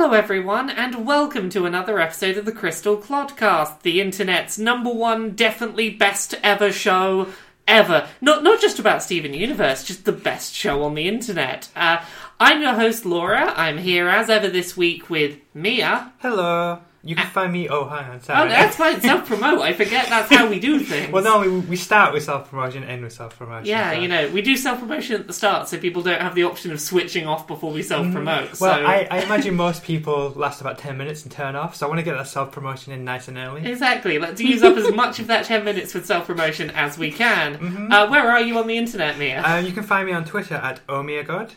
[0.00, 5.32] Hello, everyone, and welcome to another episode of the Crystal Clodcast, the internet's number one,
[5.32, 7.26] definitely best ever show
[7.68, 8.08] ever.
[8.22, 11.68] Not not just about Steven Universe, just the best show on the internet.
[11.76, 12.02] Uh,
[12.40, 13.52] I'm your host, Laura.
[13.54, 16.14] I'm here as ever this week with Mia.
[16.20, 16.80] Hello.
[17.02, 17.66] You can find me.
[17.68, 18.16] Oh, hang on.
[18.16, 19.00] Oh, that's fine.
[19.00, 19.60] Self promote.
[19.60, 21.10] I forget that's how we do things.
[21.10, 23.66] well, no, we, we start with self promotion, and end with self promotion.
[23.66, 26.44] Yeah, you know, we do self promotion at the start, so people don't have the
[26.44, 28.50] option of switching off before we self promote.
[28.50, 28.64] Mm-hmm.
[28.64, 31.86] Well, so I, I imagine most people last about 10 minutes and turn off, so
[31.86, 33.64] I want to get that self promotion in nice and early.
[33.66, 34.18] Exactly.
[34.18, 37.56] Let's use up as much of that 10 minutes with self promotion as we can.
[37.56, 37.92] Mm-hmm.
[37.92, 39.42] Uh, where are you on the internet, Mia?
[39.42, 41.52] Uh, you can find me on Twitter at OmiaGod.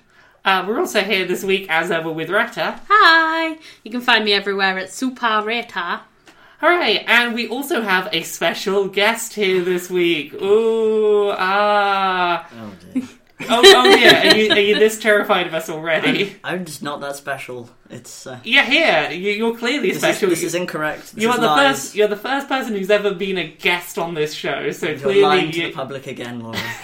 [0.45, 2.79] Uh, we're also here this week, as ever, with Retta.
[2.89, 3.57] Hi!
[3.83, 6.01] You can find me everywhere at Super Retta.
[6.59, 7.05] Hooray!
[7.07, 10.33] And we also have a special guest here this week.
[10.33, 12.45] Ooh, ah.
[12.59, 13.03] Oh dear.
[13.49, 14.31] Oh, oh yeah.
[14.33, 16.35] Are you, are you this terrified of us already?
[16.43, 17.69] I'm just not that special.
[17.89, 19.11] It's uh, Yeah, here.
[19.11, 20.29] You, you're clearly this, is, special.
[20.29, 21.13] this is incorrect.
[21.13, 21.67] This you are is the lies.
[21.81, 21.95] first.
[21.95, 24.71] You're the first person who's ever been a guest on this show.
[24.71, 26.57] So clearly You're clearly, lying to you- the public again, Laura.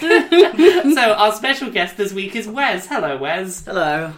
[0.94, 2.86] so our special guest this week is Wes.
[2.86, 3.64] Hello, Wes.
[3.64, 4.12] Hello.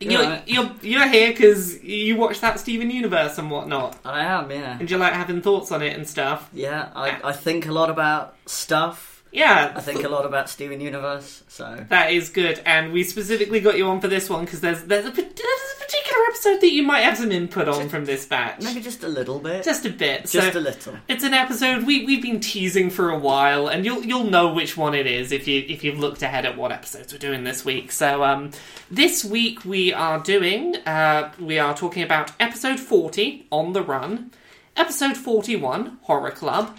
[0.00, 0.42] You're, Right.
[0.46, 4.48] you're you're here because you watched that Steven Universe and whatnot, I am.
[4.48, 4.76] Yeah.
[4.78, 6.48] and you like having thoughts on it and stuff.
[6.52, 6.90] Yeah.
[6.94, 9.17] I, I think a lot about stuff.
[9.32, 11.42] Yeah, I think a lot about Steven Universe.
[11.48, 12.60] So that is good.
[12.64, 15.80] And we specifically got you on for this one because there's there's a, there's a
[15.80, 19.08] particular episode that you might have some input on from this batch, maybe just a
[19.08, 19.64] little bit.
[19.64, 20.22] just a bit.
[20.26, 20.96] Just so a little.
[21.08, 24.76] it's an episode we we've been teasing for a while, and you'll you'll know which
[24.76, 27.64] one it is if you if you've looked ahead at what episodes we're doing this
[27.64, 27.92] week.
[27.92, 28.50] So um,
[28.90, 34.30] this week we are doing uh, we are talking about episode forty on the run,
[34.76, 36.78] episode forty one horror club,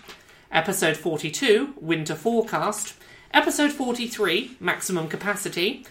[0.52, 2.96] episode forty two winter forecast,
[3.34, 5.86] episode forty three maximum capacity,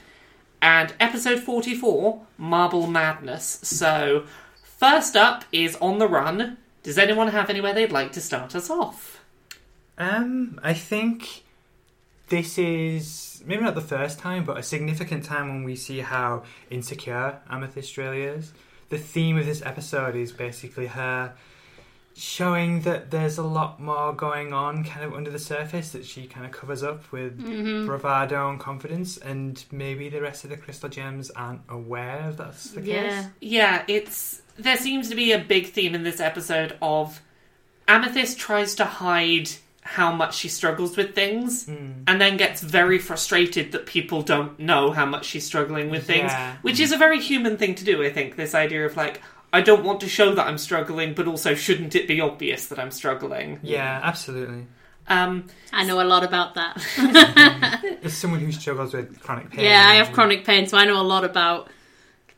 [0.61, 3.61] and episode forty four marble madness.
[3.63, 4.25] So
[4.63, 6.59] first up is on the run.
[6.83, 9.23] Does anyone have anywhere they'd like to start us off?
[9.99, 11.43] Um, I think
[12.29, 16.45] this is maybe not the first time, but a significant time when we see how
[16.71, 18.53] insecure Amethyst really is.
[18.91, 21.35] The theme of this episode is basically her
[22.19, 26.27] showing that there's a lot more going on kind of under the surface that she
[26.27, 27.39] kind of covers up with
[27.87, 32.71] bravado and confidence and maybe the rest of the crystal gems aren't aware of that's
[32.73, 32.89] the case.
[32.89, 33.29] Yeah.
[33.41, 37.21] Yeah, it's there seems to be a big theme in this episode of
[37.87, 39.49] Amethyst tries to hide
[39.83, 42.03] how much she struggles with things Hmm.
[42.07, 46.31] and then gets very frustrated that people don't know how much she's struggling with things,
[46.31, 46.57] Yeah.
[46.63, 48.37] which is a very human thing to do, I think.
[48.37, 49.23] This idea of like
[49.53, 52.79] I don't want to show that I'm struggling, but also shouldn't it be obvious that
[52.79, 53.61] I'm struggling?
[53.63, 54.67] Yeah, absolutely.
[55.07, 57.99] Um, I know a lot about that.
[58.05, 59.65] As someone who struggles with chronic pain.
[59.65, 61.71] yeah, I have chronic pain, so I know a lot about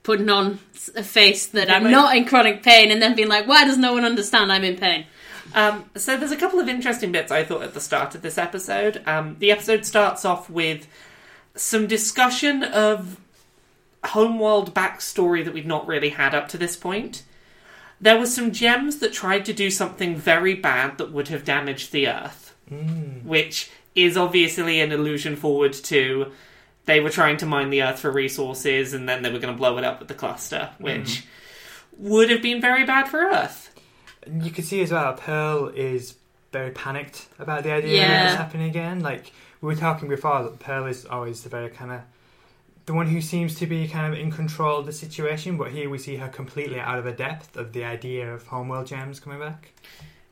[0.04, 0.60] putting on
[0.94, 3.76] a face that I'm but- not in chronic pain and then being like, why does
[3.76, 5.06] no one understand I'm in pain?
[5.52, 8.38] Um, so there's a couple of interesting bits I thought at the start of this
[8.38, 9.02] episode.
[9.04, 10.86] Um, the episode starts off with
[11.56, 13.18] some discussion of
[14.04, 17.22] homeworld backstory that we've not really had up to this point.
[18.00, 21.92] There were some gems that tried to do something very bad that would have damaged
[21.92, 23.26] the Earth, hmm.
[23.26, 26.32] which is obviously an allusion forward to
[26.86, 29.58] they were trying to mine the Earth for resources and then they were going to
[29.58, 30.84] blow it up with the cluster, hmm.
[30.84, 31.24] which
[31.98, 33.70] would have been very bad for Earth.
[34.26, 36.14] You can see as well, Pearl is
[36.52, 38.24] very panicked about the idea Yeah.
[38.24, 39.00] of this happening again.
[39.00, 42.00] Like we were talking before, that Pearl is always the very kind of
[42.90, 45.88] the one who seems to be kind of in control of the situation, but here
[45.88, 49.38] we see her completely out of the depth of the idea of Homeworld gems coming
[49.38, 49.70] back.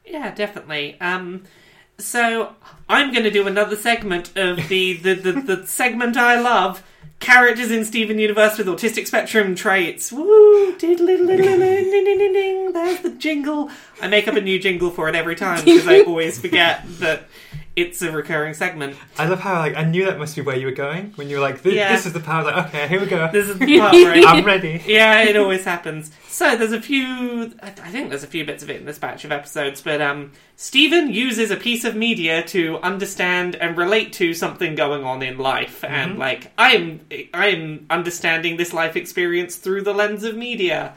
[0.05, 1.01] Yeah, definitely.
[1.01, 1.45] Um,
[1.99, 2.57] so
[2.89, 6.83] I'm going to do another segment of the, the, the, the segment I love:
[7.21, 10.11] characters in Steven Universe with autistic spectrum traits.
[10.11, 10.77] Woo!
[10.79, 12.73] Diddle-diddle-diddle-ding-ding-ding-ding.
[12.73, 13.71] There's the jingle.
[14.03, 17.29] I make up a new jingle for it every time because I always forget that
[17.81, 18.97] it's a recurring segment.
[19.19, 21.37] I love how like I knew that must be where you were going when you
[21.37, 21.93] were like, "This, Yeah.
[21.93, 23.31] this is the part." Like, okay, here we go.
[23.33, 24.83] This is the part where I I'm ready.
[24.87, 26.11] yeah, it always happens.
[26.29, 27.53] So there's a few.
[27.63, 30.33] I think there's a few bits of it in this batch of episodes, but um,
[30.57, 35.39] Steven uses a piece of media to understand and relate to something going on in
[35.39, 37.01] life, and like I am,
[37.35, 40.95] I am understanding this life experience through the lens of media,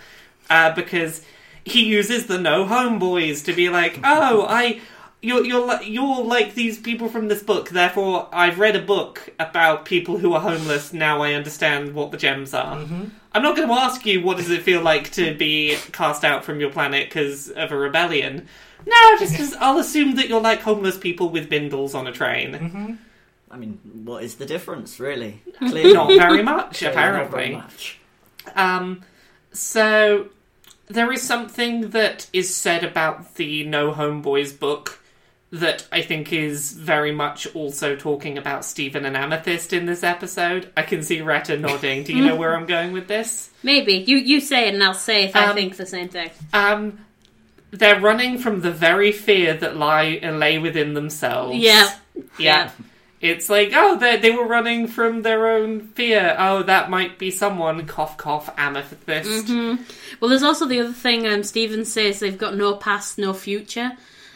[0.49, 1.21] uh, because
[1.63, 4.81] he uses the no homeboys to be like, oh, I.
[5.23, 7.69] You're you're li- you're like these people from this book.
[7.69, 10.93] Therefore, I've read a book about people who are homeless.
[10.93, 12.77] Now I understand what the gems are.
[13.33, 16.43] I'm not going to ask you what does it feel like to be cast out
[16.43, 18.47] from your planet because of a rebellion.
[18.85, 22.97] No, just 'cause I'll assume that you're like homeless people with bindles on a train.
[23.51, 25.41] I mean, what is the difference, really?
[25.59, 27.55] Clearly Not very much, Clearly not very apparently.
[27.57, 27.99] much.
[28.55, 29.01] Um,
[29.53, 30.27] so
[30.87, 35.00] there is something that is said about the No Homeboys book
[35.51, 40.71] that I think is very much also talking about Steven and Amethyst in this episode.
[40.77, 42.03] I can see Retta nodding.
[42.03, 43.49] Do you know where I'm going with this?
[43.63, 46.29] Maybe you you say it and I'll say if I Um, think the same thing.
[46.53, 46.99] Um,
[47.71, 51.57] they're running from the very fear that lie lay within themselves.
[51.57, 51.93] Yeah,
[52.37, 52.71] yeah.
[53.21, 56.35] It's like, oh, they they were running from their own fear.
[56.39, 57.85] Oh, that might be someone.
[57.85, 58.49] Cough, cough.
[58.57, 59.49] Amethyst.
[60.19, 61.27] Well, there's also the other thing.
[61.27, 63.91] Um, Steven says they've got no past, no future,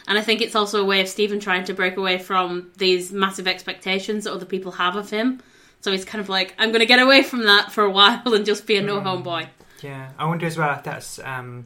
[0.08, 3.12] and I think it's also a way of Steven trying to break away from these
[3.12, 5.42] massive expectations that other people have of him.
[5.80, 8.22] So he's kind of like, I'm going to get away from that for a while
[8.34, 9.48] and just be a no homeboy.
[9.82, 11.64] Yeah, I wonder as well if that's um,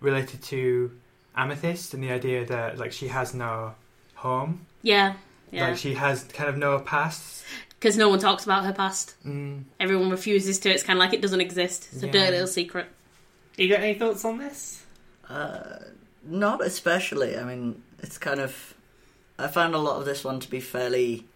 [0.00, 0.90] related to
[1.36, 3.74] Amethyst and the idea that like she has no
[4.14, 5.14] home, Yeah,
[5.50, 5.68] yeah.
[5.68, 7.44] like she has kind of no past.
[7.78, 9.14] Because no one talks about her past.
[9.26, 10.70] Mm, Everyone refuses to.
[10.70, 11.88] It's kind of like it doesn't exist.
[11.92, 12.12] It's a Yeah.
[12.12, 12.86] dirty little secret.
[13.56, 14.82] You got any thoughts on this?
[15.28, 15.76] Uh,
[16.26, 17.36] not especially.
[17.36, 18.74] I mean, it's kind of.
[19.38, 21.26] I found a lot of this one to be fairly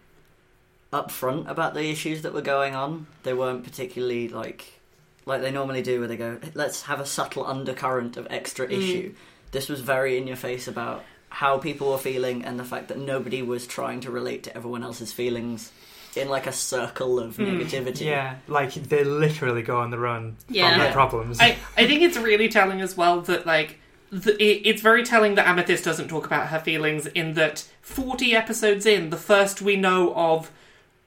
[0.93, 3.07] upfront about the issues that were going on.
[3.23, 4.79] They weren't particularly like
[5.25, 8.71] like they normally do, where they go, "Let's have a subtle undercurrent of extra mm.
[8.71, 9.13] issue."
[9.51, 12.97] This was very in your face about how people were feeling and the fact that
[12.97, 15.71] nobody was trying to relate to everyone else's feelings
[16.15, 17.43] in like a circle of hmm.
[17.43, 18.05] negativity.
[18.05, 20.69] yeah, like they literally go on the run Yeah.
[20.69, 20.93] from their Yeah.
[20.93, 21.39] problems.
[21.39, 23.78] I, I think it's really telling as well that like
[24.11, 28.35] the, it, it's very telling that Amethyst doesn't talk about her feelings in that 40
[28.35, 30.51] episodes in the first we know of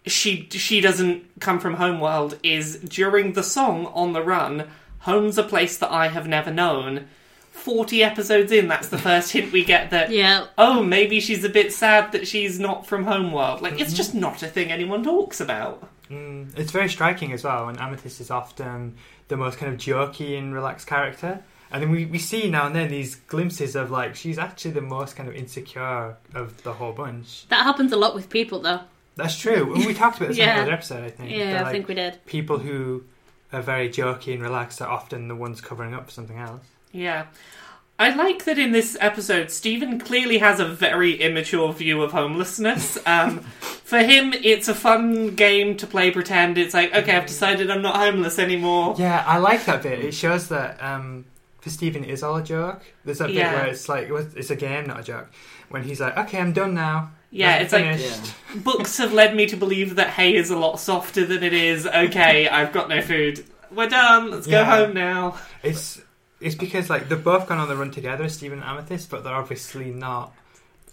[0.06, 4.69] she she doesn't come from homeworld is during the song on the run
[5.00, 7.06] home's a place that I have never known
[7.52, 10.46] 40 episodes in that's the first hint we get that Yeah.
[10.58, 14.43] oh maybe she's a bit sad that she's not from homeworld like it's just not
[14.43, 18.96] a thing anyone talks about Mm, it's very striking as well, and Amethyst is often
[19.28, 21.43] the most kind of jokey and relaxed character.
[21.72, 24.82] And then we, we see now and then these glimpses of like she's actually the
[24.82, 27.48] most kind of insecure of the whole bunch.
[27.48, 28.80] That happens a lot with people, though.
[29.16, 29.74] That's true.
[29.74, 30.56] And we talked about this in Yeah.
[30.56, 31.30] another episode, I think.
[31.30, 32.24] Yeah, that, I think we did.
[32.26, 33.04] people who
[33.52, 36.62] are very jokey and relaxed are often the ones covering up for something else.
[36.92, 37.26] Yeah.
[37.98, 42.98] I like that in this episode, Steven clearly has a very immature view of homelessness.
[43.06, 43.40] Um,
[43.84, 46.56] for him, it's a fun game to play pretend.
[46.56, 48.94] It's like, okay, I've decided I'm not homeless anymore.
[48.98, 50.00] Yeah, I like that bit.
[50.02, 51.26] It shows that um,
[51.62, 52.82] for Steven, is all a joke.
[53.05, 53.55] There's that bit Yeah.
[53.55, 55.31] where it's like it's a game, not a joke.
[55.70, 59.35] When he's like, "Okay, I'm done now." Yeah, I'm it's like finished." books have led
[59.35, 61.87] me to believe that hay is a lot softer than it is.
[61.87, 63.44] Okay, I've got no food.
[63.75, 64.31] We're done.
[64.31, 65.38] Let's go home now.
[65.62, 65.99] It's
[66.41, 69.32] it's because like they've both gone on the run together, Steven and Amethyst, but they're
[69.35, 70.35] obviously not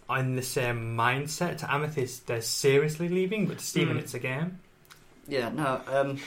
[0.09, 1.57] in the same mindset.
[1.57, 3.99] To Amethyst, they're seriously leaving, but to Steven, Mm.
[3.99, 4.59] it's a game.
[5.27, 5.81] Yeah, no.
[5.87, 6.19] Um,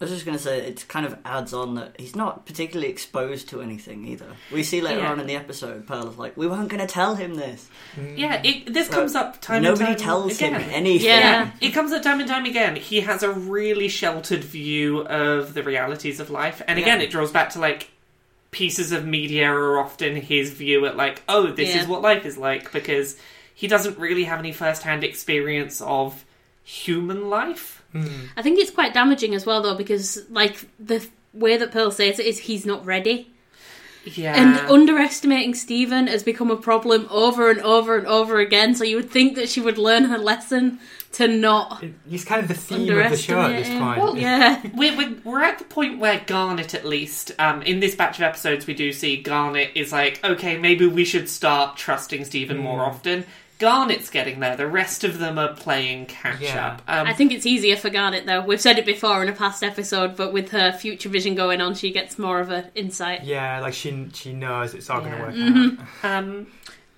[0.00, 2.88] I was just going to say it kind of adds on that he's not particularly
[2.88, 4.26] exposed to anything either.
[4.52, 5.10] We see later Yeah.
[5.10, 7.66] on in the episode, Pearl's like, "We weren't going to tell him this."
[8.14, 8.44] Yeah, mm.
[8.68, 10.54] it, this So, comes up time Nobody and time tells again.
[10.60, 11.08] him anything.
[11.08, 11.50] Yeah.
[11.60, 12.76] It comes up time and time again.
[12.76, 16.62] He has a really sheltered view of the realities of life.
[16.68, 17.06] And again, Yeah.
[17.06, 17.90] it draws back to like
[18.52, 21.82] pieces of media are often his view at like, oh, this Yeah.
[21.82, 23.18] is what life is like because
[23.52, 26.24] he doesn't really have any first hand experience of
[26.62, 27.77] human life.
[27.94, 28.28] Mm.
[28.36, 32.18] I think it's quite damaging as well, though, because like the way that Pearl says
[32.18, 33.30] it is he's not ready,
[34.04, 34.34] Yeah.
[34.36, 38.74] and underestimating Steven has become a problem over and over and over again.
[38.74, 40.80] So you would think that she would learn her lesson
[41.12, 43.98] to not It- He's kind of the theme of the show at this point.
[43.98, 47.94] Well, Yeah, we're, we're, we're at the point where Garnet, at least, um, in this
[47.94, 52.26] batch of episodes, we do see Garnet is like, okay, maybe we should start trusting
[52.26, 52.86] Steven more Mm.
[52.88, 53.24] often.
[53.58, 54.56] Garnet's getting there.
[54.56, 56.66] The rest of them are playing catch Yeah.
[56.66, 56.82] up.
[56.86, 58.40] Um, I think it's easier for Garnet though.
[58.40, 61.74] We've said it before in a past episode, but with her future vision going on,
[61.74, 63.24] she gets more of an insight.
[63.24, 65.08] Yeah, like she she knows it's all Yeah.
[65.08, 66.06] going to work Mm-hmm.
[66.06, 66.18] out.
[66.18, 66.46] Um,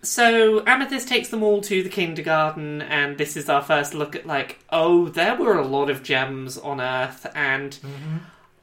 [0.02, 4.26] so Amethyst takes them all to the kindergarten, and this is our first look at
[4.26, 7.79] like, oh, there were a lot of gems on Earth, and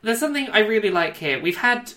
[0.01, 1.39] there's something I really like here.
[1.39, 1.93] We've had,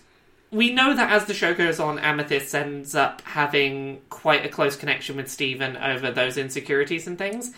[0.50, 4.76] we know that as the show goes on, Amethyst ends up having quite a close
[4.76, 7.52] connection with Steven over those insecurities and things.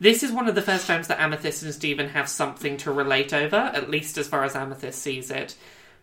[0.00, 3.32] This is one of the first times that Amethyst and Steven have something to relate
[3.32, 5.54] over, at least as far as Amethyst sees it.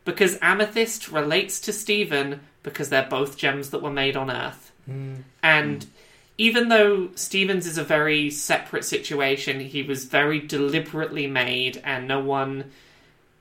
[0.06, 4.72] Because Amethyst relates to Steven because they're both gems that were made on Earth.
[4.90, 5.24] Mm.
[5.44, 5.86] And
[6.38, 12.22] even though Stevens is a very separate situation, he was very deliberately made, and no
[12.22, 12.72] one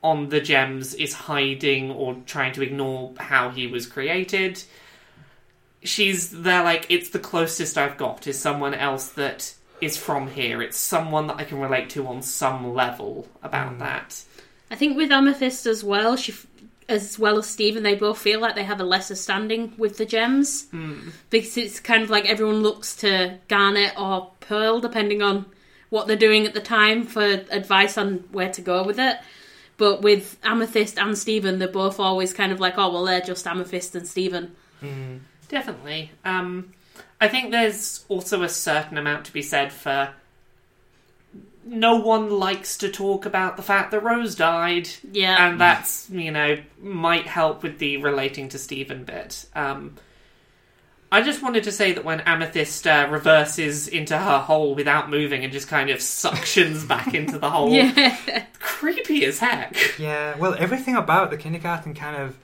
[0.03, 4.63] on the gems is hiding or trying to ignore how he was created.
[5.83, 10.61] She's there, like, it's the closest I've got, is someone else that is from here.
[10.61, 13.79] It's someone that I can relate to on some level about Mm.
[13.81, 14.23] that.
[14.71, 16.47] I think with Amethyst as well, she f-
[16.89, 20.07] as well as Steven, they both feel like they have a lesser standing with the
[20.07, 20.67] gems
[21.31, 25.45] because it's kind of like everyone looks to Garnet or Pearl, depending on
[25.91, 29.17] what they're doing at the time, for advice on where to go with it.
[29.79, 33.47] But with Amethyst and Steven, they're both always kind of like, oh well, they're just
[33.47, 34.55] Amethyst and Steven.
[35.49, 36.11] Definitely.
[36.25, 36.73] Um,
[37.21, 40.11] I think there's also a certain amount to be said for.
[41.65, 46.31] No one likes to talk about the fact that Rose died, Yeah, and that's you
[46.31, 49.47] know might help with the relating to Steven bit.
[49.55, 49.95] Um,
[51.11, 55.43] I just wanted to say that when Amethyst uh, reverses into her hole without moving
[55.43, 59.77] and just kind of suctions back into the hole, yeah, creepy as heck.
[59.99, 62.37] Yeah, well, everything about the kindergarten kind of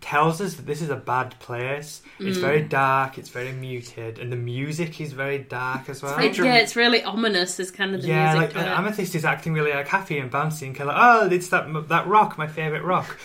[0.00, 2.02] tells us that this is a bad place.
[2.18, 6.14] It's very dark, it's very muted, and the music is very dark as well.
[6.16, 7.60] very It- yeah, it's really ominous.
[7.60, 8.54] Is kind of the yeah, music.
[8.54, 8.74] Yeah, like uh.
[8.80, 11.88] Amethyst is acting really like happy and bouncy and kind of like, oh, it's that
[11.88, 13.16] that rock, my favorite rock.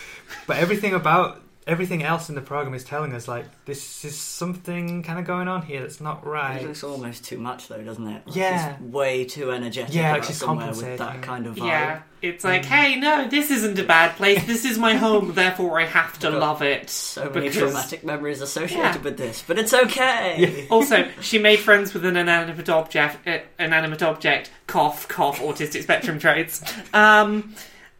[0.46, 5.02] But everything about everything else in the program is telling us like this is something
[5.02, 6.62] kind of going on here that's not right.
[6.62, 8.26] It looks almost too much, though, doesn't it?
[8.26, 8.76] Like, Yeah.
[8.78, 9.94] she's way too energetic.
[9.94, 11.66] Yeah, like she's somewhere with that kind of vibe.
[11.66, 14.44] Yeah, it's like, hey, no, this isn't a bad place.
[14.46, 16.88] This is my home, therefore I have to Got love it.
[16.90, 19.02] So many because- traumatic memories associated Yeah.
[19.02, 20.66] with this, but it's okay.
[20.70, 23.26] Also, she made friends with an inanimate object.
[23.28, 24.50] Uh, inanimate object.
[24.66, 25.38] Cough, cough.
[25.40, 26.62] Autistic spectrum traits.
[26.94, 27.54] Um,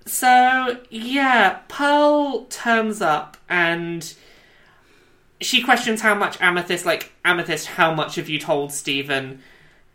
[0.08, 4.14] so yeah, Pearl turns up and
[5.40, 9.40] she questions how much Amethyst, like Amethyst, how much have you told Steven?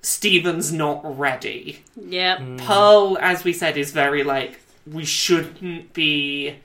[0.02, 1.84] Steven's not ready.
[1.96, 6.56] yeah, Pearl, as we said, is very like we shouldn't be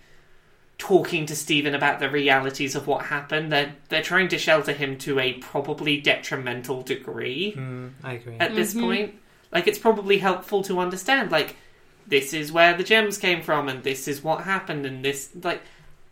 [0.77, 3.51] talking to Steven about the realities of what happened.
[3.53, 8.37] They're they're trying to shelter him to a probably detrimental degree Mm, I agree.
[8.39, 9.15] at this point.
[9.53, 11.57] Like it's probably helpful to understand like
[12.09, 15.63] this is where the gems came from and this is what happened and this like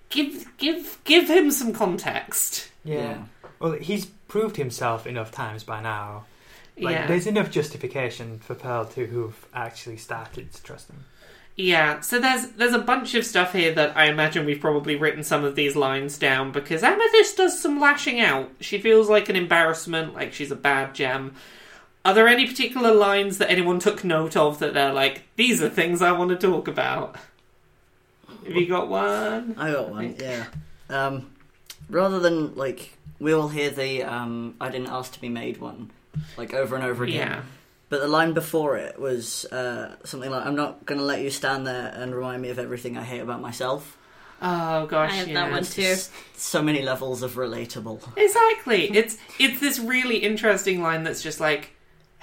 [0.08, 2.70] give give give him some context.
[2.84, 3.24] yeah.
[3.58, 6.26] Well, he's proved himself enough times by now.
[6.78, 7.06] Like, yeah.
[7.06, 11.04] there's enough justification for Pearl to who've actually started to trust him.
[11.56, 15.24] Yeah, so there's there's a bunch of stuff here that I imagine we've probably written
[15.24, 18.50] some of these lines down because Amethyst does some lashing out.
[18.60, 21.34] She feels like an embarrassment, like she's a bad gem.
[22.06, 25.68] Are there any particular lines that anyone took note of that they're like, these are
[25.68, 27.16] things I want to talk about?
[28.28, 29.56] Have you got one?
[29.58, 30.44] I got one, yeah.
[30.88, 31.32] Um,
[31.90, 35.90] rather than, like, we all hear the um, I didn't ask to be made one,
[36.36, 37.16] like, over and over again.
[37.16, 37.42] Yeah.
[37.88, 41.30] But the line before it was uh, something like, I'm not going to let you
[41.30, 43.98] stand there and remind me of everything I hate about myself.
[44.40, 45.34] Oh gosh, I have yeah.
[45.34, 45.96] that one too.
[46.36, 48.00] So many levels of relatable.
[48.16, 48.90] Exactly.
[48.90, 51.70] It's it's this really interesting line that's just like,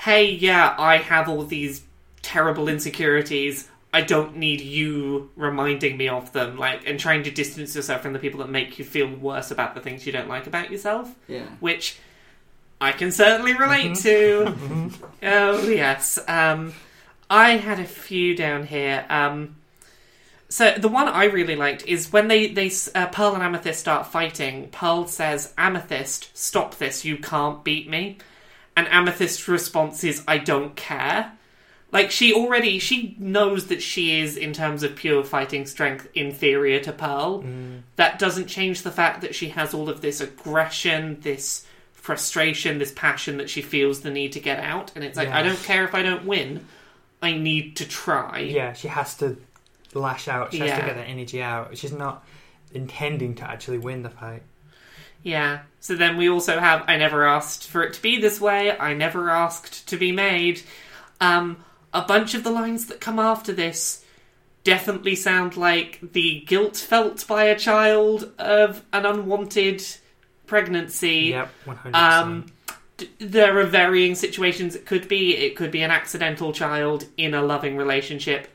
[0.03, 1.83] "Hey, yeah, I have all these
[2.21, 3.69] terrible insecurities.
[3.93, 8.13] I don't need you reminding me of them." Like, and trying to distance yourself from
[8.13, 11.13] the people that make you feel worse about the things you don't like about yourself,
[11.27, 11.45] Yeah.
[11.59, 11.97] which
[12.81, 14.55] I can certainly relate to.
[15.23, 16.19] oh yes.
[16.27, 16.73] Um,
[17.29, 19.05] I had a few down here.
[19.09, 19.55] Um,
[20.49, 24.05] so the one I really liked is when they they uh, Pearl and Amethyst start
[24.07, 24.69] fighting.
[24.71, 27.05] Pearl says, "Amethyst, stop this!
[27.05, 28.17] You can't beat me."
[28.75, 31.33] And Amethyst's response is, "I don't care."
[31.91, 36.79] Like she already she knows that she is in terms of pure fighting strength inferior
[36.79, 37.43] to Pearl.
[37.43, 37.81] Mm.
[37.97, 42.91] That doesn't change the fact that she has all of this aggression, this frustration, this
[42.91, 44.91] passion that she feels the need to get out.
[44.95, 45.37] And it's like, Yeah.
[45.37, 46.65] I don't care if I don't win.
[47.21, 48.39] I need to try.
[48.39, 49.37] Yeah, she has to
[49.93, 50.51] lash out.
[50.51, 50.79] She has Yeah.
[50.79, 51.77] to get that energy out.
[51.77, 52.25] She's not
[52.73, 54.41] intending to actually win the fight.
[55.23, 55.61] Yeah.
[55.79, 58.77] So then we also have I never asked for it to be this way.
[58.77, 60.61] I never asked to be made.
[61.21, 61.57] Um,
[61.93, 64.03] a bunch of the lines that come after this
[64.63, 69.85] definitely sound like the guilt felt by a child of an unwanted
[70.47, 71.31] pregnancy.
[71.31, 72.79] Yep, one hundred Um, percent.
[72.97, 75.35] d- there are varying situations it could be.
[75.37, 78.47] It could be an accidental child in a loving relationship.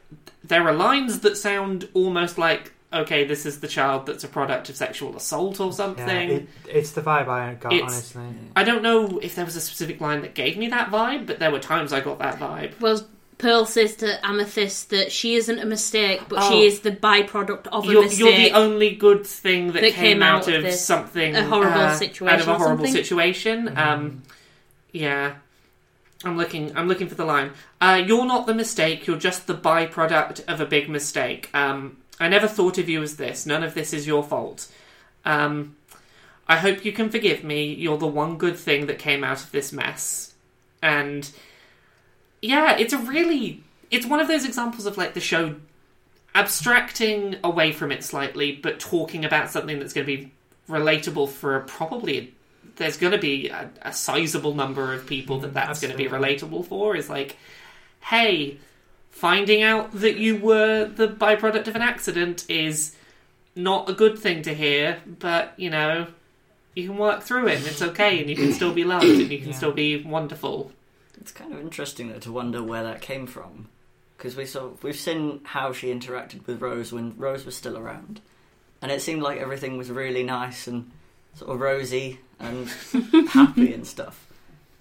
[0.42, 4.68] There are lines that sound almost like, okay, this is the child that's a product
[4.70, 6.30] of sexual assault or Yeah, something.
[6.30, 8.22] it, it's the vibe I got, It's- honestly.
[8.56, 11.38] I don't know if there was a specific line that gave me that vibe, but
[11.38, 12.80] there were times I got that vibe.
[12.80, 16.50] Well, Pearl says to Amethyst that she isn't a mistake, but Oh.
[16.50, 18.18] she is the byproduct of a You're, mistake.
[18.18, 21.36] you're the only good thing that, that came, came out, out of of this- something
[21.36, 22.92] a horrible uh, situation out of a horrible something.
[22.92, 23.78] situation.
[23.78, 24.22] Um,
[24.92, 25.34] yeah,
[26.24, 26.76] I'm looking.
[26.76, 27.52] I'm looking for the line.
[27.80, 29.06] Uh, you're not the mistake.
[29.06, 31.48] You're just the byproduct of a big mistake.
[31.54, 33.46] Um, I never thought of you as this.
[33.46, 34.70] None of this is your fault.
[35.24, 35.76] Um,
[36.48, 37.72] I hope you can forgive me.
[37.74, 40.34] You're the one good thing that came out of this mess.
[40.82, 41.30] And
[42.40, 45.56] yeah, it's a really it's one of those examples of like the show
[46.34, 50.32] abstracting away from it slightly, but talking about something that's going to be
[50.68, 52.34] relatable for probably
[52.76, 56.06] there's going to be a, a sizable number of people that that's going to be
[56.06, 56.96] relatable for.
[56.96, 57.36] Is like,
[58.00, 58.58] hey,
[59.18, 62.94] finding out that you were the byproduct of an accident is
[63.56, 66.06] not a good thing to hear, but you know.
[66.74, 69.28] You can work through it, and it's okay, and you can still be loved, and
[69.32, 69.54] you can Yeah.
[69.56, 70.70] still be wonderful.
[71.20, 73.66] It's kind of interesting though to wonder where that came from,
[74.16, 78.20] because we saw we've seen how she interacted with Rose when Rose was still around,
[78.80, 80.88] and it seemed like everything was really nice and
[81.34, 82.68] sort of rosy and
[83.30, 84.28] happy and stuff.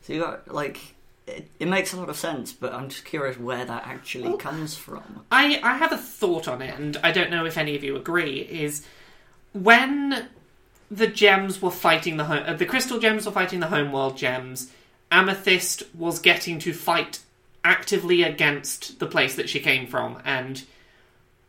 [0.04, 0.80] So you got like
[1.28, 4.76] it, it makes a lot of sense, but I'm just curious where that actually comes
[4.76, 5.26] from.
[5.32, 7.96] I, I have a thought on it, and I don't know if any of you
[7.96, 8.40] agree.
[8.40, 8.86] Is
[9.54, 10.30] when
[10.90, 14.72] the gems were fighting the home, uh, the crystal gems were fighting the homeworld gems.
[15.12, 17.20] Amethyst was getting to fight
[17.64, 20.64] actively against the place that she came from, and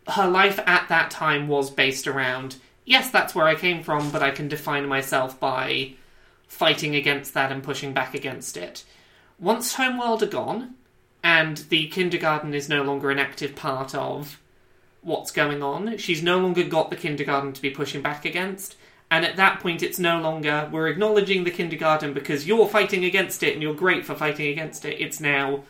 [0.08, 2.56] her life at that time was based around.
[2.84, 5.92] Yes, that's where I came from, but I can define myself by
[6.48, 8.84] fighting against that and pushing back against it.
[9.38, 10.74] Once Homeworld are gone,
[11.22, 14.40] and the kindergarten is no longer an active part of
[15.02, 15.96] what's going on.
[15.96, 18.76] She's no longer got the kindergarten to be pushing back against.
[19.10, 23.42] And at that point, it's no longer, we're acknowledging the kindergarten because you're fighting against
[23.42, 25.00] it and you're great for fighting against it.
[25.00, 25.64] It's now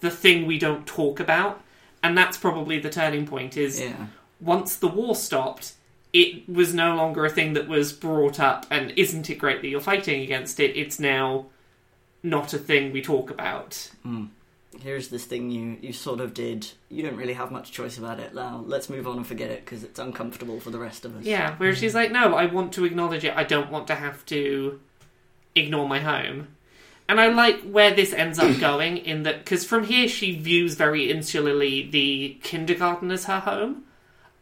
[0.00, 1.62] the thing we don't talk about.
[2.02, 4.06] And that's probably the turning point is Yeah,
[4.40, 5.74] once the war stopped,
[6.12, 9.68] it was no longer a thing that was brought up and isn't it great that
[9.68, 10.76] you're fighting against it?
[10.76, 11.46] It's now
[12.22, 13.90] not a thing we talk about.
[14.02, 14.26] Hmm.
[14.80, 16.68] here's this thing you you sort of did.
[16.88, 18.64] You don't really have much choice about it now.
[18.66, 21.24] Let's move on and forget it because it's uncomfortable for the rest of us.
[21.24, 21.98] Yeah, where she's hmm.
[21.98, 23.36] like, no, I want to acknowledge it.
[23.36, 24.80] I don't want to have to
[25.54, 26.48] ignore my home.
[27.08, 30.74] And I like where this ends up going in that because from here she views
[30.74, 33.84] very insularly the kindergarten as her home.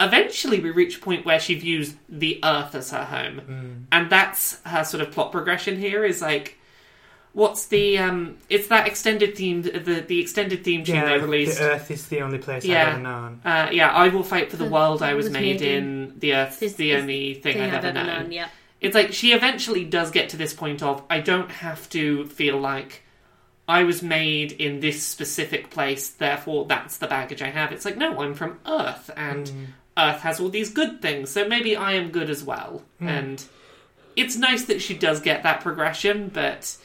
[0.01, 3.73] Eventually, we reach a point where she views the Earth as her home, hmm.
[3.91, 5.77] and that's her sort of plot progression.
[5.77, 6.57] Here is like,
[7.39, 8.37] what's the um?
[8.49, 11.59] It's that extended theme, the the extended theme tune Yeah, they released.
[11.59, 12.83] the Earth is the only place Yeah.
[12.83, 13.41] I've ever known.
[13.45, 16.15] Uh, yeah, I will fight for the The- world I was, was made, made in.
[16.19, 18.07] The Earth is Is- the is only thing, thing I've, ever known.
[18.07, 18.33] known.
[18.33, 18.49] Yeah.
[18.81, 22.59] It's like she eventually does get to this point of I don't have to feel
[22.59, 23.03] like
[23.69, 27.71] I was made in this specific place, therefore that's the baggage I have.
[27.73, 29.67] It's like no, I'm from Earth, and Mm.
[29.97, 32.83] Earth has all these good things, so maybe I am good as well.
[33.01, 33.09] Hmm.
[33.09, 33.45] And
[34.17, 36.77] it's nice that she does get that progression, but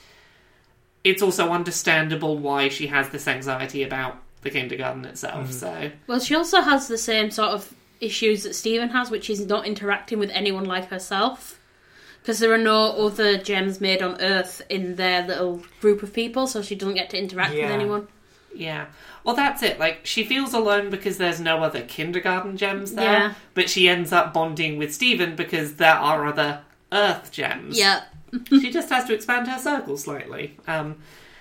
[1.04, 5.48] it's also understandable why she has this anxiety about the kindergarten itself.
[5.48, 5.52] Hmm.
[5.52, 9.46] So Well, she also has the same sort of issues that Steven has, which is
[9.46, 11.60] not interacting with anyone like herself.
[12.22, 16.48] Because there are no other gems made on Earth in their little group of people,
[16.48, 18.08] so she doesn't get to interact with anyone.
[18.56, 18.86] Yeah.
[19.26, 19.78] Well, that's it.
[19.78, 23.12] Like, she feels alone because there's no other kindergarten gems there.
[23.12, 23.34] Yeah.
[23.54, 26.62] But she ends up bonding with Steven because there are other
[26.94, 27.78] Earth gems.
[27.78, 28.04] Yeah.
[28.50, 30.58] She just has to expand her circle slightly.
[30.68, 30.98] Um,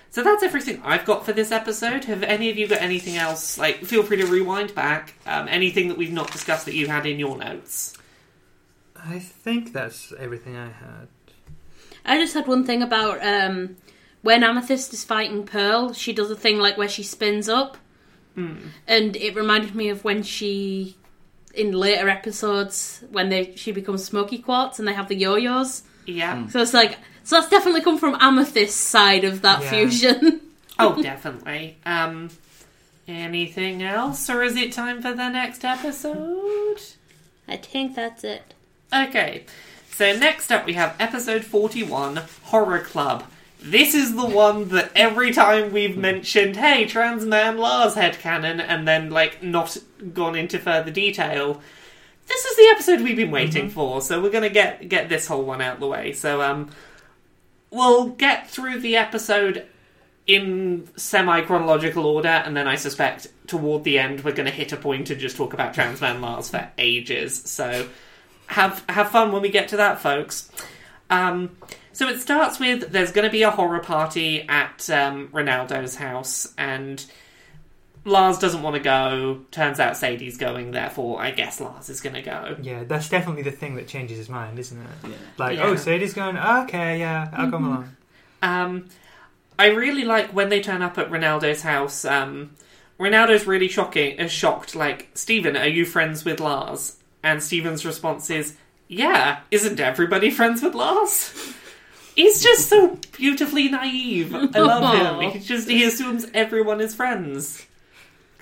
[0.09, 2.05] so that's everything I've got for this episode.
[2.05, 3.57] Have any of you got anything else?
[3.57, 5.15] Like, feel free to rewind back.
[5.25, 7.97] Um, anything that we've not discussed that you had in your notes?
[8.95, 11.07] I think that's everything I had.
[12.05, 13.77] I just had one thing about um,
[14.21, 17.77] when Amethyst is fighting Pearl, she does a thing like where she spins up.
[18.87, 20.95] And it reminded me of when she,
[21.53, 25.35] in later episodes, when they she becomes Smoky Quartz and they have the yo
[26.05, 26.15] yos.
[26.17, 26.47] Yeah.
[26.47, 29.69] So it's like, so that's definitely come from Amethyst's side of that Yeah.
[29.69, 30.41] fusion.
[30.79, 31.77] Oh, definitely.
[31.85, 32.31] Um,
[33.07, 36.81] anything else, or is it time for the next episode?
[37.47, 38.53] I think that's it.
[38.93, 39.45] Okay,
[39.91, 43.23] so next up we have episode 41 Horror Club.
[43.61, 48.87] This is the one that every time we've mentioned, hey, trans man Lars headcanon, and
[48.87, 49.77] then, like, not
[50.13, 51.61] gone into further detail,
[52.27, 55.43] this is the episode we've been waiting for, so we're gonna get, get this whole
[55.43, 56.13] one out of the way.
[56.13, 56.69] So, um,
[57.73, 59.65] we'll get through the episode
[60.25, 64.71] in semi chronological order, and then I suspect toward the end we're going to hit
[64.71, 67.41] a point and just talk about Trans Man Lars for ages.
[67.43, 67.89] So
[68.47, 70.49] have have fun when we get to that, folks.
[71.09, 71.57] Um,
[71.91, 76.53] so it starts with there's going to be a horror party at um, Ronaldo's house,
[76.57, 77.03] and
[78.05, 79.41] Lars doesn't want to go.
[79.51, 82.57] Turns out Sadie's going, therefore I guess Lars is going to go.
[82.61, 84.87] Yeah, that's definitely the thing that changes his mind, isn't it?
[85.09, 85.15] Yeah.
[85.37, 85.65] Like, Yeah.
[85.67, 87.95] oh, Sadie's going, okay, yeah, I'll come along.
[88.41, 88.89] Um,
[89.57, 92.03] I really like when they turn up at Ronaldo's house.
[92.03, 92.51] Um,
[92.99, 94.75] Ronaldo's really shocking, uh, shocked.
[94.75, 96.97] Like, Steven, are you friends with Lars?
[97.23, 98.55] And Steven's response is,
[98.89, 101.33] "Yeah, isn't everybody friends with Lars?"
[102.15, 104.35] He's just so beautifully naive.
[104.35, 105.31] I love him.
[105.31, 107.65] He just he assumes everyone is friends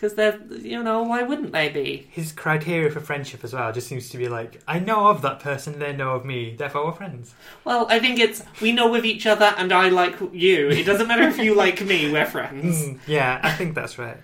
[0.02, 2.08] because they're you know why wouldn't they be?
[2.10, 5.40] His criteria for friendship as well just seems to be like, I know of that
[5.40, 7.36] person, they know of me, therefore we're friends.
[7.66, 10.70] Well, I think it's we know of each other, and I like you.
[10.70, 12.12] It doesn't matter if you like me.
[12.12, 12.62] We're friends.
[12.82, 14.18] Mm, yeah, I think that's right.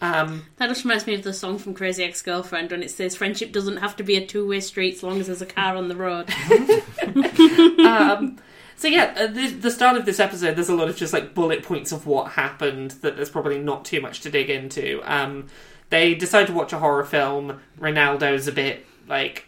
[0.00, 3.16] Um, That just reminds me of the song from Crazy Ex Girlfriend when it says
[3.16, 5.76] friendship doesn't have to be a two way street as long as there's a car
[5.76, 6.30] on the road.
[7.80, 8.38] um,
[8.76, 11.34] so yeah, uh, the, the start of this episode, there's a lot of just like
[11.34, 15.00] bullet points of what happened that there's probably not too much to dig into.
[15.04, 15.48] Um,
[15.90, 17.60] they decide to watch a horror film.
[17.78, 19.46] Ronaldo's a bit like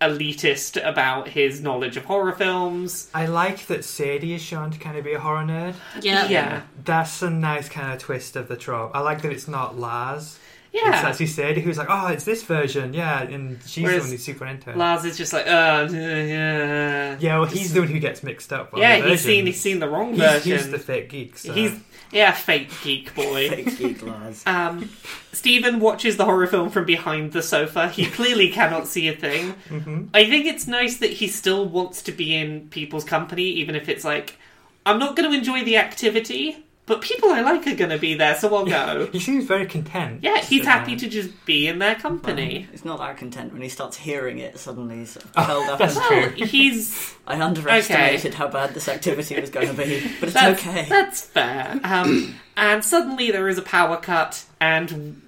[0.00, 3.08] elitist about his knowledge of horror films.
[3.14, 5.74] I like that Sadie is shown to kind of be a horror nerd.
[6.00, 6.28] Yeah.
[6.28, 8.90] yeah, That's a nice kind of twist of the trope.
[8.94, 10.38] I like that it's not Lars.
[10.74, 11.26] It's yeah.
[11.26, 14.24] said, he was like, oh, it's this version, yeah, and she's Whereas the one who's
[14.24, 14.76] super into it.
[14.76, 18.72] Lars is just like, uh, yeah, yeah, well, he's the one who gets mixed up.
[18.72, 19.00] on yeah.
[19.00, 20.52] the He's seen he's seen the wrong He's, version.
[20.52, 21.36] he's the fake geek.
[21.36, 21.52] So.
[21.52, 21.78] He's
[22.10, 23.48] yeah, fake geek boy.
[23.50, 24.42] Fake geek Lars.
[24.46, 24.90] Um,
[25.32, 27.88] Steven watches the horror film from behind the sofa.
[27.88, 29.54] He clearly cannot see a thing.
[29.70, 30.08] Mhm.
[30.12, 33.88] I think it's nice that he still wants to be in people's company, even if
[33.88, 34.36] it's like,
[34.84, 38.14] I'm not going to enjoy the activity, but people I like are going to be
[38.14, 39.06] there, so I'll go.
[39.12, 40.20] He seems very content.
[40.22, 42.66] Yeah, he's So, happy to just be in their company.
[42.70, 44.58] He's not that content when he starts hearing it.
[44.58, 45.78] Suddenly, he's sort of Oh, held up.
[45.78, 46.46] that's and- Well, true.
[46.46, 50.86] he's I underestimated how bad this activity was going to be, but it's that's, okay.
[50.88, 51.78] That's fair.
[51.84, 55.22] Um, and suddenly there is a power cut, and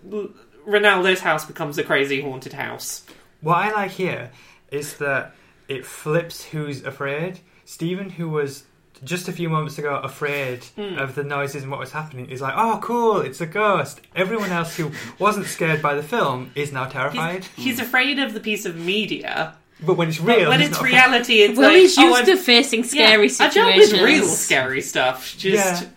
[0.66, 3.04] Ronaldo's house becomes a crazy haunted house.
[3.40, 4.30] What I like here
[4.70, 5.34] is that
[5.68, 7.40] it flips who's afraid.
[7.64, 8.64] Steven, who was
[9.04, 10.98] just a few moments ago afraid Hmm.
[10.98, 14.00] of the noises and what was happening, is like, oh, cool, it's a ghost.
[14.16, 17.44] Everyone else who wasn't scared by the film is now terrified.
[17.56, 20.70] He's, he's afraid of the piece of media, But when it's but real, when he's
[20.70, 23.40] it's reality, it's Well, like he's oh, used I'm- to facing scary yeah, situations.
[23.40, 25.36] I dealt with real scary stuff.
[25.36, 25.88] Just, Yeah.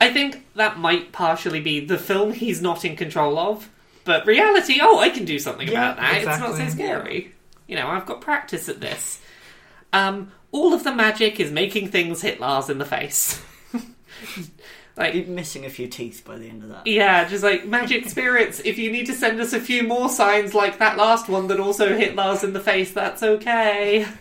[0.00, 3.68] I think that might partially be the film he's not in control of,
[4.04, 4.80] but reality.
[4.82, 6.16] Oh, I can do something Yeah, about that.
[6.16, 7.32] It's not so scary.
[7.68, 9.20] You know, I've got practice at this.
[9.92, 13.42] Um, all of the magic is making things hit Lars in the face.
[14.96, 16.86] like You're missing a few teeth by the end of that.
[16.86, 18.60] Yeah, just like magic spirits.
[18.64, 21.58] If you need to send us a few more signs like that last one that
[21.58, 24.06] also hit Lars in the face, that's okay.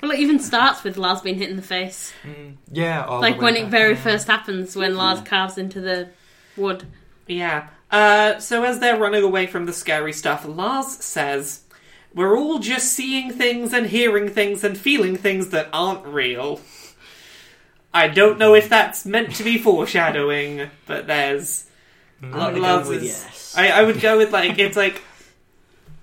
[0.00, 2.12] Well, it even starts with Lars being hit in the face.
[2.24, 4.00] Mm, yeah, all the like way when it very yeah.
[4.00, 6.08] first happens, when Lars carves into the
[6.56, 6.84] wood.
[7.26, 7.68] Yeah.
[7.90, 11.62] Uh, so as they're running away from the scary stuff, Lars says,
[12.16, 16.60] "We're all just seeing things and hearing things and feeling things that aren't real."
[17.94, 21.64] I don't know if that's meant to be foreshadowing, but there's
[22.22, 23.54] I'm gonna Lars go with is- yes.
[23.56, 25.00] I, I would go with like it's like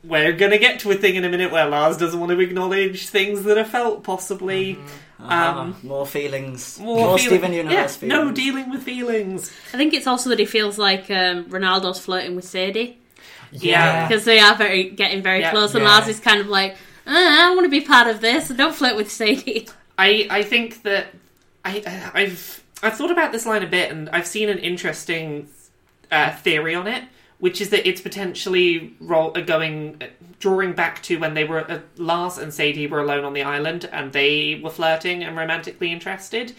[0.04, 3.08] we're gonna get to a thing in a minute where Lars doesn't want to acknowledge
[3.08, 4.78] things that are felt, possibly
[5.20, 6.80] Ah, um, more feelings.
[6.80, 9.52] more, More, feeling- Steven Universe yeah, no dealing with feelings.
[9.74, 12.98] I think it's also that he feels like um, Ronaldo's flirting with Sadie
[13.62, 14.08] Yeah.
[14.08, 15.52] because they are very getting very Yeah.
[15.52, 15.90] close, and Yeah.
[15.92, 16.74] Lars is kind of like,
[17.08, 18.48] uh, I want to be part of this.
[18.50, 19.68] Don't flirt with Sadie.
[19.98, 21.08] I I think that
[21.66, 25.48] I I've I've thought about this line a bit, and I've seen an interesting
[26.12, 27.04] uh, theory on it,
[27.40, 30.06] which is that it's potentially ro- uh, going uh,
[30.40, 33.88] drawing back to when they were uh, Lars and Sadie were alone on the island,
[33.92, 36.54] and they were flirting and romantically interested.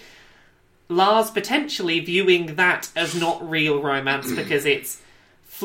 [0.89, 5.01] Lars potentially viewing that as not real romance because it's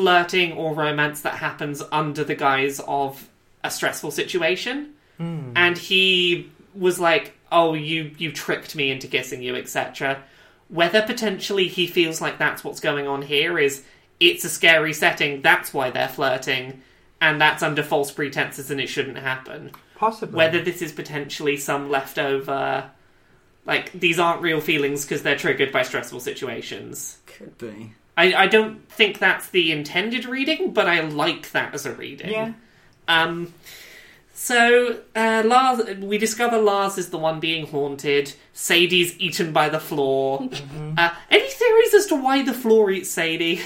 [0.00, 3.28] flirting or romance that happens under the guise of
[3.62, 5.52] a stressful situation Hmm.
[5.54, 10.22] and he was like, "Oh, you you tricked me into kissing you, etc."
[10.68, 13.82] Whether potentially he feels like that's what's going on here is
[14.18, 16.80] it's a scary setting, that's why they're flirting,
[17.20, 19.72] and that's under false pretenses and it shouldn't happen.
[19.96, 20.36] Possibly.
[20.36, 22.88] Whether this is potentially some leftover,
[23.66, 27.18] like these aren't real feelings because they're triggered by stressful situations.
[27.26, 27.92] Could be.
[28.16, 32.30] I, I don't think that's the intended reading, but I like that as a reading.
[32.30, 32.52] Yeah.
[33.08, 33.54] Um,
[34.34, 38.34] so uh, Lars, we discover Lars is the one being haunted.
[38.52, 40.40] Sadie's eaten by the floor.
[40.50, 40.94] Mm-hmm.
[40.98, 43.60] Uh, any theories as to why the floor eats Sadie?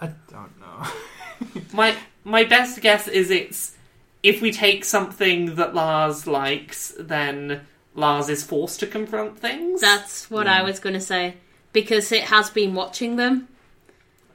[0.00, 1.62] I don't know.
[1.72, 1.94] My
[2.24, 3.74] my best guess is it's
[4.22, 7.60] if we take something that Lars likes, then
[7.94, 9.80] Lars is forced to confront things.
[9.80, 10.58] That's what Yeah.
[10.60, 11.34] I was going to say
[11.72, 13.48] because it has been watching them.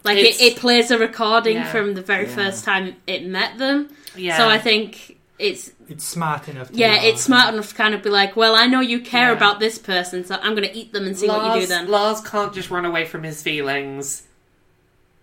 [0.03, 1.71] Like it, it plays a recording Yeah.
[1.71, 2.35] from the very Yeah.
[2.35, 3.89] first time it met them.
[4.15, 4.37] yeah.
[4.37, 6.69] So I think it's It's smart enough.
[6.71, 7.07] To yeah, know.
[7.09, 9.37] it's smart enough to kind of be like, well, I know you care Yeah.
[9.37, 11.67] about this person, so I'm going to eat them and see Lars, what you do
[11.67, 11.87] then.
[11.89, 14.23] Lars can't just run away from his feelings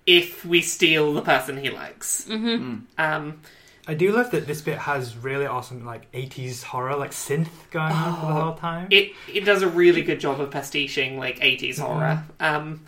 [0.07, 2.25] if we steal the person he likes.
[2.27, 3.41] hmm Um,
[3.87, 7.93] I do love that this bit has really awesome like 80s horror, like synth going
[7.93, 8.88] on for the Oh, whole time.
[8.91, 12.25] it it does a really good job of pastiching like 80s horror.
[12.41, 12.85] Um,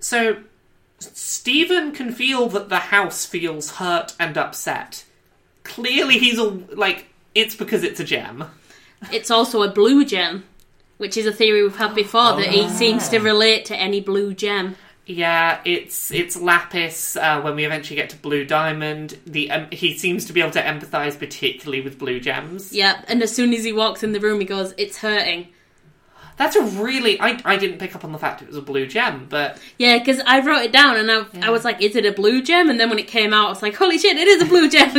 [0.00, 0.36] so
[0.98, 5.04] Steven can feel that the house feels hurt and upset.
[5.64, 8.44] Clearly, he's all like, it's because it's a gem.
[9.12, 10.44] It's also a blue gem,
[10.96, 14.34] which is a theory we've had before that he seems to relate to any blue
[14.34, 14.76] gem.
[15.06, 17.16] Yeah, it's it's lapis.
[17.16, 20.50] Uh, when we eventually get to blue diamond, the um, he seems to be able
[20.52, 22.74] to empathize particularly with blue gems.
[22.74, 25.48] Yeah, and as soon as he walks in the room, he goes, "It's hurting."
[26.38, 28.86] That's a really I I didn't pick up on the fact it was a blue
[28.86, 32.06] gem, but Yeah, because I wrote it down and I, I was like, "Is it
[32.06, 34.28] a blue gem?" And then when it came out, I was like, "Holy shit, it
[34.28, 34.90] is a blue gem!"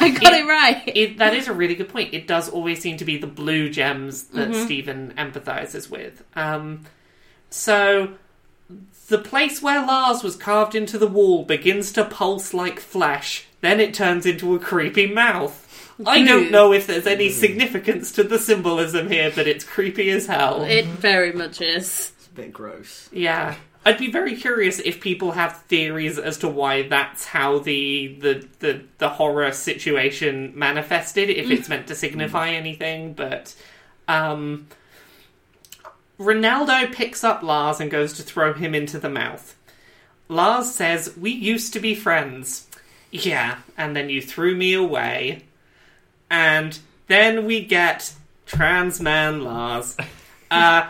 [0.00, 0.82] I got it right.
[0.86, 2.14] it, that is a really good point.
[2.14, 6.24] It does always seem to be the blue gems that Steven empathizes with.
[6.34, 6.84] Um,
[7.50, 8.14] so
[9.08, 13.46] the place where Lars was carved into the wall begins to pulse like flesh.
[13.60, 15.61] Then it turns into a creepy mouth.
[16.06, 20.26] I don't know if there's any significance to the symbolism here, but it's creepy as
[20.26, 20.62] hell.
[20.62, 22.12] It very much is.
[22.16, 23.08] It's a bit gross.
[23.12, 23.54] Yeah.
[23.84, 28.46] I'd be very curious if people have theories as to why that's how the the,
[28.60, 33.54] the, the horror situation manifested, if it's meant to signify anything, but
[34.06, 34.68] um
[36.18, 39.56] Ronaldo picks up Lars and goes to throw him into the mouth.
[40.28, 42.68] Lars says, We used to be friends.
[43.10, 45.44] Yeah, and then you threw me away.
[46.32, 46.76] And
[47.08, 48.12] then we get
[48.46, 49.96] Trans Man Lars.
[50.50, 50.86] Uh,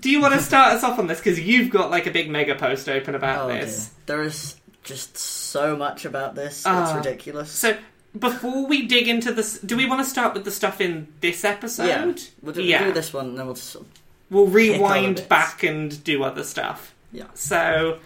[0.00, 1.16] do you want to start us off on this?
[1.16, 3.86] Because you've got like a big mega post open about Oh this.
[3.86, 3.94] dear.
[4.04, 6.58] There is just so much about this.
[6.58, 6.94] It's Ah.
[6.94, 7.50] ridiculous.
[7.50, 7.78] So
[8.18, 11.42] before we dig into this, do we want to start with the stuff in this
[11.42, 11.86] episode?
[11.86, 12.80] yeah, we'll do, Yeah.
[12.82, 13.90] we'll do this one, and then we'll just sort of-
[14.28, 16.92] We'll rewind back and do other stuff.
[17.12, 17.24] yeah.
[17.32, 17.96] So,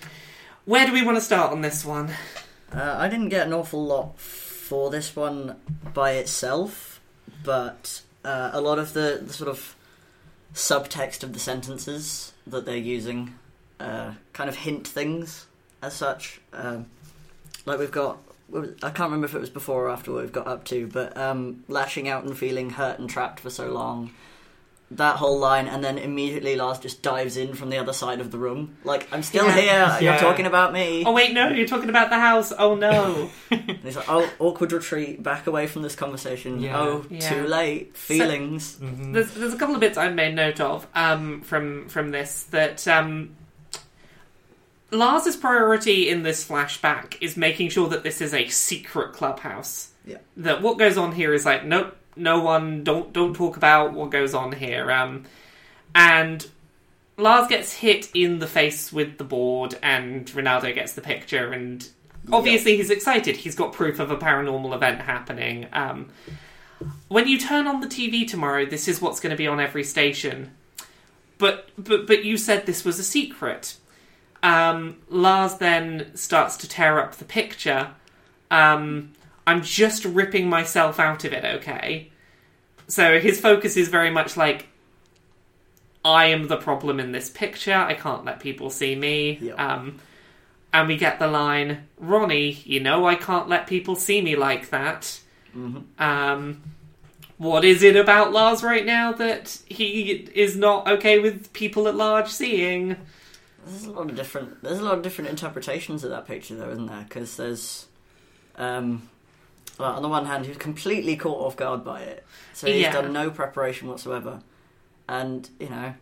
[0.66, 2.10] where do we want to start on this one?
[2.72, 4.16] Uh, I didn't get an awful lot
[4.70, 5.56] for this one
[5.92, 7.00] by itself,
[7.42, 9.74] but uh, a lot of the, the sort of
[10.54, 13.35] subtext of the sentences that they're using
[13.80, 15.46] uh, kind of hint things
[15.83, 16.40] as such.
[16.52, 16.87] Um,
[17.66, 18.18] like we've got,
[18.54, 21.16] I can't remember if it was before or after what we've got up to, but
[21.16, 24.12] um, lashing out and feeling hurt and trapped for so long.
[24.94, 28.33] That whole line, and then immediately Lars just dives in from the other side of
[28.33, 28.76] the room.
[28.83, 29.98] Like, I'm still Yeah.
[30.00, 30.11] here.
[30.11, 31.05] You're talking about me.
[31.07, 32.53] Oh wait, no, you're talking about the house.
[32.59, 33.31] Oh no.
[33.53, 36.61] And he's like, oh, awkward retreat, back away from this conversation.
[36.61, 36.76] Yeah.
[36.76, 37.20] Oh, Yeah.
[37.20, 37.96] too late.
[37.96, 38.79] Feelings.
[38.83, 39.12] Mhm.
[39.14, 42.88] there's there's a couple of bits I've made note of um, from from this that
[42.88, 43.37] um,
[44.90, 49.90] Lars's priority in this flashback is making sure that this is a secret clubhouse.
[50.05, 50.16] Yeah.
[50.38, 54.10] That what goes on here is like nope, no one don't don't talk about what
[54.10, 54.90] goes on here.
[54.90, 55.24] Um,
[55.94, 56.46] and
[57.16, 61.86] Lars gets hit in the face with the board, and Ronaldo gets the picture, and
[62.32, 63.36] obviously he's excited.
[63.36, 65.66] He's got proof of a paranormal event happening.
[65.72, 66.08] Um,
[67.08, 69.84] when you turn on the TV tomorrow, this is what's going to be on every
[69.84, 70.52] station.
[71.38, 73.76] But but but you said this was a secret.
[74.42, 77.90] Um, Lars then starts to tear up the picture.
[78.50, 79.12] Um,
[79.46, 82.11] I'm just ripping myself out of it, okay?
[82.87, 84.68] So his focus is very much like,
[86.05, 87.74] I am the problem in this picture.
[87.74, 89.38] I can't let people see me.
[89.40, 89.55] Yeah.
[89.55, 89.98] Um,
[90.72, 94.70] and we get the line, Ronnie, you know I can't let people see me like
[94.70, 95.20] that.
[95.57, 95.85] Mhm.
[95.98, 96.62] Um,
[97.38, 101.96] what is it about Lars right now that he is not okay with people at
[101.96, 102.96] large seeing?
[103.66, 104.62] There's a lot of different.
[104.62, 107.05] There's a lot of different interpretations of that picture, though, isn't there?
[107.09, 107.87] Because there's,
[108.57, 109.09] um,
[109.80, 112.82] well, on the one hand, he was completely caught off guard by it, so he's
[112.82, 112.92] Yeah.
[112.92, 114.40] done no preparation whatsoever,
[115.08, 115.94] and you know,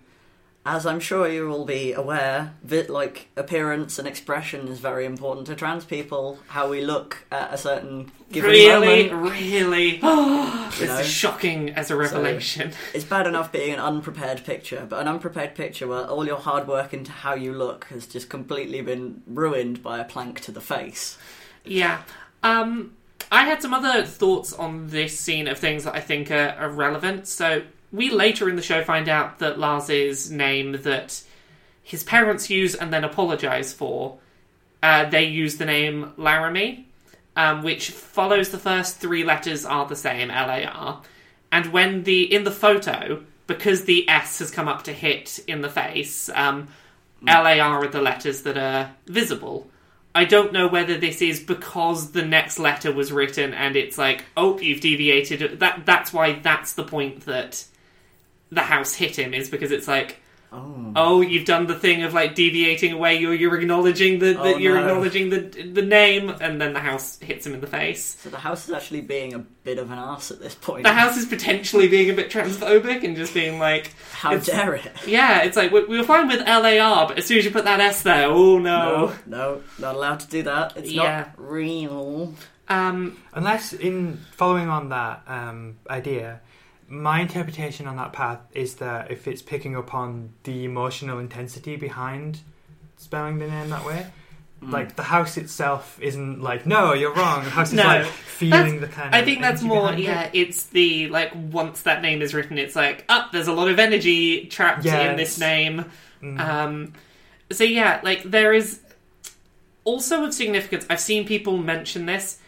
[0.67, 2.53] as I'm sure you will be aware,
[2.89, 6.39] like appearance and expression is very important to trans people.
[6.49, 9.33] How we look at a certain given really, moment.
[9.33, 9.99] really.
[10.03, 10.69] know?
[10.79, 12.73] it's shocking as a revelation.
[12.93, 16.69] It's bad enough being an unprepared picture, but an unprepared picture where all your hard
[16.69, 20.61] work into how you look has just completely been ruined by a plank to the
[20.61, 21.17] face.
[21.65, 22.03] Yeah.
[22.43, 22.93] Um,
[23.31, 26.71] I had some other thoughts on this scene of things that I think are, are
[26.71, 27.29] relevant.
[27.29, 31.23] So we later in the show find out that Lars's name that
[31.83, 34.19] his parents use and then apologize for,
[34.83, 36.87] uh, they use the name Laramie,
[37.35, 41.03] um, which follows the first three letters are the same, L A R.
[41.51, 45.63] And when the in the photo, because the S has come up to hit in
[45.63, 46.69] the face, um,
[47.27, 49.69] L A R are the letters that are visible.
[50.19, 54.25] I don't know whether this is because the next letter was written and it's like,
[54.37, 55.61] oh, you've deviated.
[55.61, 57.65] That that's why that's the point that
[58.51, 60.93] the house hit him is because it's like, Oh.
[60.97, 63.19] Oh, you've done the thing of like deviating away.
[63.19, 64.81] You're you're acknowledging the, the Oh, you're no.
[64.81, 68.17] acknowledging the the name, and then the house hits him in the face.
[68.23, 70.85] So the house is actually being a bit of an ass at this point.
[70.85, 74.91] The house is potentially being a bit transphobic and just being like, How dare it?
[75.07, 77.65] yeah, it's like we, we were fine with LAR, but as soon as you put
[77.65, 79.13] that S there, oh no.
[79.27, 80.77] No, no, not allowed to do that.
[80.79, 81.27] It's Yeah.
[81.27, 82.33] not real.
[82.71, 86.41] Um, Unless, in following on that um, idea,
[86.89, 91.77] my interpretation on that path is that if it's picking up on the emotional intensity
[91.77, 92.41] behind
[92.97, 94.07] spelling the name that way,
[94.63, 94.73] Mm.
[94.73, 97.45] like the house itself isn't like, no, you're wrong.
[97.45, 99.15] The house is like feeling the kind of.
[99.15, 100.03] I think that's more, behind it.
[100.03, 103.69] yeah, it's the, like, once that name is written, it's like, up, there's a lot
[103.69, 105.85] of energy trapped in this name.
[106.21, 106.41] Mm.
[106.41, 106.93] Um,
[107.53, 108.81] so yeah, like, there is
[109.85, 112.39] also of significance, I've seen people mention this,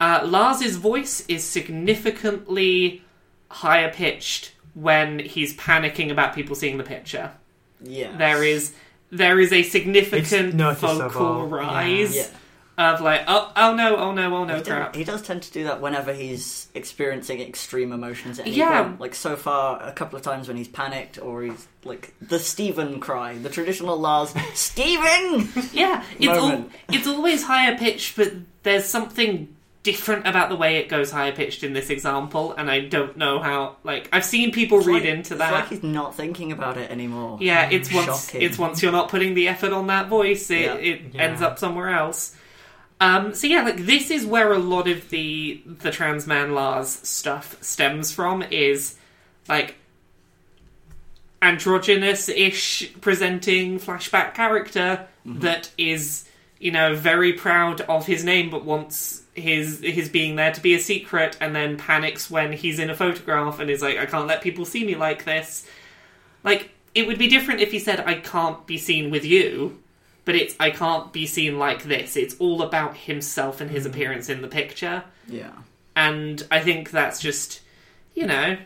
[0.00, 3.04] uh, Lars's voice is significantly
[3.50, 7.32] higher pitched when he's panicking about people seeing the picture.
[7.82, 8.16] Yeah.
[8.16, 8.72] There is
[9.10, 12.26] there is a significant vocal rise Yeah.
[12.78, 14.92] of like, oh, oh no, oh no, oh no, he, crap.
[14.92, 18.84] does, he does tend to do that whenever he's experiencing extreme emotions at any Yeah.
[18.84, 19.00] point.
[19.00, 23.00] Like so far, a couple of times when he's panicked or he's like the Steven
[23.00, 25.48] cry, the traditional Lars Steven.
[25.72, 28.32] Yeah, it's al- it's always higher pitched, but
[28.62, 32.80] there's something different about the way it goes higher pitched in this example, and I
[32.80, 33.76] don't know how.
[33.82, 35.52] Like, I've seen people It's read like- into It's that.
[35.52, 37.38] like he's not thinking about it anymore.
[37.40, 38.42] yeah, it's once Shocking.
[38.42, 40.74] it's once you're not putting the effort on that voice, it, Yeah.
[40.74, 41.22] it Yeah.
[41.22, 42.36] ends up somewhere else.
[43.00, 46.88] Um, so yeah, like this is where a lot of the the trans man Lars
[47.02, 48.42] stuff stems from.
[48.50, 48.96] Is
[49.48, 49.76] like
[51.42, 56.24] androgynous-ish presenting flashback character that is
[56.60, 60.74] you know very proud of his name but wants his his being there to be
[60.74, 64.28] a secret and then panics when he's in a photograph and is like I can't
[64.28, 65.66] let people see me like this
[66.44, 69.78] like it would be different if he said I can't be seen with you
[70.24, 73.90] but it's I can't be seen like this it's all about himself and his mm.
[73.90, 75.52] appearance in the picture Yeah.
[75.96, 77.60] and I think that's just,
[78.14, 78.58] you know,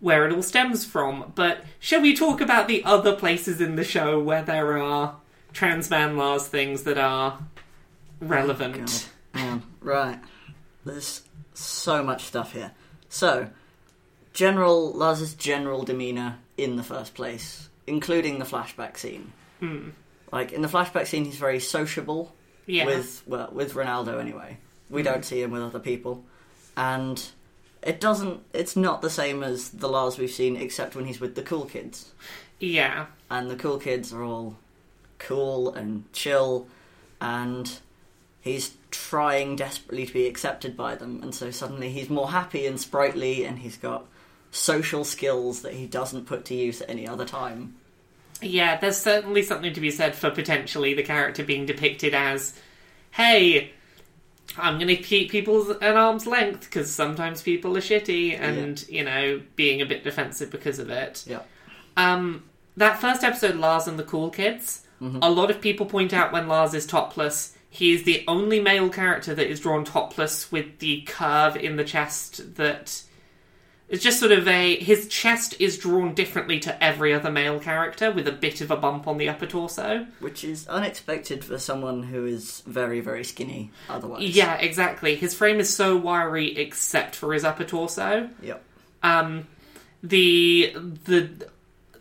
[0.00, 1.32] where it all stems from.
[1.34, 5.16] But shall we talk about the other places in the show where there are
[5.52, 7.38] trans man Lars things that are
[8.20, 9.08] relevant?
[9.34, 10.18] Man, right.
[10.84, 11.22] There's
[11.54, 12.72] so much stuff here.
[13.08, 13.50] So,
[14.32, 19.32] general Lars's general demeanor in the first place, including the flashback scene.
[19.60, 19.90] Hmm.
[20.32, 22.34] Like in the flashback scene, he's very sociable
[22.66, 22.86] Yeah.
[22.86, 24.58] with well with Ronaldo anyway.
[24.88, 26.24] We don't see him with other people,
[26.76, 27.22] and
[27.82, 28.40] it doesn't.
[28.52, 31.64] It's not the same as the Lars we've seen, except when he's with the cool
[31.66, 32.12] kids,
[32.58, 33.06] yeah.
[33.30, 34.56] and the cool kids are all
[35.20, 36.66] cool and chill,
[37.20, 37.78] and
[38.40, 42.80] he's trying desperately to be accepted by them, and so suddenly he's more happy and
[42.80, 44.06] sprightly, and he's got
[44.50, 47.76] social skills that he doesn't put to use at any other time.
[48.42, 52.54] Yeah, there's certainly something to be said for potentially the character being depicted as,
[53.10, 53.72] hey,
[54.58, 59.04] I'm going to keep people at arm's length because sometimes people are shitty and, you
[59.04, 61.24] know, being a bit defensive because of it.
[61.26, 61.42] Yeah.
[61.96, 62.44] Um,
[62.76, 66.48] that first episode, Lars and the Cool Kids, a lot of people point out when
[66.48, 71.02] Lars is topless, he is the only male character that is drawn topless with the
[71.02, 73.02] curve in the chest that.
[73.88, 74.76] It's just sort of a.
[74.76, 78.76] His chest is drawn differently to every other male character with a bit of a
[78.76, 80.06] bump on the upper torso.
[80.20, 84.22] Which is unexpected for someone who is very, very skinny otherwise.
[84.22, 85.16] Yeah, exactly.
[85.16, 88.30] His frame is so wiry except for his upper torso.
[88.42, 88.62] Yep.
[89.02, 89.48] Um,
[90.04, 90.72] the
[91.04, 91.48] the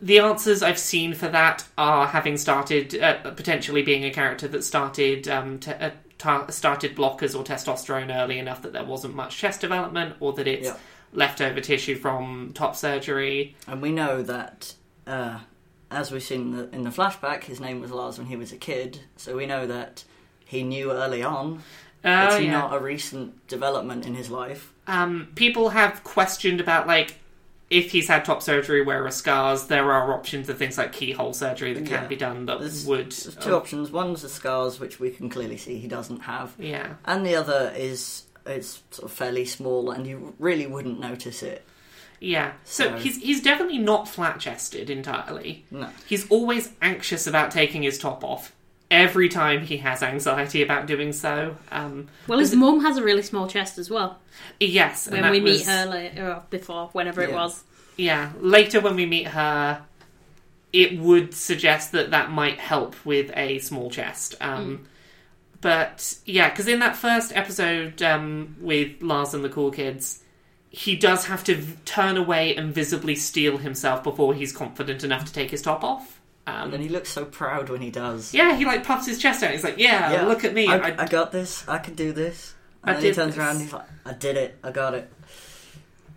[0.01, 4.63] the answers I've seen for that are having started uh, potentially being a character that
[4.63, 9.37] started um, te- uh, ta- started blockers or testosterone early enough that there wasn't much
[9.37, 10.77] chest development, or that it's Yeah.
[11.13, 13.55] leftover tissue from top surgery.
[13.67, 14.73] And we know that,
[15.07, 15.39] uh,
[15.91, 18.51] as we've seen in the, in the flashback, his name was Lars when he was
[18.51, 20.03] a kid, so we know that
[20.45, 21.61] he knew early on.
[22.05, 22.51] Oh it's yeah.
[22.51, 24.71] not a recent development in his life.
[24.87, 27.15] Um, people have questioned about like
[27.69, 29.65] if he's had top surgery, where are scars?
[29.67, 32.07] There are options of things like keyhole surgery that can Yeah.
[32.07, 33.11] be done that There's- would.
[33.11, 33.91] There's two uh, options.
[33.91, 36.93] One's the scars, which we can clearly see he doesn't have, yeah.
[37.05, 41.63] and the other is it's sort of fairly small, and you really wouldn't notice it.
[42.21, 45.63] Yeah, so, So- he's he's definitely not flat chested entirely.
[45.71, 45.89] No.
[46.07, 48.51] He's always anxious about taking his top off.
[48.91, 51.55] Every time he has anxiety about doing so.
[51.71, 54.19] Um, Well, his mum has a really small chest as well.
[54.59, 57.63] yes, When that we meet her later, or before, whenever it was.
[57.97, 59.83] yeah, later when we meet her,
[60.73, 64.35] it would suggest that that might help with a small chest.
[64.41, 64.87] Um,
[65.61, 70.23] But yeah, because in that first episode um, with Lars and the Cool Kids,
[70.69, 75.25] he does have to v- turn away and visibly steel himself before he's confident enough
[75.25, 76.18] to take his top off.
[76.49, 78.33] Um, And he looks so proud when he does.
[78.33, 79.51] yeah, he like puffs his chest out.
[79.51, 80.25] He's like, "Yeah, Yeah.
[80.25, 81.67] look at me." I, I, I got this.
[81.67, 82.53] I can do this.
[82.83, 83.37] I And then he turns this.
[83.39, 84.57] around and he's like, I did it.
[84.63, 85.11] I got it.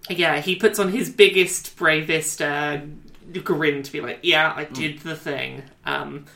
[0.09, 2.81] yeah, he puts on his biggest, bravest uh,
[3.45, 6.27] grin to be like, "Yeah, I did the thing." Um,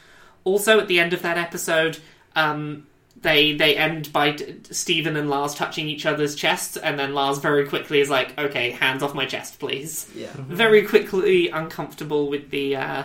[0.44, 1.98] also, at the end of that episode,
[2.36, 2.86] um,
[3.20, 7.38] they they end by d- Steven and Lars touching each other's chests, and then Lars
[7.38, 10.28] very quickly is like, "Okay, hands off my chest, please." Yeah.
[10.36, 13.02] Very quickly uncomfortable with the uh,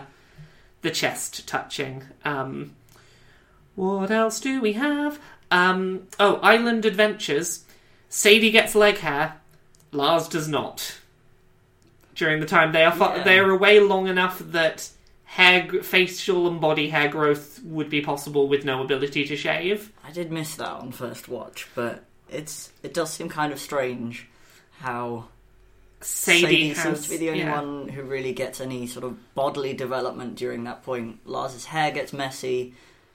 [0.82, 2.04] the chest touching.
[2.26, 2.76] Um,
[3.76, 5.20] what else do we have?
[5.50, 7.64] Um, oh, Island Adventures.
[8.10, 9.36] Sadie gets leg hair.
[9.92, 10.98] Lars does not.
[12.16, 13.24] During the time they are fu- Yeah.
[13.24, 14.90] they are away long enough that
[15.26, 19.92] hair, facial and body hair growth would be possible with no ability to shave.
[20.06, 24.28] I did miss that on first watch, but it's it does seem kind of strange
[24.80, 25.26] how
[26.04, 27.62] Sadie, Sadie has, seems to be the only yeah.
[27.62, 31.20] one who really gets any sort of bodily development during that point.
[31.26, 32.74] Lars's hair gets messy,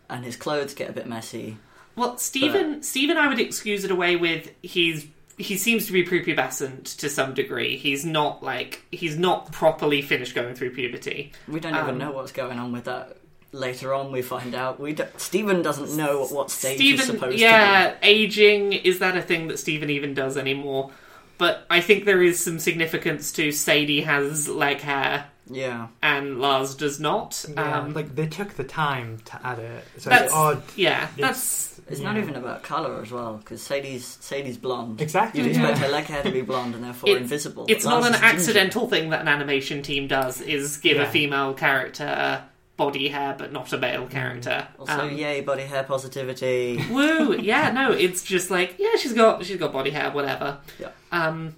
[0.09, 1.57] and his clothes get a bit messy.
[1.97, 5.07] Well, Steven, Steven, I would excuse it away with he's
[5.39, 7.77] he seems to be prepubescent to some degree.
[7.77, 11.33] He's not like he's not properly finished going through puberty.
[11.49, 13.19] We don't Um, even know what's going on with that.
[13.53, 14.79] Later on, we find out.
[14.79, 19.23] We don't, Steven doesn't know what, stage he's Steven, supposed yeah, aging is that a
[19.23, 20.91] thing that Steven even does anymore?
[21.39, 25.27] But I think there is some significance to Sadie has leg hair.
[25.49, 27.45] Yeah, and Lars does not.
[27.49, 29.85] Yeah, um, like they took the time to add it.
[29.99, 30.63] So That's- it's odd.
[30.75, 32.13] yeah, It's- that's it's Yeah.
[32.13, 35.01] not even about color as well because Sadie's Sadie's blonde.
[35.01, 35.41] Exactly.
[35.43, 35.87] You'd expect Yeah.
[35.87, 37.67] her leg hair to be blonde and therefore It's- invisible.
[37.69, 38.35] it's not Lars an is ginger.
[38.37, 40.41] accidental thing that an animation team does.
[40.41, 42.43] Is give a female character
[42.77, 44.69] body hair but not a male character.
[44.79, 46.85] Also, Um, yay, body hair positivity.
[46.91, 47.37] Woo!
[47.37, 50.59] Yeah, no, it's just like yeah, she's got she's got body hair, whatever.
[50.79, 50.91] Yeah.
[51.13, 51.57] Um.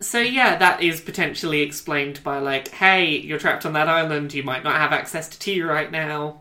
[0.00, 4.34] So yeah, that is potentially explained by like, hey, you're trapped on that island.
[4.34, 6.40] You might not have access to tea right now.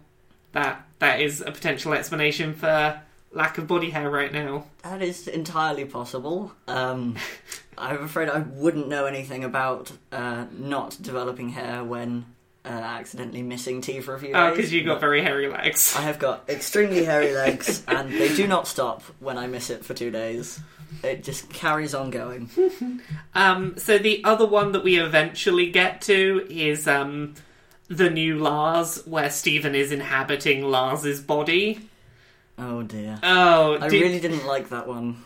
[0.51, 3.01] That that is a potential explanation for
[3.31, 4.65] lack of body hair right now.
[4.83, 6.53] That is entirely possible.
[6.67, 7.15] Um,
[7.77, 12.25] I'm afraid I wouldn't know anything about uh, not developing hair when
[12.65, 14.57] uh, accidentally missing tea for a few Oh, days.
[14.57, 15.95] because you got very hairy legs.
[15.95, 19.85] I have got extremely hairy legs, and they do not stop when I miss it
[19.85, 20.59] for two days.
[21.03, 22.49] It just carries on going.
[23.33, 23.77] Um.
[23.77, 27.35] So the other one that we eventually get to is um.
[27.87, 31.87] The new Lars, where Steven is inhabiting Lars's body.
[32.57, 33.19] Oh dear.
[33.21, 35.23] Oh, I really didn't like that one.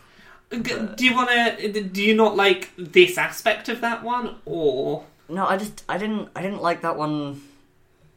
[0.52, 1.82] G- Do you want to?
[1.84, 6.28] Do you not like this aspect of that one, or No, I just I didn't
[6.34, 7.40] I didn't like that one.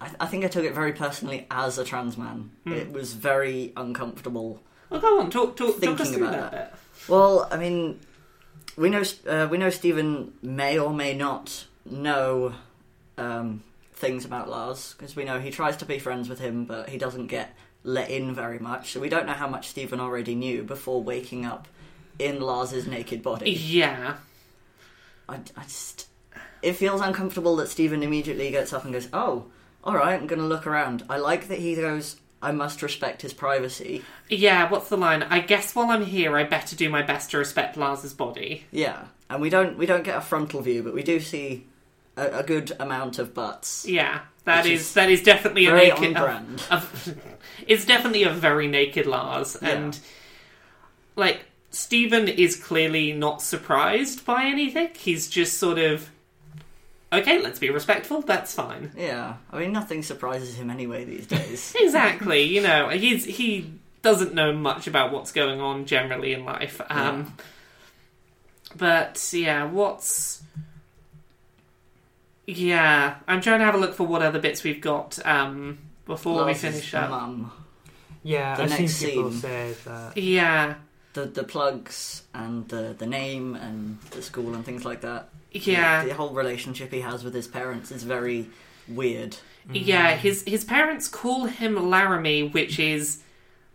[0.01, 2.51] I, I think I took it very personally as a trans man.
[2.66, 2.74] Hmm.
[2.74, 4.61] It was very uncomfortable.
[4.89, 6.80] well, go on, talk talk, talk us Thinking about that bit.
[7.07, 7.99] Well, I mean,
[8.76, 12.53] we know uh, we know Steven may or may not know
[13.18, 16.89] um, things about Lars because we know he tries to be friends with him, but
[16.89, 18.91] he doesn't get let in very much.
[18.91, 21.68] So we don't know how much Steven already knew before waking up
[22.18, 23.51] in Lars's naked body.
[23.51, 24.16] Yeah,
[25.28, 26.07] I, I just
[26.64, 29.45] it feels uncomfortable that Steven immediately gets up and goes, "Oh,
[29.84, 33.22] all right, I'm going to look around." I like that he goes, "I must respect
[33.22, 34.70] his privacy." yeah.
[34.70, 35.24] What's the line?
[35.24, 38.66] I guess while I'm here, I better do my best to respect Lars's body.
[38.72, 41.66] Yeah, and we don't we don't get a frontal view, but we do see
[42.18, 43.86] a, a good amount of butts.
[43.88, 46.16] Yeah, that is, is that is definitely a naked.
[46.16, 46.64] on a- brand.
[46.72, 46.84] a-
[47.68, 49.70] it's definitely a very naked Lars, Yeah.
[49.70, 49.99] and
[51.16, 54.89] like Steven is clearly not surprised by anything.
[54.95, 56.09] He's just sort of
[57.14, 57.41] okay.
[57.41, 58.22] Let's be respectful.
[58.22, 58.91] That's fine.
[58.97, 61.74] Yeah, I mean nothing surprises him anyway these days.
[61.80, 62.43] Exactly.
[62.43, 66.82] You know, he's he doesn't know much about what's going on generally in life.
[66.89, 67.34] Um,
[68.76, 70.41] But yeah, what's
[72.45, 73.16] yeah?
[73.28, 76.53] I'm trying to have a look for what other bits we've got um, before we
[76.53, 77.09] finish up.
[77.09, 77.51] Mum,
[78.24, 79.39] Yeah, The I've seen next people scene.
[79.41, 80.18] say that.
[80.18, 80.76] Yeah,
[81.14, 85.30] the the plugs and the the name and the school and things like that.
[85.54, 88.49] Yeah, the, whole relationship he has with his parents is very
[88.88, 89.38] weird.
[89.72, 90.16] yeah.
[90.16, 93.20] His his parents call him Laramie, which is.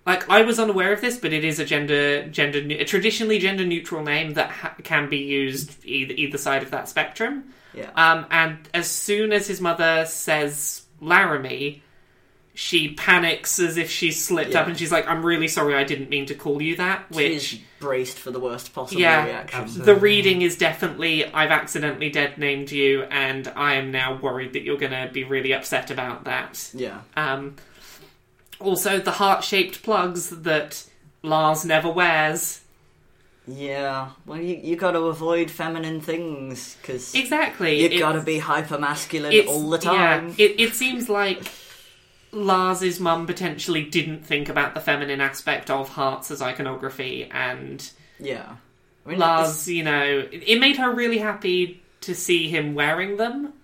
[0.07, 3.67] Like I was unaware of this, but it is a gender gender a traditionally gender
[3.67, 7.53] neutral name that ha- can be used either either side of that spectrum.
[7.75, 11.83] Yeah, Um, and as soon as his mother says Laramie,
[12.61, 14.63] she panics as if she's slipped Yeah.
[14.63, 17.43] up, and she's like, "I'm really sorry, I didn't mean to call you that." Which
[17.43, 19.61] she's braced for the worst possible Yeah, reaction.
[19.61, 19.95] absolutely.
[19.95, 24.63] the reading is definitely, "I've accidentally dead named you, and I am now worried that
[24.65, 27.55] you're going to be really upset about that." Yeah, Um,
[28.59, 30.83] also, the heart shaped plugs that
[31.23, 32.63] Lars never wears.
[33.47, 37.79] Yeah, well, you you got to avoid feminine things because Exactly.
[37.79, 40.35] you It's- got to be hyper masculine all the time.
[40.37, 41.43] Yeah, it, it seems like
[42.45, 48.57] Lars's mum potentially didn't think about the feminine aspect of hearts as iconography, and Yeah,
[49.05, 53.17] I mean, Lars, you know, it, it made her really happy to see him wearing
[53.17, 53.55] them.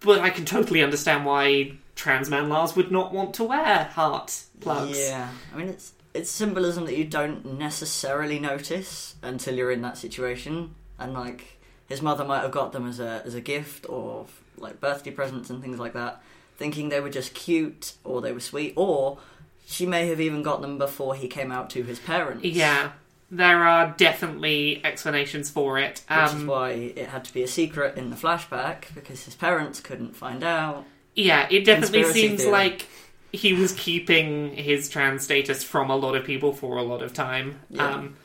[0.00, 4.44] But I can totally understand why trans man Lars would not want to wear heart
[4.60, 4.98] plugs.
[4.98, 9.98] Yeah, I mean it's it's symbolism that you don't necessarily notice until you're in that
[9.98, 11.58] situation, and like
[11.88, 14.26] his mother might have got them as a as a gift or
[14.56, 16.22] like birthday presents and things like that,
[16.60, 19.18] thinking they were just cute or they were sweet, or
[19.66, 22.44] she may have even got them before he came out to his parents.
[22.44, 22.92] Yeah,
[23.30, 26.02] there are definitely explanations for it.
[26.08, 29.34] Which is Um, why it had to be a secret in the flashback because his
[29.34, 30.84] parents couldn't find out.
[31.16, 32.52] yeah, it definitely Conspiracy seems theory.
[32.52, 32.86] like
[33.32, 37.12] he was keeping his trans status from a lot of people for a lot of
[37.12, 37.60] time.
[37.70, 37.88] Yeah.
[37.94, 38.16] Um,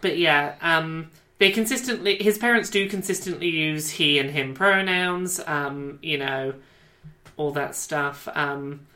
[0.00, 5.98] but yeah, um, they consistently, his parents do consistently use he and him pronouns, um,
[6.02, 6.54] you know,
[7.40, 8.28] all that stuff.
[8.34, 8.86] Um,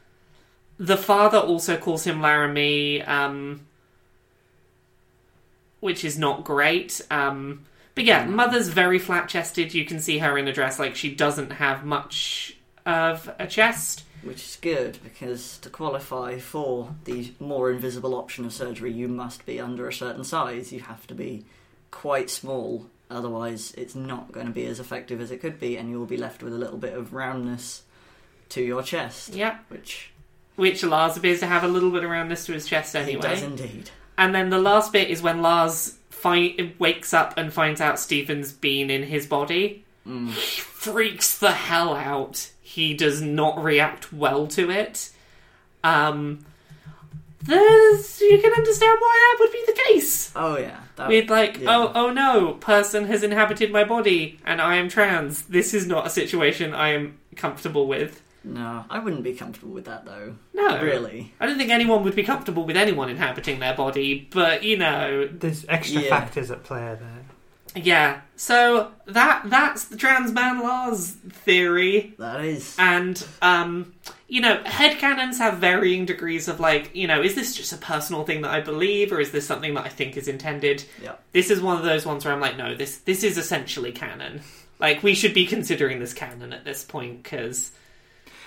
[0.78, 3.66] the father also calls him Laramie, um,
[5.80, 7.01] which is not great.
[7.11, 7.64] Um,
[7.95, 9.72] but yeah, mother's very flat chested.
[9.72, 14.05] You can see her in a dress, like she doesn't have much of a chest.
[14.22, 19.47] Which is good because to qualify for the more invisible option of surgery, you must
[19.47, 20.70] be under a certain size.
[20.70, 21.47] You have to be
[21.90, 25.88] quite small, otherwise, it's not going to be as effective as it could be, and
[25.88, 27.84] you'll be left with a little bit of roundness
[28.51, 29.34] to your chest.
[29.34, 30.11] Yeah, Which
[30.57, 33.12] which Lars appears to have a little bit of roundness to his chest anyway.
[33.14, 33.90] he does indeed.
[34.16, 38.53] And then the last bit is when Lars fi- wakes up and finds out Steven's
[38.53, 39.84] been in his body.
[40.07, 40.28] Mm.
[40.28, 42.51] He freaks the hell out.
[42.62, 45.11] He does not react well to it.
[45.82, 46.47] Um,
[47.42, 50.32] there's, you can understand why that would be the case.
[50.34, 51.76] Oh yeah, that, With like, yeah.
[51.76, 55.42] oh, oh no, person has inhabited my body and I am trans.
[55.42, 58.22] This is not a situation I am comfortable with.
[58.45, 60.34] No, I wouldn't be comfortable with that though.
[60.53, 64.62] No, Really, I don't think anyone would be comfortable with anyone inhabiting their body, but
[64.62, 66.09] you know, There's extra Yeah.
[66.11, 67.22] factors at play there.
[67.76, 72.76] Yeah, so that that's the trans man Lars theory, that is.
[72.78, 73.95] and um,
[74.28, 78.24] you know, headcanons have varying degrees of like, you know, is this just a personal
[78.24, 80.84] thing that I believe, or is this something that I think is intended?
[81.03, 81.14] Yeah.
[81.32, 84.42] This is one of those ones where I'm like, no, this this is essentially canon.
[84.78, 87.72] Like, we should be considering this canon at this point because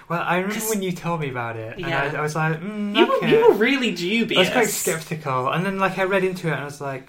[0.10, 2.12] Well, I remember when you told me about it, and Yeah.
[2.14, 3.26] I, I was like, mm, you, okay.
[3.26, 4.38] were, you were really dubious.
[4.38, 7.08] I was quite skeptical, and then like I read into it, and I was like,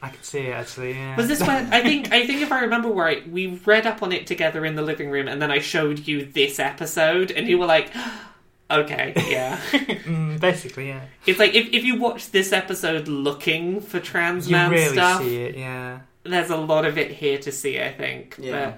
[0.00, 0.92] I could see it actually.
[0.92, 1.16] Yeah.
[1.16, 4.12] Was this when I think I think if I remember right, we read up on
[4.12, 7.58] it together in the living room, and then I showed you this episode, and you
[7.58, 7.90] were like,
[8.70, 11.00] "Okay, yeah." mm, basically, yeah.
[11.26, 15.22] it's like if if you watch this episode looking for trans You man really stuff,
[15.22, 16.00] see it, yeah.
[16.22, 17.80] there's a lot of it here to see.
[17.80, 18.36] I think.
[18.38, 18.76] Yeah.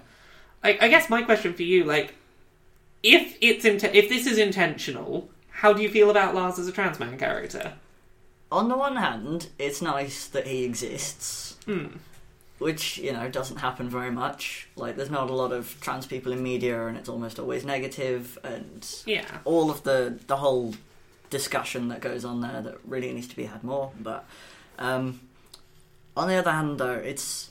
[0.62, 2.14] But I, I guess my question for you, like,
[3.02, 6.98] if it's if this is intentional, how do you feel about Lars as a trans
[7.00, 7.74] man character?
[8.52, 11.56] On the one hand, it's nice that he exists.
[11.66, 11.86] Hmm.
[12.58, 14.68] which you know doesn't happen very much.
[14.76, 18.38] Like there's not a lot of trans people in media, and it's almost always negative,
[18.44, 19.24] and Yeah.
[19.44, 20.74] all of the the whole
[21.30, 23.92] discussion that goes on there that really needs to be had more.
[24.00, 24.24] But
[24.78, 25.20] um,
[26.16, 27.48] on the other hand, though, it's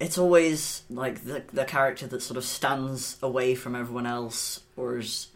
[0.00, 4.98] it's always like the the character that sort of stands away from everyone else or
[4.98, 5.28] is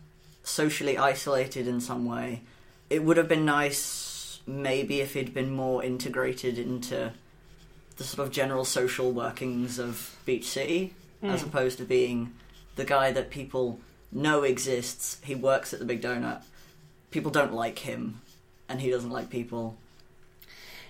[0.44, 2.42] socially isolated in some way.
[2.90, 7.12] It would have been nice maybe if he'd been more integrated into
[7.96, 11.46] the sort of general social workings of Beach City as Mm.
[11.46, 12.32] opposed to being
[12.74, 13.78] the guy that people
[14.10, 15.18] know exists.
[15.22, 16.42] He works at the Big Donut.
[17.12, 18.20] People don't like him,
[18.68, 19.76] and he doesn't like people.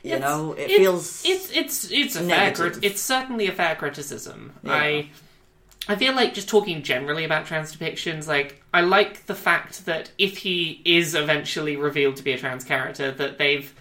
[0.02, 3.52] You It's- know, it it's- feels It's it's it's a fair crit- it's certainly a
[3.52, 4.52] fair criticism.
[4.64, 4.72] Yeah.
[4.72, 5.10] I
[5.88, 10.10] I feel like just talking generally about trans depictions, like I like the fact that
[10.18, 13.72] if he is eventually revealed to be a trans character, that they've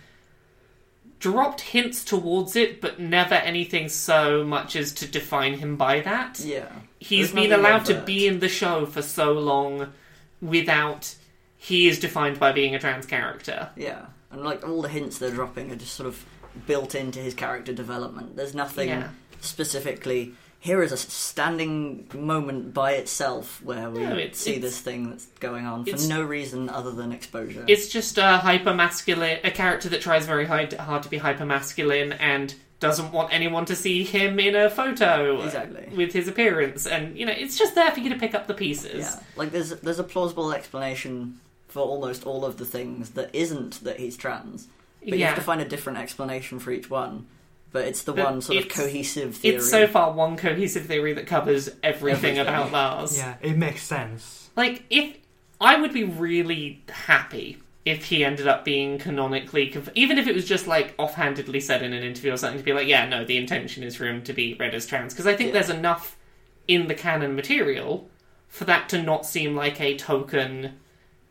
[1.20, 6.40] dropped hints towards it, but never anything so much as to define him by that.
[6.40, 6.68] yeah.
[7.00, 9.92] He's There's been allowed to be in the show for so long
[10.40, 11.16] without
[11.58, 13.70] he is defined by being a trans character.
[13.76, 16.26] Yeah, and like all the hints they're dropping are just sort of
[16.68, 18.36] built into his character development.
[18.36, 19.10] There's nothing Yeah.
[19.40, 20.34] specifically.
[20.60, 25.10] Here is a standing moment by itself where we No, it's- see it's- this thing
[25.10, 27.64] that's going on for no reason other than exposure.
[27.68, 31.46] It's just a hyper masculine, a character that tries very hard, hard to be hyper
[31.46, 35.88] masculine and doesn't want anyone to see him in a photo Exactly.
[35.96, 38.54] with his appearance, and you know it's just there for you to pick up the
[38.56, 39.00] pieces.
[39.06, 41.40] Yeah, like there's there's a plausible explanation
[41.72, 44.68] for almost all of the things that isn't that he's trans,
[45.00, 45.28] but you Yeah.
[45.28, 47.28] have to find a different explanation for each one.
[47.72, 49.56] But it's the But one sort of it's- cohesive theory.
[49.56, 52.40] It's so far one cohesive theory that covers everything, Everything.
[52.40, 53.18] about Lars.
[53.18, 54.50] Yeah, it makes sense.
[54.58, 55.16] Like, if
[55.62, 60.36] I would be really happy if he ended up being canonically, conf- even if it
[60.36, 63.24] was just like offhandedly said in an interview or something, to be like, yeah, no,
[63.24, 65.54] the intention is for him to be read as trans, because I think Yeah.
[65.54, 66.18] there's enough
[66.68, 68.10] in the canon material
[68.50, 70.74] for that to not seem like a token.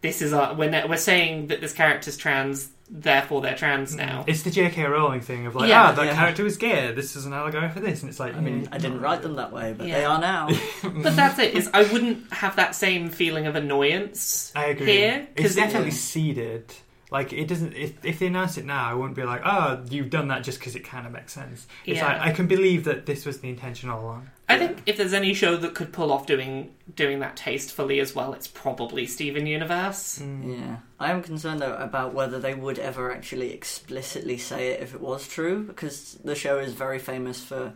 [0.02, 4.24] This is our we're, ne- we're saying that this character's trans, therefore they're trans now.
[4.26, 4.82] It's the J.K.
[4.84, 6.14] Rowling thing of like, Yeah, ah, that yeah.
[6.14, 6.92] character was gay.
[6.92, 9.20] This is an allegory for this, and it's like, I mean, mm, I didn't write
[9.22, 9.98] them that way, but Yeah.
[9.98, 10.48] they are now.
[10.82, 11.54] But that's it.
[11.54, 14.86] Is I wouldn't have that same feeling of annoyance I agree.
[14.86, 16.72] here it's because definitely seeded.
[17.10, 17.72] Like it doesn't.
[17.74, 20.60] If, if they announce it now, I wouldn't be like, "Oh, you've done that just
[20.60, 22.06] because it kind of makes sense." It's Yeah.
[22.06, 24.30] like I can believe that this was the intention all along.
[24.48, 28.14] I think if there's any show that could pull off doing doing that tastefully as
[28.14, 30.20] well, it's probably Steven Universe.
[30.22, 30.58] Mm.
[30.60, 34.94] Yeah, I am concerned though about whether they would ever actually explicitly say it if
[34.94, 37.72] it was true, because the show is very famous for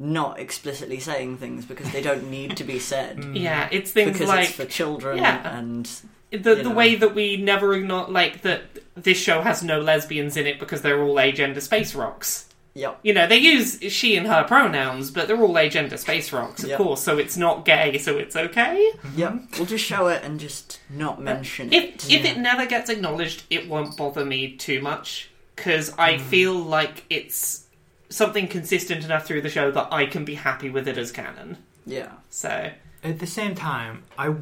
[0.00, 3.16] not explicitly saying things because they don't need to be said.
[3.18, 3.40] Mm.
[3.40, 5.58] Yeah, it's things Because like it's for children Yeah.
[5.58, 5.90] and
[6.30, 6.74] the you the know.
[6.74, 8.62] way that we never ignore like that
[8.94, 12.46] this show has no lesbians in it because they're all agender space rocks.
[12.74, 16.62] yep, You know, they use she and her pronouns, but they're all agender space rocks,
[16.64, 16.78] of Yep.
[16.78, 18.90] course, so it's not gay, so it's okay.
[19.16, 19.34] yep.
[19.56, 22.10] We'll just show it and just not mention If it.
[22.12, 26.20] if it never gets acknowledged, it won't bother me too much because I mm.
[26.20, 27.66] feel like it's
[28.10, 31.58] something consistent enough through the show that I can be happy with it as canon.
[31.86, 32.70] Yeah, So
[33.04, 34.34] At the same time, I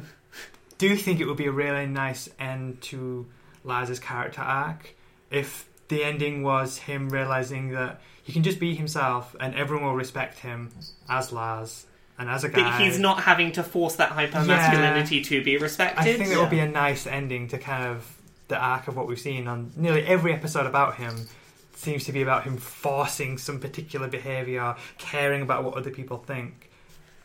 [0.77, 3.25] do think it would be a really nice end to
[3.63, 4.95] Lars's character arc
[5.31, 9.95] if the ending was him realizing that he can just be himself and everyone will
[9.95, 10.69] respect him
[11.09, 11.85] as Laz
[12.19, 12.61] and as a guy.
[12.63, 15.99] that he's not having to force that hyper masculinity to be respected.
[16.01, 16.41] I think that Yeah.
[16.41, 18.05] would be a nice ending to kind of
[18.47, 21.27] the arc of what we've seen on nearly every episode about him.
[21.75, 26.66] Seems to be about him forcing some particular behaviour, caring about what other people think.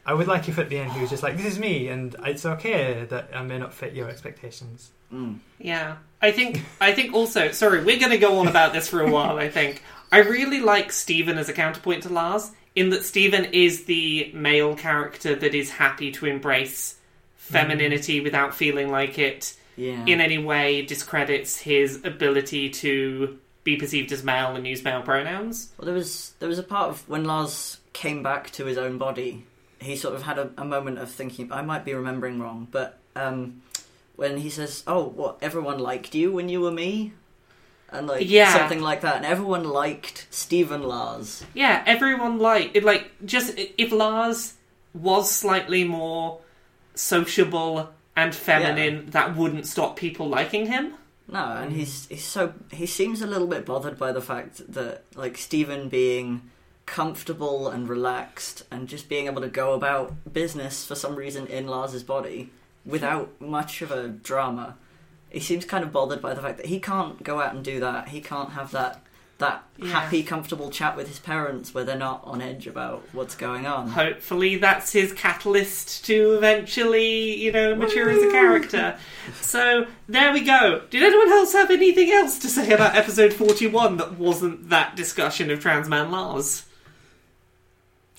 [0.05, 2.15] I would like if at the end he was just like, "This is me, and
[2.25, 5.39] it's okay that I may not fit your expectations." mm.
[5.59, 7.53] Yeah, I think I think also.
[7.53, 9.39] Sorry, we're going to go on about this for a while.
[9.39, 13.85] I think I really like Steven as a counterpoint to Lars in that Steven is
[13.85, 16.97] the male character that is happy to embrace
[17.37, 20.05] femininity without feeling like it yeah.
[20.07, 25.73] in any way discredits his ability to be perceived as male and use male pronouns.
[25.79, 28.99] Well, there was there was a part of when Lars came back to his own
[28.99, 29.45] body.
[29.83, 31.53] He sort of had a, a moment of thinking.
[31.53, 33.63] I might be remembering wrong, but um,
[34.17, 37.13] when he says, "Oh, what everyone liked you when you were me,"
[37.91, 38.57] and like Yeah.
[38.57, 41.45] something like that, and everyone liked Steven Lars.
[41.55, 42.85] Yeah, everyone liked it.
[42.85, 44.55] Like just if Lars
[44.95, 46.41] was slightly more
[46.95, 50.95] sociable and feminine, that wouldn't stop people liking him.
[51.29, 55.05] No, and he's he's so he seems a little bit bothered by the fact that
[55.15, 56.51] like Steven being
[56.87, 61.67] comfortable and relaxed and just being able to go about business for some reason in
[61.67, 62.51] Lars's body
[62.85, 64.77] without much of a drama.
[65.31, 67.81] He seems kind of bothered by the fact that he can't go out and do
[67.81, 68.09] that.
[68.09, 69.05] He can't have that
[69.39, 69.89] that Yeah.
[69.89, 73.89] happy, comfortable chat with his parents where they're not on edge about what's going on.
[73.89, 78.97] Hopefully, that's his catalyst to eventually, you know, mature as a character.
[79.41, 80.83] So there we go.
[80.91, 85.51] Did anyone else have anything else to say about episode forty-one that wasn't that discussion
[85.51, 86.65] of trans man Lars?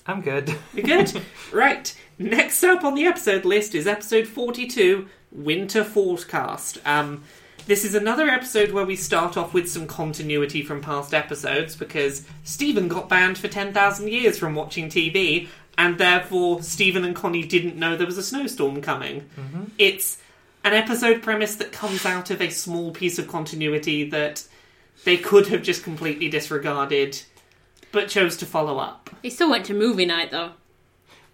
[0.06, 0.54] I'm good.
[0.74, 1.12] We good?
[1.52, 1.96] right.
[2.18, 6.78] Next up on the episode list is episode 42, Winter Forecast.
[6.84, 7.24] Um,
[7.66, 12.26] this is another episode where we start off with some continuity from past episodes because
[12.44, 15.48] Steven got banned for 10,000 years from watching TV,
[15.78, 19.28] and therefore Steven and Connie didn't know there was a snowstorm coming.
[19.78, 20.18] It's
[20.62, 24.46] an episode premise that comes out of a small piece of continuity that
[25.04, 27.22] they could have just completely disregarded,
[27.92, 29.03] but chose to follow up.
[29.24, 30.50] He still went to movie night though.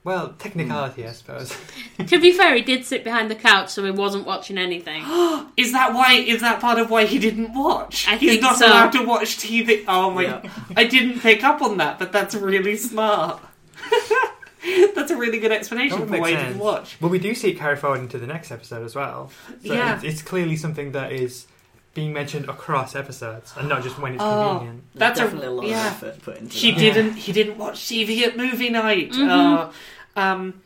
[0.05, 1.53] Well, technicality, I suppose.
[2.07, 5.03] to be fair, he did sit behind the couch, so he wasn't watching anything.
[5.57, 6.13] Is that why?
[6.15, 8.07] Is that part of why he didn't watch?
[8.07, 8.69] I He's think not so.
[8.69, 9.85] allowed to watch TV.
[9.89, 10.23] Oh my!
[10.23, 10.49] Yeah.
[10.77, 13.43] I didn't pick up on that, but that's really smart.
[14.95, 16.97] that's a really good explanation That for would why make he didn't watch.
[17.01, 19.33] Well, we do see it carry forward into the next episode as well.
[19.67, 19.97] So Yeah.
[19.97, 21.49] it's, it's clearly something that is
[21.95, 24.51] being mentioned across episodes and not just when it's Oh.
[24.59, 24.85] convenient.
[24.95, 25.87] That's a- definitely a, lot yeah.
[25.89, 26.79] of effort put into He that.
[26.79, 27.15] didn't.
[27.15, 29.13] He didn't watch TV at movie night.
[29.13, 29.73] Mhm.
[30.17, 30.21] Oh.
[30.21, 30.63] um.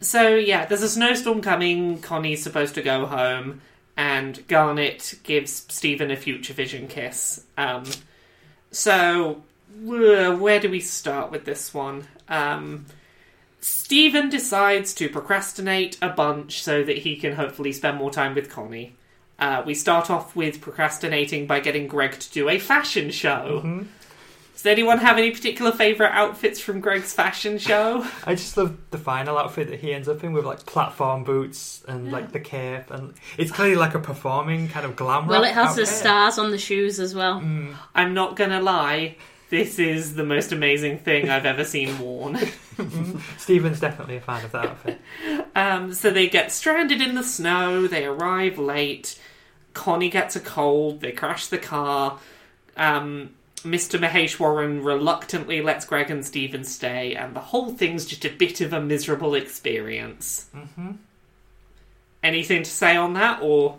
[0.00, 2.00] So yeah, there's a snowstorm coming.
[2.00, 3.60] Connie's supposed to go home,
[3.96, 7.42] and Garnet gives Steven a future vision kiss.
[7.58, 7.84] Um.
[8.70, 9.42] So
[9.84, 12.06] wh- where do we start with this one?
[12.28, 12.86] Um.
[13.60, 18.48] Steven decides to procrastinate a bunch so that he can hopefully spend more time with
[18.48, 18.94] Connie.
[19.40, 23.62] Uh, we start off with procrastinating by getting Greg to do a fashion show.
[23.64, 23.82] Mm-hmm.
[24.54, 28.06] Does anyone have any particular favourite outfits from Greg's fashion show?
[28.26, 31.82] I just love the final outfit that he ends up in with like platform boots
[31.88, 32.12] and Yeah.
[32.12, 35.26] like the cape, and it's clearly like a performing kind of glam.
[35.28, 37.40] Well, it has the stars on the shoes as well.
[37.40, 37.74] Mm.
[37.94, 39.16] I'm not gonna lie,
[39.48, 42.38] this is the most amazing thing I've ever seen worn.
[43.38, 45.00] Steven's definitely a fan of that outfit.
[45.56, 49.20] Um, so they get stranded in the snow, they arrive late,
[49.74, 52.18] Connie gets a cold, they crash the car.
[52.76, 53.98] Um, Mr.
[53.98, 58.72] Maheswaran reluctantly lets Greg and Steven stay, and the whole thing's just a bit of
[58.72, 60.48] a miserable experience.
[60.54, 60.92] hmm
[62.22, 63.78] Anything to say on that, or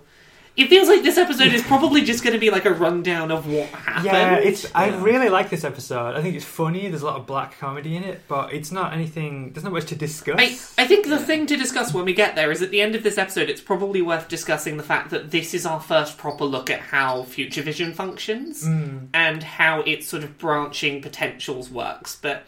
[0.58, 3.48] it feels like this episode is probably just going to be like a rundown of
[3.48, 4.06] what happened.
[4.06, 4.70] Yeah, it's.
[4.76, 6.16] I really like this episode.
[6.16, 6.90] I think it's funny.
[6.90, 9.54] There's a lot of black comedy in it, but it's not anything.
[9.54, 10.36] There's not much to discuss.
[10.78, 12.96] I, I think the thing to discuss when we get there is at the end
[12.96, 16.44] of this episode, it's probably worth discussing the fact that this is our first proper
[16.44, 19.08] look at how Future Vision functions Mm.
[19.14, 22.18] and how its sort of branching potentials works.
[22.22, 22.44] But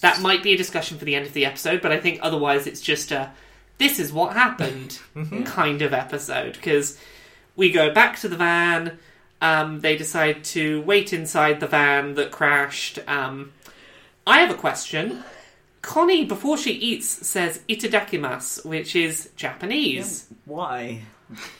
[0.00, 2.68] that might be a discussion for the end of the episode, but I think otherwise
[2.68, 3.32] it's just a
[3.78, 5.44] this is what happened Mhm.
[5.44, 6.96] kind of episode because
[7.58, 8.98] we go back to the van.
[9.42, 13.00] Um, they decide to wait inside the van that crashed.
[13.06, 13.52] Um,
[14.26, 15.22] I have a question.
[15.82, 20.26] Connie, before she eats, says itadakimasu, which is Japanese.
[20.44, 21.02] Why?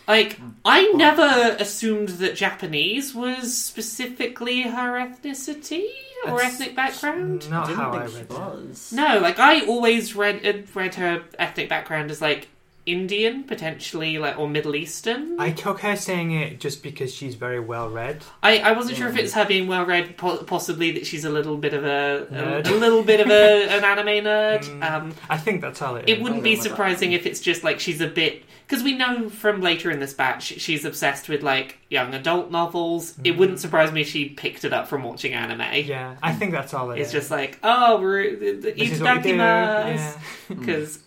[0.07, 5.85] Like, I never assumed that Japanese was specifically her ethnicity
[6.27, 7.51] or That's ethnic background.
[7.51, 8.31] Not Didn't how I think she read it.
[8.31, 8.93] was.
[8.93, 12.49] No, like I always read uh, read her ethnic background as like
[12.89, 15.39] Indian, potentially like or Middle Eastern.
[15.41, 18.23] I took her saying it just because she's very well read.
[18.43, 21.31] I, I wasn't sure if it's her being well read, po- possibly that she's a
[21.31, 24.65] little bit of a, a, a little bit of a, an anime nerd.
[24.65, 24.91] Mm.
[24.91, 26.17] Um, I think that's how it is.
[26.17, 26.71] it wouldn't be go with that.
[26.71, 30.13] surprising if it's just like she's a bit because we know from later in this
[30.13, 33.15] batch she's obsessed with like young adult novels.
[33.25, 35.87] It wouldn't surprise me if she picked it up from watching anime.
[35.87, 37.13] Yeah, I think that's all it It's is.
[37.13, 39.37] just like oh, we're the, This is what we do.
[39.37, 40.19] Yeah.
[40.49, 40.99] because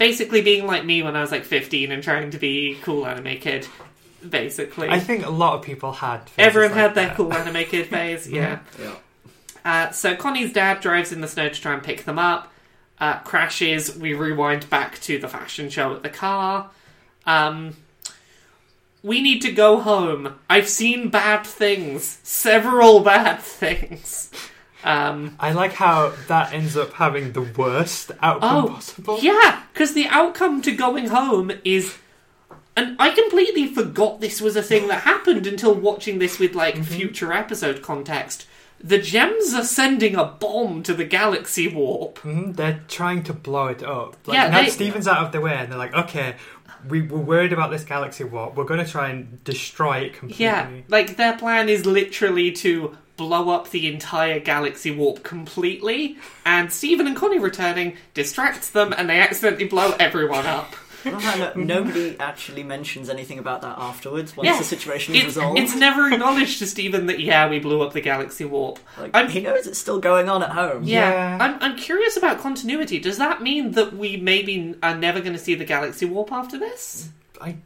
[0.00, 3.36] basically being like me when I was like 15 and trying to be cool anime
[3.38, 3.68] kid,
[4.26, 4.88] basically.
[4.88, 6.20] I think a lot of people had.
[6.30, 7.16] phases Everyone like had their that.
[7.16, 8.60] cool anime kid phase, yeah.
[8.82, 8.94] Yeah.
[9.62, 12.50] Uh, so Connie's dad drives in the snow to try and pick them up,
[12.98, 13.94] uh, crashes.
[13.94, 16.70] We rewind back to the fashion show at the car.
[17.26, 17.76] Um,
[19.02, 20.34] we need to go home.
[20.48, 24.30] I've seen bad things, several bad things.
[24.84, 29.18] Um, I like how that ends up having the worst outcome Oh, possible.
[29.20, 31.96] Yeah, because the outcome to going home is.
[32.76, 36.76] And I completely forgot this was a thing that happened until watching this with, like,
[36.76, 36.84] Mm-hmm.
[36.84, 38.46] future episode context.
[38.82, 42.20] The gems are sending a bomb to the galaxy warp.
[42.20, 44.16] Mhm, They're trying to blow it up.
[44.24, 46.36] Like, Yeah, now they- Steven's out of the way, and they're like, okay,
[46.88, 48.54] we, we're worried about this galaxy warp.
[48.56, 50.44] We're going to try and destroy it completely.
[50.46, 56.16] Yeah, like, their plan is literally to blow up the entire galaxy warp completely,
[56.46, 60.74] and Steven and Connie returning distracts them, and they accidentally blow everyone up.
[61.04, 65.14] I love how no- nobody actually mentions anything about that afterwards once Yeah, the situation
[65.14, 65.58] is It's, resolved.
[65.58, 68.78] it's never acknowledged to Steven that, yeah, we blew up the galaxy warp.
[68.98, 70.84] Like, I'm- he knows it's still going on at home.
[70.84, 71.38] Yeah, Yeah.
[71.44, 72.98] I'm, I'm curious about continuity.
[72.98, 76.58] Does that mean that we maybe are never going to see the galaxy warp after
[76.58, 77.10] this?
[77.40, 77.56] I,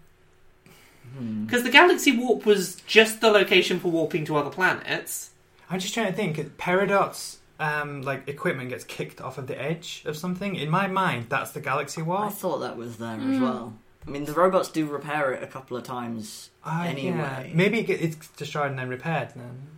[1.17, 1.45] Hmm.
[1.45, 5.31] Because the galaxy warp was just the location for warping to other planets.
[5.71, 6.37] I'm just trying to think.
[6.59, 10.57] Peridot's um, like equipment gets kicked off of the edge of something.
[10.57, 12.21] In my mind, that's the galaxy Warp.
[12.27, 13.35] I thought that was there Hmm.
[13.35, 13.75] as well.
[14.07, 16.51] I mean, the robots do repair it a couple of times.
[16.65, 16.91] Ah, yeah.
[16.91, 17.53] Anyway.
[17.55, 19.31] maybe it get- it's destroyed and then repaired.
[19.35, 19.69] Then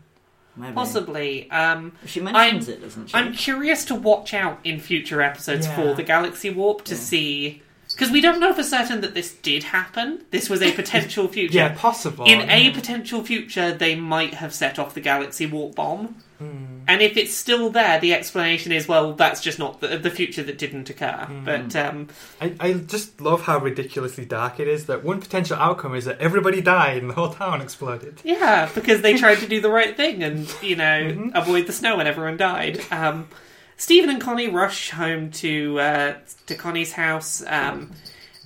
[0.59, 0.73] Maybe.
[0.73, 1.51] Possibly.
[1.51, 3.15] Um, She mentions it, doesn't she?
[3.15, 5.77] I'm curious to watch out in future episodes Yeah.
[5.77, 7.01] for the galaxy warp to Yeah.
[7.01, 7.63] see.
[7.97, 10.23] Because we don't know for certain that this did happen.
[10.31, 11.55] This was a potential future.
[11.57, 12.27] yeah, possible.
[12.27, 16.17] In a potential future, they might have set off the galaxy warp bomb.
[16.39, 16.81] Hmm.
[16.87, 20.43] And if it's still there, the explanation is, well, that's just not the, the future
[20.43, 21.27] that didn't occur.
[21.29, 21.45] Mm.
[21.47, 22.09] But um,
[22.41, 24.85] I, I just love how ridiculously dark it is.
[24.87, 28.21] That one potential outcome is that everybody died and the whole town exploded.
[28.23, 30.85] yeah, because they tried to do the right thing and, you know,
[31.17, 31.31] Mhm.
[31.35, 32.81] avoid the snow and everyone died.
[32.93, 33.29] Um,
[33.77, 36.15] Steven and Connie rush home to uh,
[36.47, 37.43] to Connie's house.
[37.47, 37.93] Um,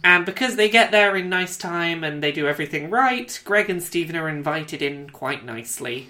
[0.02, 3.82] and because they get there in nice time and they do everything right, Greg and
[3.82, 6.08] Steven are invited in quite nicely.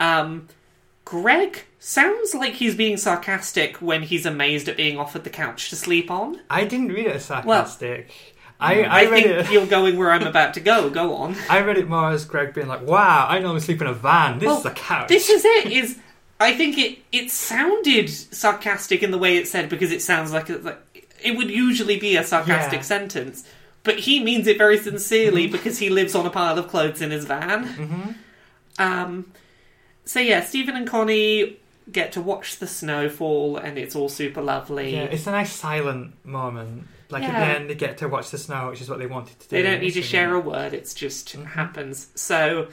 [0.00, 0.48] Um,
[1.04, 5.76] Greg sounds like he's being sarcastic when he's amazed at being offered the couch to
[5.76, 6.40] sleep on.
[6.50, 8.10] I didn't read it as sarcastic.
[8.60, 9.52] I, I, I read think it.
[9.52, 10.90] you're going where I'm about to go.
[10.90, 11.36] Go on.
[11.50, 14.38] I read it more as Greg being like, "Wow, I normally sleep in a van.
[14.38, 15.66] This Well, is a couch." This is it.
[15.72, 15.98] Is
[16.40, 20.48] I think it it sounded sarcastic in the way it said because it sounds like,
[20.50, 20.78] it- like
[21.22, 22.82] it would usually be a sarcastic Yeah.
[22.82, 23.44] sentence.
[23.84, 27.10] but he means it very sincerely because he lives on a pile of clothes in
[27.10, 27.64] his van.
[27.64, 28.10] hmm
[28.78, 29.32] Um,
[30.04, 31.56] so yeah, Steven and Connie
[31.90, 34.94] get to watch the snow fall, and it's all super lovely.
[34.94, 36.86] Yeah, it's a nice silent moment.
[37.08, 37.28] Like Yeah.
[37.30, 39.48] at the end, they get to watch the snow, which is what they wanted to
[39.48, 39.56] do.
[39.56, 41.46] they don't need to share a word; it's just Mhm.
[41.52, 42.08] happens.
[42.14, 42.66] So,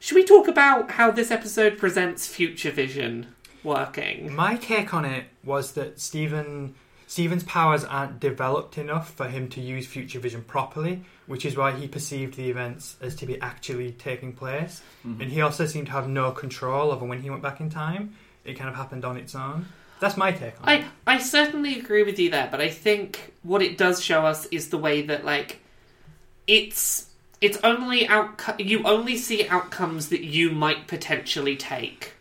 [0.00, 4.34] should we talk about how this episode presents future vision working?
[4.34, 6.74] My take on it was that Steven
[7.06, 11.72] Steven's powers aren't developed enough for him to use future vision properly, which is why
[11.72, 14.80] he perceived the events as to be actually taking place.
[15.04, 15.20] Mhm.
[15.20, 18.14] And he also seemed to have no control over when he went back in time.
[18.44, 19.66] It kind of happened on its own.
[19.98, 20.84] That's my take on it.
[21.06, 24.46] I I certainly agree with you there, but I think what it does show us
[24.46, 25.58] is the way that like
[26.46, 27.09] it's
[27.40, 32.14] it's only outco- you only see outcomes that you might potentially take.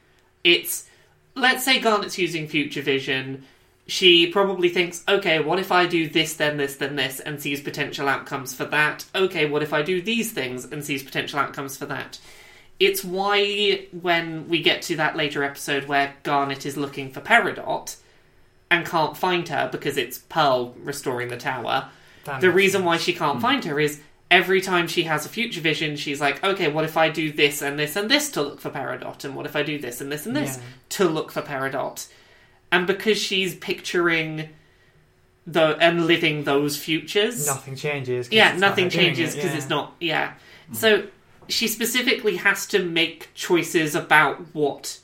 [0.44, 0.88] It's
[1.36, 3.46] let's say Garnet's using future vision.
[3.88, 7.60] She probably thinks, okay, what if I do this, then this, then this, and sees
[7.60, 9.06] potential outcomes for that?
[9.16, 12.20] Okay, what if I do these things and sees potential outcomes for that?
[12.80, 17.96] It's why when we get to that later episode where Garnet is looking for Peridot
[18.70, 21.90] and can't find her because it's Pearl restoring the tower,
[22.26, 22.86] That the reason sense.
[22.86, 23.42] why she can't hmm.
[23.42, 24.02] find her is
[24.32, 27.62] every time she has a future vision, she's like, okay, what if I do this
[27.62, 29.24] and this and this to look for Peridot?
[29.26, 30.64] And what if I do this and this and this Yeah.
[30.90, 32.08] to look for Peridot?
[32.72, 34.50] And because she's picturing
[35.48, 38.30] the and living those futures, nothing changes.
[38.32, 39.58] yeah, not nothing doing changes it, because yeah.
[39.58, 39.96] it's not.
[40.00, 40.34] Yeah,
[40.74, 41.08] so
[41.48, 45.00] she specifically has to make choices about what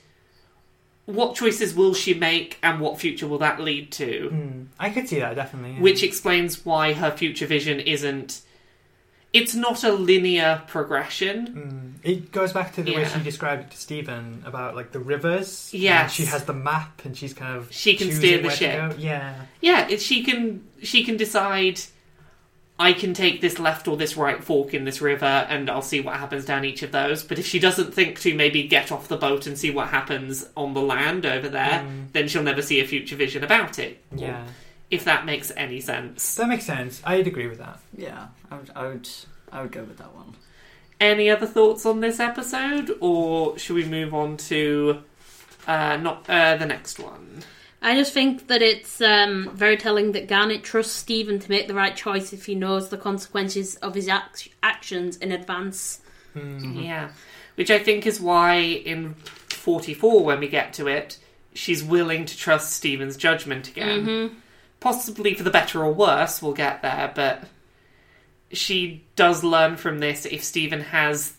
[1.05, 5.07] what choices will she make and what future will that lead to, Mm, I could
[5.07, 5.73] see that definitely.
[5.73, 5.81] yeah.
[5.81, 8.41] which explains why her future vision isn't.
[9.35, 11.47] It's not a linear progression.
[12.03, 12.09] Mm.
[12.09, 15.69] It goes back to the way she described it to Steven about like the rivers.
[15.73, 18.95] Yeah, she has the map and she's kind of She can steer the ship.
[18.97, 21.81] Yeah, Yeah, it, she can she can decide.
[22.77, 26.01] I can take this left or this right fork in this river, and I'll see
[26.01, 27.23] what happens down each of those.
[27.23, 30.45] But if she doesn't think to maybe get off the boat and see what happens
[30.57, 32.11] on the land over there, Mm.
[32.11, 34.03] then she'll never see a future vision about it.
[34.13, 34.43] yeah.
[34.91, 36.35] If that makes any sense.
[36.35, 37.01] That makes sense.
[37.03, 37.79] I'd agree with that.
[37.97, 39.09] Yeah, I would, I would,
[39.51, 40.35] I would go with that one.
[40.99, 45.01] Any other thoughts on this episode, or should we move on to
[45.67, 47.43] uh, not uh, the next one?
[47.81, 51.73] I just think that it's um, very telling that Garnet trusts Steven to make the
[51.75, 55.99] right choice if he knows the consequences of his ac- actions in advance.
[56.35, 56.83] Mm.
[56.83, 57.09] Yeah.
[57.55, 59.13] Which I think is why in
[59.49, 61.19] 44, when we get to it,
[61.53, 64.05] she's willing to trust Steven's judgment again.
[64.05, 64.27] hmm
[64.85, 67.45] Possibly for the better or worse, we'll get there, but
[68.51, 71.33] she does learn from this if Steven has.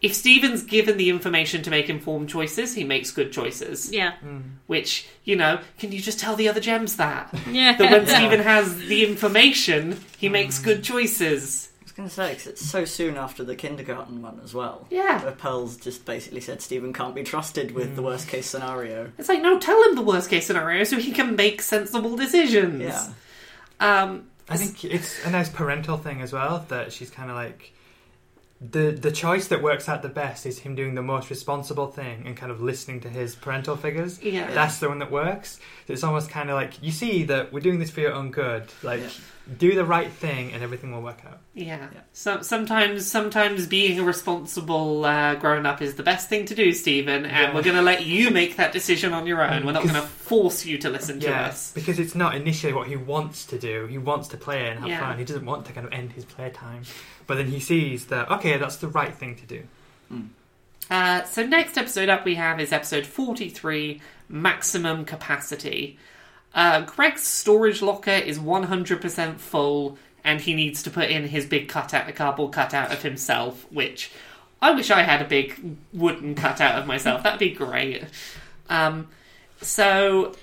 [0.00, 3.90] If Steven's given the information to make informed choices, he makes good choices.
[3.90, 4.42] Yeah, Mm.
[4.68, 7.34] Which, you know, can you just tell the other gems that?
[7.50, 7.76] yeah.
[7.76, 11.70] That when Steven has the information, he makes good choices.
[11.96, 14.86] I was going to say, because it's so soon after the kindergarten one as well.
[14.90, 15.22] Yeah.
[15.22, 18.06] Where Pearl's just basically said Steven can't be trusted with the Mm.
[18.06, 19.12] worst case scenario.
[19.16, 22.82] It's like, no, tell him the worst case scenario so he can make sensible decisions.
[22.82, 23.08] Yeah.
[23.78, 27.72] Um, I think it's a nice parental thing as well that she's kind of like
[28.70, 32.22] the the choice that works out the best is him doing the most responsible thing
[32.26, 34.22] and kind of listening to his parental figures.
[34.22, 34.50] yeah.
[34.52, 35.58] That's the one that works.
[35.88, 38.64] It's almost kind of like you see that we're doing this for your own good.
[38.82, 39.08] Like Yeah.
[39.58, 41.40] do the right thing and everything will work out.
[41.52, 41.88] Yeah.
[41.92, 42.00] Yeah.
[42.14, 46.72] So sometimes, sometimes being a responsible uh, grown up is the best thing to do,
[46.72, 47.24] Steven.
[47.26, 47.54] And Yeah.
[47.54, 49.66] we're going to let you make that decision on your own.
[49.66, 51.72] We're not going to force you to listen to us.
[51.72, 53.86] because it's not initially what he wants to do.
[53.86, 55.00] He wants to play and have Yeah.
[55.00, 55.18] fun.
[55.18, 56.82] He doesn't want to kind of end his playtime.
[57.26, 59.62] But then he sees that okay, that's the right thing to do.
[60.90, 65.98] Uh, so next episode up we have is episode forty-three, maximum capacity.
[66.54, 71.28] Uh, Greg's storage locker is one hundred percent full, and he needs to put in
[71.28, 74.10] his big cutout, a cardboard cutout of himself, which
[74.60, 77.22] I wish I had a big wooden cutout of myself.
[77.22, 78.04] That'd be great.
[78.68, 79.08] Um,
[79.62, 80.34] so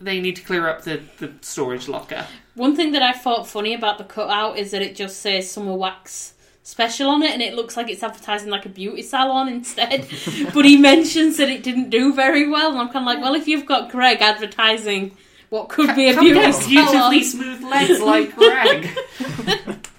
[0.00, 2.26] they need to clear up the, the storage locker.
[2.54, 5.74] One thing that I thought funny about the cutout is that it just says summer
[5.74, 10.08] wax special on it and it looks like it's advertising like a beauty salon instead.
[10.54, 13.34] but he mentions that it didn't do very well and I'm kind of like, well,
[13.34, 15.16] if you've got Greg advertising
[15.50, 16.68] what could be a beauty salon.
[16.68, 18.88] beautifully smooth legs like Greg.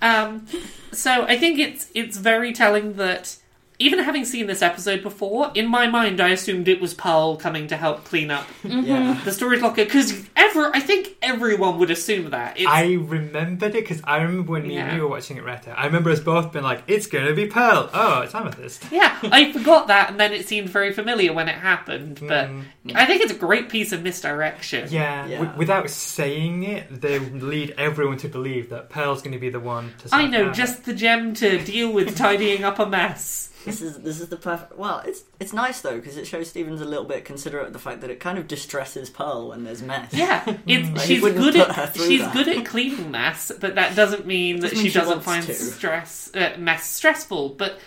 [0.01, 0.47] um,
[0.91, 3.37] so I think it's it's very telling that
[3.81, 7.67] even having seen this episode before, in my mind, I assumed it was Pearl coming
[7.67, 9.19] to help clean up Yeah.
[9.25, 12.57] the storage locker because ever, I think everyone would assume that.
[12.59, 14.85] It's, I remembered it because I remember when me Yeah.
[14.87, 15.71] and you were watching it, Retta.
[15.77, 18.85] I remember us both being like, "It's going to be Pearl." Oh, it's Amethyst.
[18.91, 22.19] yeah, I forgot that, and then it seemed very familiar when it happened.
[22.21, 22.63] But Mm.
[22.95, 24.87] I think it's a great piece of misdirection.
[24.91, 25.37] Yeah, Yeah.
[25.39, 29.59] w- without saying it, they lead everyone to believe that Pearl's going to be the
[29.59, 30.09] one to.
[30.15, 30.53] I know, out.
[30.55, 33.49] just the gem to deal with tidying up a mess.
[33.65, 34.77] This is this is the perfect.
[34.77, 37.79] Well, it's it's nice though because it shows Stevens a little bit considerate of the
[37.79, 40.13] fact that it kind of distresses Pearl when there's mess.
[40.13, 42.33] Yeah, Like, she's good at she's that.
[42.33, 45.45] good at cleaning mess, but that doesn't mean that Doesn't she mean she doesn't find
[45.45, 45.53] to.
[45.53, 47.49] stress uh, mess stressful.
[47.49, 47.79] But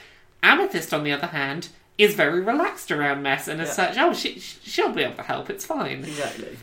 [0.42, 1.68] Amethyst, on the other hand,
[1.98, 3.74] is very relaxed around mess, and as Yeah.
[3.74, 5.50] such, oh, she she'll be able to help.
[5.50, 6.04] It's fine.
[6.04, 6.56] Exactly.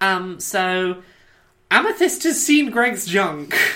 [0.00, 1.02] Um, so
[1.70, 3.56] Amethyst has seen Greg's junk.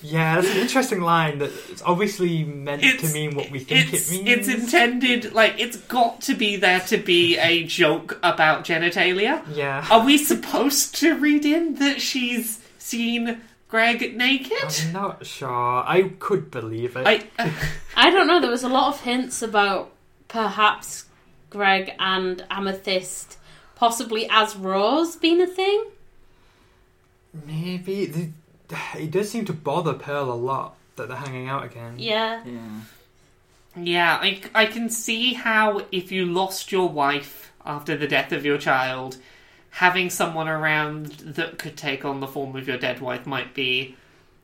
[0.00, 4.12] Yeah, that's an interesting line that it's obviously meant to mean what we think it's,
[4.12, 4.48] it means.
[4.48, 9.42] It's intended like it's got to be there to be a joke about genitalia.
[9.54, 9.86] yeah.
[9.90, 14.82] Are we supposed to read in that she's seen Greg naked?
[14.86, 15.48] I'm not sure.
[15.84, 17.06] I could believe it.
[17.06, 17.50] I, uh,
[17.96, 18.40] I don't know.
[18.40, 19.90] There was a lot of hints about
[20.28, 21.06] perhaps
[21.50, 23.36] Greg and Amethyst,
[23.74, 25.86] possibly as Rose, being a thing.
[27.46, 28.30] Maybe the,
[28.96, 31.94] it does seem to bother Pearl a lot that they're hanging out again.
[31.98, 32.42] Yeah.
[32.44, 32.80] Yeah.
[33.76, 38.44] yeah, I, I can see how if you lost your wife after the death of
[38.44, 39.18] your child,
[39.70, 43.96] having someone around that could take on the form of your dead wife might be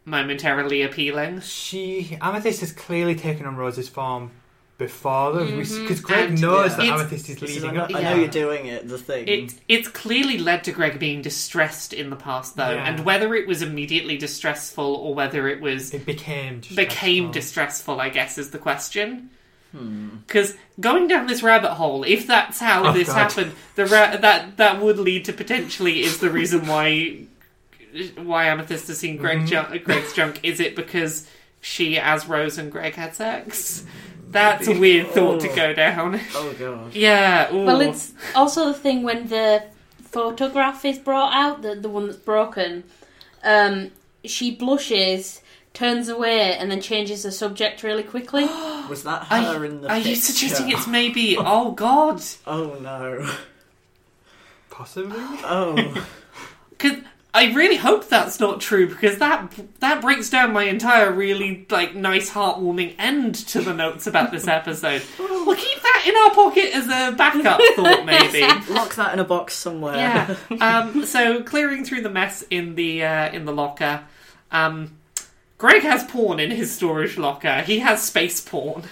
[0.05, 1.41] momentarily appealing.
[1.41, 4.31] She Amethyst has clearly taken on Rose's form
[4.77, 6.03] before, them because Mhm.
[6.03, 6.77] Greg And, knows yeah.
[6.77, 7.91] that Amethyst is This I leading know, up.
[7.91, 8.19] I know that.
[8.19, 8.89] you're doing it.
[8.89, 9.29] The thing.
[9.29, 12.85] It it's clearly led to Greg being distressed in the past, though, Yeah.
[12.89, 17.33] and whether it was immediately distressful or whether it was It became became distressful.
[17.33, 19.31] distressful, I guess, is the question.
[19.71, 20.09] Hmm.
[20.27, 23.15] Because going down this rabbit hole, if that's how Oh, this God.
[23.31, 27.19] happened, the ra- that that would lead to potentially is the reason why
[28.17, 29.73] why Amethyst has seen Greg Mhm.
[29.73, 30.41] ju- Greg's junk.
[30.43, 31.29] Is it because
[31.61, 33.85] she, as Rose and Greg, had sex?
[34.35, 36.21] That's a weird thought to go down.
[36.35, 36.95] Oh god.
[36.95, 37.51] Yeah.
[37.55, 37.65] ooh.
[37.65, 39.65] Well, it's also the thing when the
[40.03, 42.85] photograph is brought out, the the one that's broken.
[43.43, 43.91] Um,
[44.25, 45.41] she blushes,
[45.73, 48.45] turns away, and then changes the subject really quickly.
[48.91, 50.21] Was that Are, her you- in the are you picture?
[50.21, 51.37] suggesting it's maybe?
[51.39, 52.23] Oh God!
[52.47, 53.29] Oh no.
[54.71, 55.17] Possibly.
[55.19, 56.07] Oh.
[56.77, 56.99] Because
[57.37, 61.93] I really hope that's not true because that that breaks down my entire really like
[61.93, 65.03] nice heartwarming end to the notes about this episode.
[65.45, 68.41] We'll keep that in our pocket as a backup thought, maybe.
[68.73, 69.97] Lock that in a box somewhere.
[69.97, 70.37] Yeah.
[70.59, 74.05] Um, so clearing through the mess in the uh, in the locker.
[74.51, 74.97] Um,
[75.59, 77.61] Greg has porn in his storage locker.
[77.61, 78.85] He has space porn.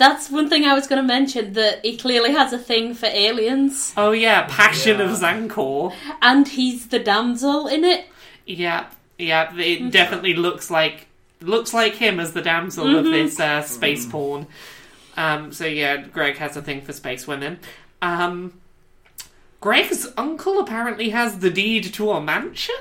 [0.00, 3.04] That's one thing I was going to mention that he clearly has a thing for
[3.04, 5.16] aliens, Oh yeah, Passion of Yeah.
[5.18, 5.92] Zankor.
[6.22, 8.06] and he's the damsel in it.
[8.46, 8.86] Yeah,
[9.18, 9.54] yeah.
[9.58, 11.06] It definitely looks like
[11.42, 13.12] looks like him as the damsel of Mhm.
[13.12, 14.46] this uh, space porn.
[15.18, 17.58] Um, so yeah, Greg has a thing for space women.
[18.00, 18.54] Um,
[19.60, 22.74] Greg's uncle apparently has the deed to a mansion.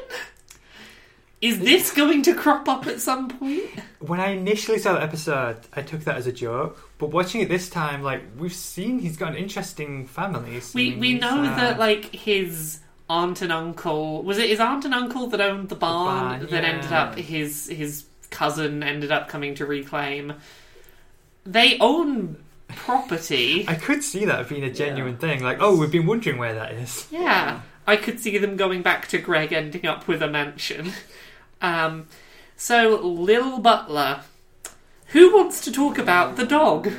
[1.42, 3.64] Is this going to crop up at some point?
[4.00, 6.89] When I initially saw the episode, I took that as a joke.
[7.00, 10.62] But watching it this time, like we've seen, he's got an interesting family.
[10.76, 14.94] We we know uh, that like his aunt and uncle was it his aunt and
[14.94, 16.70] uncle that owned the barn, barn, that yeah.
[16.70, 20.34] ended up his his cousin ended up coming to reclaim.
[21.46, 23.66] They own property.
[23.68, 25.42] I could see that being a genuine thing.
[25.42, 27.08] Like, oh, we've been wondering where that is.
[27.10, 30.92] Yeah, I could see them going back to Greg ending up with a mansion.
[31.62, 32.08] Um,
[32.56, 34.22] so Lil Butler,
[35.10, 36.90] who wants to talk about the dog?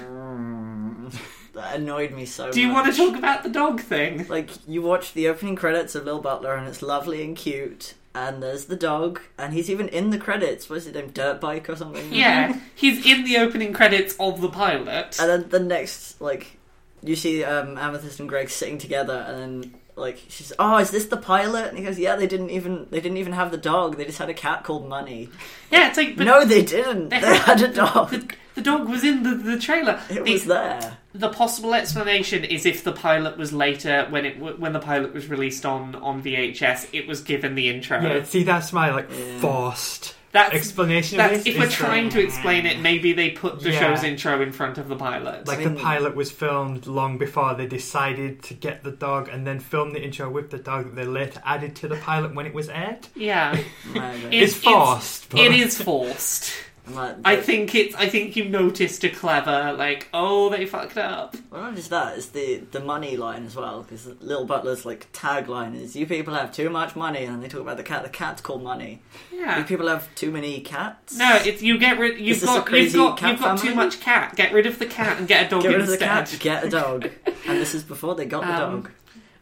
[1.55, 4.27] That annoyed me so Do you want to talk about the dog thing?
[4.29, 8.43] Like, you watch the opening credits of Lil Butler and it's lovely and cute, and
[8.43, 10.71] there's the dog, and he's even in the credits.
[10.71, 11.11] What's his name?
[11.11, 12.13] Dirt Bike or something?
[12.13, 15.19] Yeah, he's in the opening credits of the pilot.
[15.21, 16.59] And then the next, like,
[17.03, 21.07] you see um, Amethyst and Greg sitting together, and then like she's, oh, is this
[21.07, 21.69] the pilot?
[21.69, 23.97] And he goes, yeah, they didn't even they didn't even have the dog.
[23.97, 25.29] They just had a cat called Money.
[25.71, 27.11] Yeah, it's like, but no, they didn't.
[27.11, 28.11] they They, had- had a dog.
[28.11, 30.01] the, the dog was in the, the trailer.
[30.11, 30.99] It the, was there.
[31.15, 35.29] the possible explanation is if the pilot was later when it when the pilot was
[35.29, 38.01] released on on VHS, it was given the intro.
[38.01, 39.39] Yeah, see that's my like Yeah.
[39.41, 41.55] forced that's explanation that's of this.
[41.55, 43.81] if we're is trying that, to explain it, um, maybe they put the Yeah.
[43.95, 45.47] show's intro in front of the pilot.
[45.49, 49.59] Like the pilot was filmed long before they decided to get the dog, and then
[49.61, 52.55] film the intro with the dog that they later added to the pilot when it
[52.55, 53.09] was aired.
[53.15, 53.59] yeah,
[53.93, 54.37] Maybe.
[54.37, 55.31] It- It's forced.
[55.31, 56.53] but- it is forced.
[56.95, 57.95] Like, I think it's.
[57.95, 61.37] I think you noticed a clever, like, oh, they fucked up.
[61.51, 65.11] Well, not just that, it's the, the money line as well, because Little Butler's like
[65.13, 68.03] tagline is "You people have too much money," and they talk about the cat.
[68.03, 69.01] The cat's called money.
[69.33, 69.63] You Yeah.
[69.65, 71.17] people have too many cats.
[71.17, 72.19] No, it's you get rid.
[72.21, 72.71] You've got.
[72.73, 73.23] You've got.
[73.23, 74.37] You've got too much cat.
[74.37, 76.09] Get rid of the cat and get a dog get rid of the instead.
[76.29, 77.09] cat, get a dog.
[77.47, 78.91] and this is before they got the Um, dog.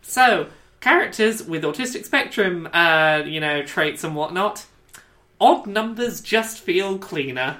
[0.02, 0.46] So,
[0.80, 4.64] characters with autistic spectrum, uh, you know, traits and whatnot.
[5.40, 7.58] Odd numbers just feel cleaner.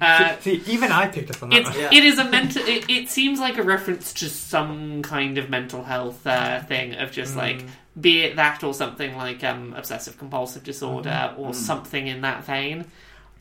[0.00, 1.76] Uh, See, even I picked up on that It's.
[1.76, 1.90] Yeah.
[1.92, 2.62] It is a mental.
[2.66, 7.12] It, it seems like a reference to some kind of mental health uh, thing of
[7.12, 7.64] just like,
[8.00, 12.86] be it that or something like um, obsessive compulsive disorder or something in that vein.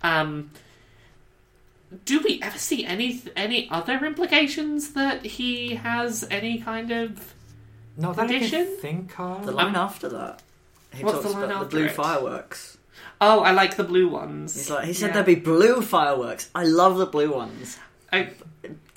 [0.03, 0.51] Um,
[2.05, 7.33] do we ever see any any other implications that he has any kind of?
[7.97, 8.65] Not that I Condition?
[8.65, 9.45] can think of.
[9.47, 10.43] The line after that,
[10.93, 11.91] he What's talks the line about the blue it?
[11.91, 12.77] fireworks.
[13.21, 14.55] Oh, I like the blue ones.
[14.55, 15.13] He's like, he said Yeah.
[15.13, 16.49] there'd be blue fireworks.
[16.55, 17.77] I love the blue ones.
[18.13, 18.29] I,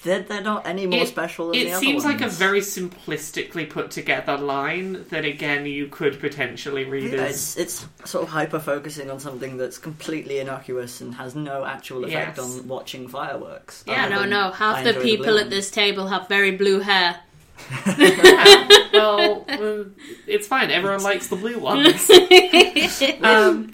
[0.04, 2.60] They're, they're not any more It- special than the it other seems like a very
[2.60, 8.24] simplistically put together line that again you could potentially read Yeah, as it's it's sort
[8.24, 12.44] of hyper focusing on something that's completely innocuous and has no actual effect Yes.
[12.58, 13.84] on watching fireworks.
[13.86, 14.48] Yeah, other no, than no.
[14.52, 17.20] I Half the people blue at this table have very blue hair.
[18.92, 19.84] well, uh,
[20.26, 20.70] it's fine.
[20.70, 22.10] Everyone likes the blue ones.
[23.22, 23.72] um,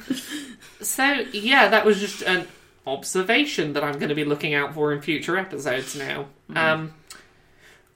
[0.81, 2.47] so yeah, that was just an
[2.87, 6.27] observation that I'm going to be looking out for in future episodes now.
[6.55, 6.95] Um,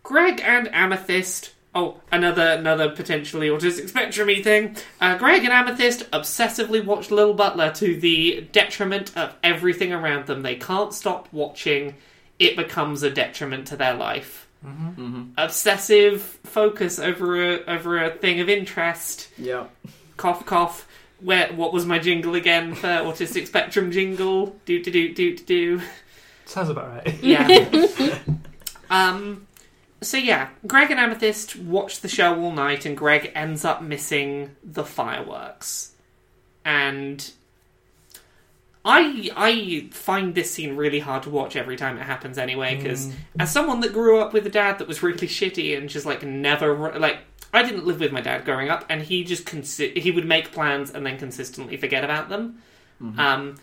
[0.02, 1.52] Greg and Amethyst.
[1.74, 4.76] Oh, another another potentially autistic spectrumy thing.
[5.00, 10.42] Uh, Greg and Amethyst obsessively watch Little Butler to the detriment of everything around them.
[10.42, 11.94] They can't stop watching.
[12.38, 14.48] It becomes a detriment to their life.
[15.36, 19.66] Obsessive focus over a over a thing of interest Yeah.
[20.16, 20.86] cough cough.
[21.20, 24.56] Where what was my jingle again for autistic spectrum jingle?
[24.64, 25.82] Do do do do do do.
[26.46, 27.22] Sounds about right.
[27.22, 28.18] Yeah.
[28.90, 29.46] um.
[30.00, 34.50] So yeah, Greg and Amethyst watch the show all night, and Greg ends up missing
[34.64, 35.92] the fireworks.
[36.64, 37.28] And
[38.84, 43.12] I I find this scene really hard to watch every time it happens anyway, because
[43.38, 46.22] as someone that grew up with a dad that was really shitty and just like
[46.22, 47.18] never like
[47.52, 50.52] I didn't live with my dad growing up, and he just consi- he would make
[50.52, 52.62] plans and then consistently forget about them.
[53.18, 53.56] Um,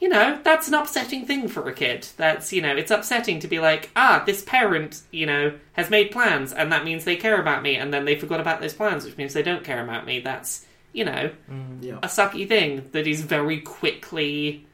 [0.00, 2.08] you know, that's an upsetting thing for a kid.
[2.16, 6.10] That's, you know, it's upsetting to be like, ah, this parent, you know, has made
[6.10, 9.04] plans and that means they care about me and then they forgot about those plans,
[9.04, 10.18] which means they don't care about me.
[10.18, 11.98] That's, you know, mm, Yeah.
[12.02, 14.66] a sucky thing that is very quickly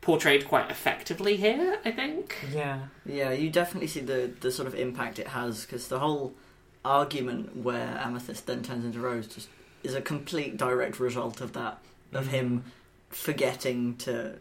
[0.00, 2.36] portrayed quite effectively here, I think.
[2.52, 2.80] Yeah.
[3.06, 6.34] Yeah, you definitely see the, the sort of impact it has because the whole
[6.84, 9.48] argument where Amethyst then turns into Rose just
[9.84, 11.78] is a complete direct result of that,
[12.12, 12.30] of mm.
[12.30, 12.64] him
[13.10, 14.34] forgetting to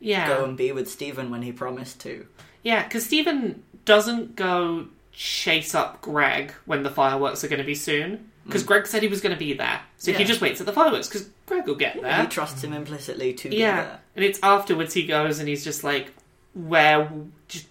[0.00, 0.28] Yeah.
[0.28, 2.26] go and be with Steven when he promised to.
[2.62, 7.74] Yeah, because Steven doesn't go chase up Greg when the fireworks are going to be
[7.74, 8.30] soon.
[8.48, 9.78] Because Greg said he was going to be there.
[9.98, 12.22] So he just waits at the fireworks because Greg will get there.
[12.22, 14.00] He trusts him implicitly to be Yeah, there.
[14.16, 16.12] and it's afterwards he goes and he's just like,
[16.54, 17.10] "Where,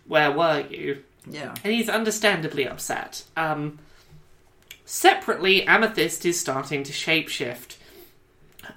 [0.08, 1.56] where were you?" Yeah.
[1.64, 3.24] And he's understandably upset.
[3.36, 3.80] Um,
[4.86, 7.76] separately, Amethyst is starting to shapeshift.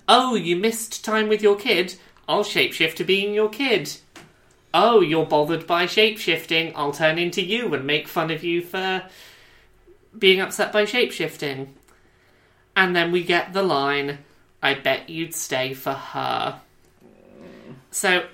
[0.09, 1.97] Oh, you missed time with your kid.
[2.29, 3.97] I'll shapeshift to being your kid.
[4.73, 6.73] Oh, you're bothered by shapeshifting.
[6.77, 9.03] I'll turn into you and make fun of you for
[10.17, 11.69] being upset by shapeshifting.
[12.77, 14.19] And then we get the line,
[14.63, 16.61] I bet you'd stay for her.
[17.91, 18.25] So,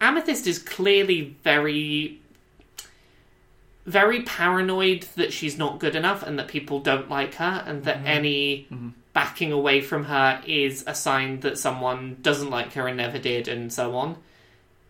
[0.00, 2.20] Amethyst is clearly very,
[3.86, 7.98] very paranoid that she's not good enough and that people don't like her, and that
[7.98, 8.06] mm-hmm.
[8.06, 8.88] any mm-hmm.
[9.12, 13.48] backing away from her is a sign that someone doesn't like her and never did,
[13.48, 14.16] and so on.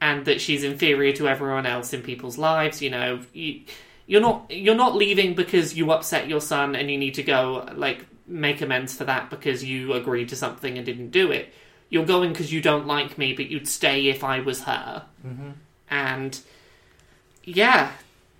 [0.00, 2.80] And that she's inferior to everyone else in people's lives.
[2.80, 3.62] You know, you,
[4.06, 7.68] you're not you're not leaving because you upset your son and you need to go
[7.74, 11.52] like make amends for that because you agreed to something and didn't do it.
[11.90, 15.06] You're going because you don't like me, but you'd stay if I was her.
[15.26, 15.50] Mm-hmm.
[15.90, 16.38] And
[17.44, 17.92] yeah,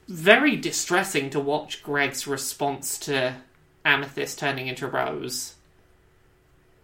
[0.07, 3.37] very distressing to watch Greg's response to
[3.85, 5.55] Amethyst turning into Rose.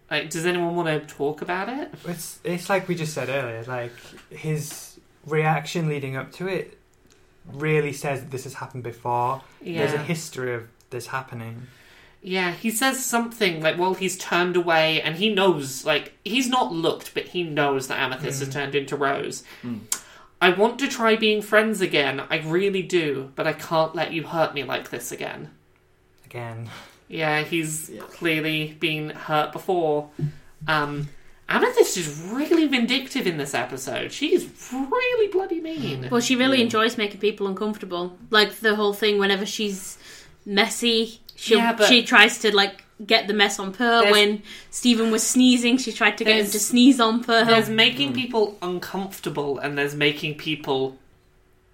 [0.09, 1.93] Like, does anyone want to talk about it?
[2.05, 3.63] It's it's like we just said earlier.
[3.63, 3.91] Like
[4.29, 6.77] his reaction leading up to it
[7.51, 9.41] really says that this has happened before.
[9.61, 11.67] There's a history of this happening.
[12.27, 16.73] Yeah, he says something like, well, he's turned away, and he knows, like, he's not
[16.73, 19.43] looked, but he knows that Amethyst has turned into Rose.
[20.41, 24.23] I want to try being friends again, I really do, but I can't let you
[24.23, 25.51] hurt me like this again.
[26.25, 26.69] Again,
[27.07, 28.01] Yeah, he's Yeah.
[28.01, 30.09] clearly been hurt before.
[30.67, 31.09] Um,
[31.47, 34.11] Amethyst is really vindictive in this episode.
[34.11, 36.07] She's really bloody mean.
[36.09, 36.63] Well, she really Yeah.
[36.63, 38.17] enjoys making people uncomfortable.
[38.31, 39.99] Like the whole thing, whenever she's
[40.47, 44.01] messy, she Yeah, but- she tries to like get the mess on Pearl.
[44.01, 44.41] There's- When
[44.71, 47.45] Steven was sneezing, she tried to get him There's- to sneeze on Pearl.
[47.45, 50.97] There's making people uncomfortable and there's making people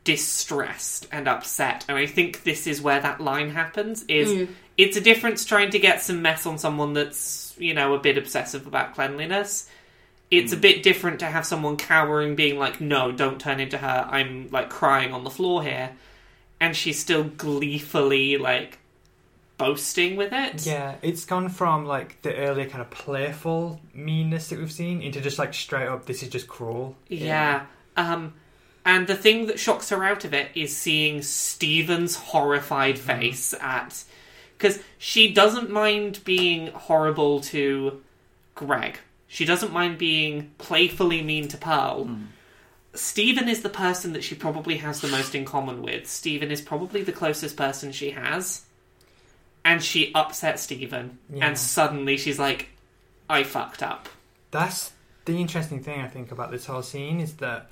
[0.04, 1.86] distressed and upset.
[1.88, 4.48] And I think this is where that line happens is Mm.
[4.78, 8.18] it's a difference trying to get some mess on someone that's, you know, a bit
[8.18, 9.70] obsessive about cleanliness.
[10.32, 14.08] It's a bit different to have someone cowering being like, "No, don't turn into her.
[14.10, 15.92] I'm like crying on the floor here."
[16.60, 18.80] And she's still gleefully like
[19.62, 20.66] boasting with it.
[20.66, 25.22] Yeah, it's gone from like the earlier kind of playful meanness that we've seen into
[25.22, 26.96] just like straight up, this is just cruel.
[27.08, 27.66] Yeah.
[27.96, 28.34] Um,
[28.86, 34.04] and the thing that shocks her out of it is seeing Steven's horrified face at.
[34.58, 38.02] Because she doesn't mind being horrible to
[38.56, 39.00] Greg.
[39.28, 42.10] She doesn't mind being playfully mean to Pearl.
[42.94, 46.08] Steven is the person that she probably has the most in common with.
[46.08, 48.64] Steven is probably the closest person she has.
[49.64, 51.20] And she upsets Steven.
[51.32, 51.48] Yeah.
[51.48, 52.70] And suddenly she's like,
[53.30, 54.10] I fucked up.
[54.50, 54.92] That's
[55.26, 57.70] the interesting thing I think about this whole scene is that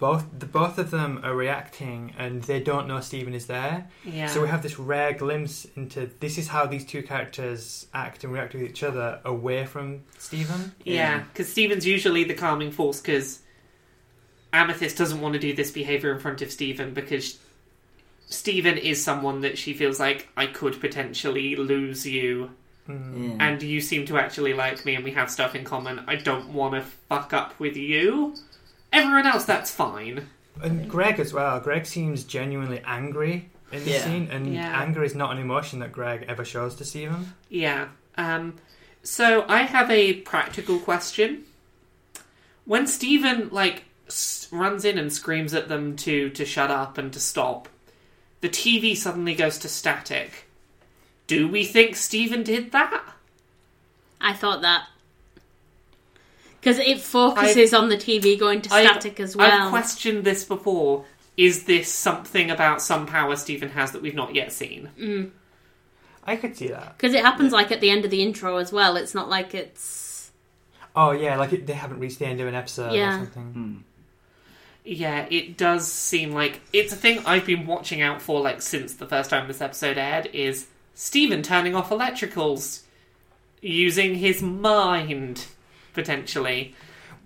[0.00, 3.86] both the both of them are reacting and they don't know Steven is there.
[4.04, 4.28] Yeah.
[4.28, 8.32] So we have this rare glimpse into this is how these two characters act and
[8.32, 10.72] react with each other away from Steven.
[10.84, 13.40] Yeah, because Steven's usually the calming force because
[14.54, 17.38] Amethyst doesn't want to do this behavior in front of Steven because
[18.30, 22.50] Steven is someone that she feels like I could potentially lose you
[22.88, 23.36] Mm.
[23.38, 26.02] And you seem to actually like me and we have stuff in common.
[26.08, 28.34] I don't want to fuck up with you.
[28.92, 30.26] Everyone else, that's fine.
[30.60, 31.60] And Greg as well.
[31.60, 34.04] Greg seems genuinely angry in this Yeah.
[34.04, 34.80] scene, and Yeah.
[34.82, 37.32] anger is not an emotion that Greg ever shows to Steven.
[37.48, 37.88] Yeah.
[38.16, 38.54] Um,
[39.04, 41.44] so I have a practical question.
[42.64, 47.12] When Steven like s- runs in and screams at them to to shut up and
[47.12, 47.68] to stop,
[48.40, 50.46] the TV suddenly goes to static.
[51.26, 53.04] Do we think Steven did that?
[54.20, 54.86] I thought that
[56.60, 59.50] because it focuses on the TV going to I've- static as well.
[59.64, 61.04] I've questioned this before.
[61.36, 65.32] Is this something about some power Steven has that we've not yet seen?
[66.24, 66.98] I could see that.
[66.98, 68.96] Because it happens like at the end of the intro as well.
[68.96, 70.30] It's not like it's
[70.94, 73.14] Oh yeah, like it, they haven't reached the end of an episode Yeah.
[73.14, 73.52] or something.
[73.52, 73.76] Hmm.
[74.84, 78.94] Yeah, it does seem like it's a thing I've been watching out for like since
[78.94, 82.82] the first time this episode aired is Steven turning off electricals
[83.60, 85.46] using his mind
[85.92, 86.74] potentially.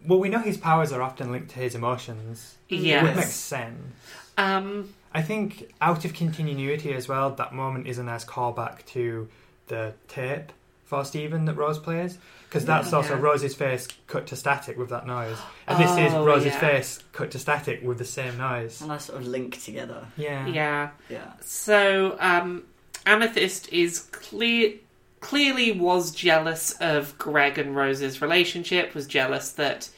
[0.07, 2.57] Well, we know his powers are often linked to his emotions.
[3.03, 3.95] Which makes sense.
[4.37, 9.29] Um I think out of continuity as well, that moment is a nice callback to
[9.69, 10.53] the tape
[10.85, 12.19] for Steven that Rose plays.
[12.49, 12.99] Because that's Yeah.
[12.99, 15.39] also Rose's face cut to static with that noise.
[15.67, 16.59] And this is Oh, Rose's yeah.
[16.61, 18.81] face cut to static with the same noise.
[18.81, 20.07] And I sort of link together.
[20.17, 20.47] Yeah.
[20.47, 20.91] yeah.
[21.09, 21.33] Yeah.
[21.41, 22.65] So um
[23.07, 24.75] Amethyst is clear
[25.21, 29.89] clearly was jealous of Greg and Rose's relationship, was jealous that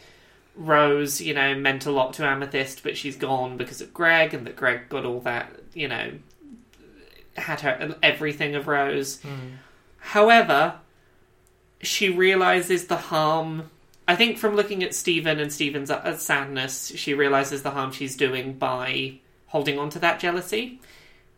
[0.54, 4.46] Rose, you know, meant a lot to Amethyst, but she's gone because of Greg, and
[4.46, 6.12] that Greg got all that, you know,
[7.36, 9.18] had her everything of Rose.
[9.18, 9.56] Mm.
[10.06, 10.76] However,
[11.82, 13.70] she realizes the harm.
[14.06, 18.16] I think from looking at Steven and Steven's uh, sadness, she realizes the harm she's
[18.16, 19.18] doing by
[19.48, 20.80] holding on to that jealousy.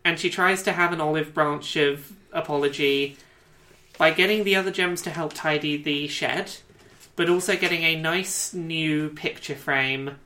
[0.04, 3.16] And she tries to have an olive branch of apology
[3.96, 6.56] by getting the other gems to help tidy the shed,
[7.16, 10.16] but also getting a nice new picture frame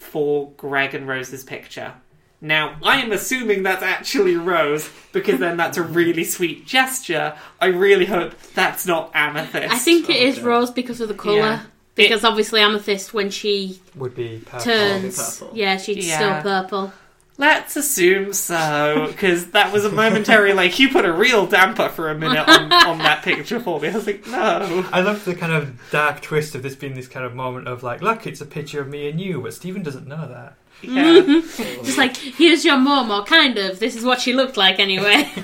[0.00, 1.94] for Greg and Rose's picture.
[2.40, 7.34] Now, I am assuming that's actually Rose, because then that's a really sweet gesture.
[7.60, 9.72] I really hope that's not Amethyst.
[9.74, 10.46] I think it is Okay.
[10.46, 11.36] rose because of the colour.
[11.36, 11.60] Yeah.
[11.96, 14.60] Because obviously amethyst when she Would be purple.
[14.60, 15.56] turns, purple.
[15.56, 16.16] yeah, she's Yeah.
[16.40, 16.92] still purple.
[17.38, 22.08] Let's assume so, because that was a momentary, like, you put a real damper for
[22.10, 23.88] a minute on, on that picture for me.
[23.88, 24.84] I was like, no.
[24.92, 27.82] I love the kind of dark twist of this being this kind of moment of
[27.82, 30.54] like, look, it's a picture of me and you, but Steven doesn't know that.
[30.82, 31.20] Yeah.
[31.56, 33.78] Just like, here's your mum, or kind of.
[33.80, 35.28] This is what she looked like anyway.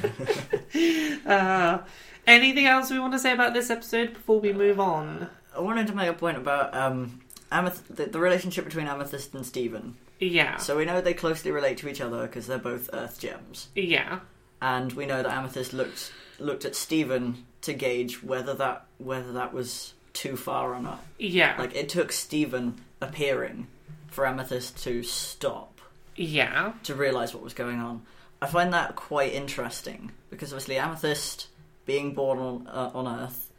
[1.24, 1.78] Uh,
[2.26, 5.28] anything else we want to say about this episode before we move on?
[5.56, 7.20] I wanted to make a point about um,
[7.52, 9.96] Ameth- the, the relationship between Amethyst and Steven.
[10.18, 10.56] Yeah.
[10.56, 14.20] So we know they closely relate to each other because they're both Earth gems, Yeah.
[14.60, 19.52] and we know that Amethyst looked looked at Steven to gauge whether that whether that
[19.54, 21.04] was too far or not.
[21.18, 21.54] Yeah.
[21.58, 23.66] Like it took Steven appearing
[24.14, 25.80] for Amethyst to stop
[26.16, 26.72] yeah.
[26.84, 28.02] to realize what was going on.
[28.40, 31.48] I find that quite interesting because obviously Amethyst
[31.86, 33.50] being born on uh, on Earth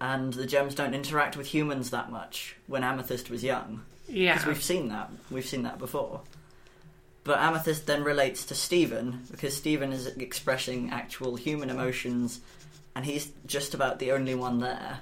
[0.00, 3.82] and the gems don't interact with humans that much when Amethyst was young.
[4.08, 4.34] Yeah.
[4.34, 5.10] Because we've seen that.
[5.30, 6.22] We've seen that before.
[7.22, 12.40] But Amethyst then relates to Steven because Steven is expressing actual human emotions,
[12.96, 15.00] and he's just about the only one there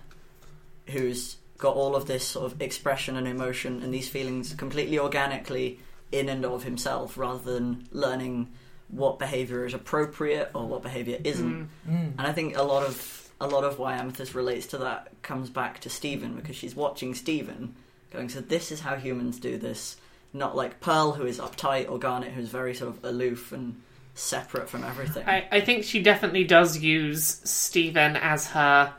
[0.89, 5.81] who's got all of this sort of expression and emotion and these feelings completely organically
[6.13, 8.49] in and of himself rather than learning
[8.89, 11.69] what behavior is appropriate or what behavior isn't.
[11.89, 12.13] Mm.
[12.17, 15.51] And I think a lot of a lot of why Amethyst relates to that comes
[15.51, 17.75] back to Steven because she's watching Steven
[18.11, 19.97] going, so this is how humans do this.
[20.33, 23.81] Not like Pearl, who is uptight, or Garnet, who's very sort of aloof and
[24.15, 25.27] separate from everything.
[25.27, 28.93] I, I think she definitely does use Steven as her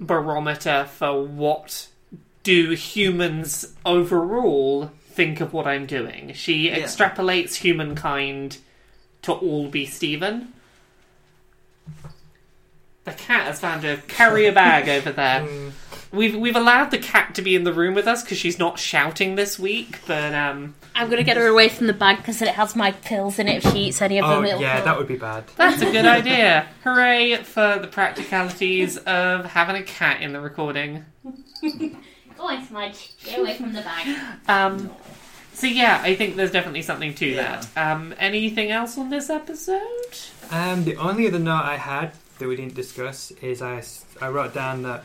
[0.00, 1.88] barometer for what
[2.42, 6.32] do humans overall think of what I'm doing.
[6.34, 6.78] She Yeah.
[6.80, 8.58] extrapolates humankind
[9.22, 10.52] to all be Steven.
[13.04, 15.40] The cat has found a carrier bag over there.
[15.46, 15.72] Mm.
[16.14, 18.78] We've we've allowed the cat to be in the room with us because she's not
[18.78, 20.00] shouting this week.
[20.06, 23.38] But um, I'm gonna get her away from the bag because it has my pills
[23.38, 23.64] in it.
[23.64, 24.84] If she eats any of Oh them, it'll yeah, kill.
[24.84, 25.44] that would be bad.
[25.56, 26.66] That's a good idea.
[26.84, 31.04] Hooray for the practicalities of having a cat in the recording.
[32.36, 33.12] Go on, Smudge.
[33.24, 34.16] Get away from the bag.
[34.48, 34.90] Um,
[35.52, 37.62] so yeah, I think there's definitely something to Yeah.
[37.74, 37.92] that.
[37.92, 39.80] Um, anything else on this episode?
[40.50, 43.82] Um, the only other note I had that we didn't discuss is I
[44.20, 45.04] I wrote down that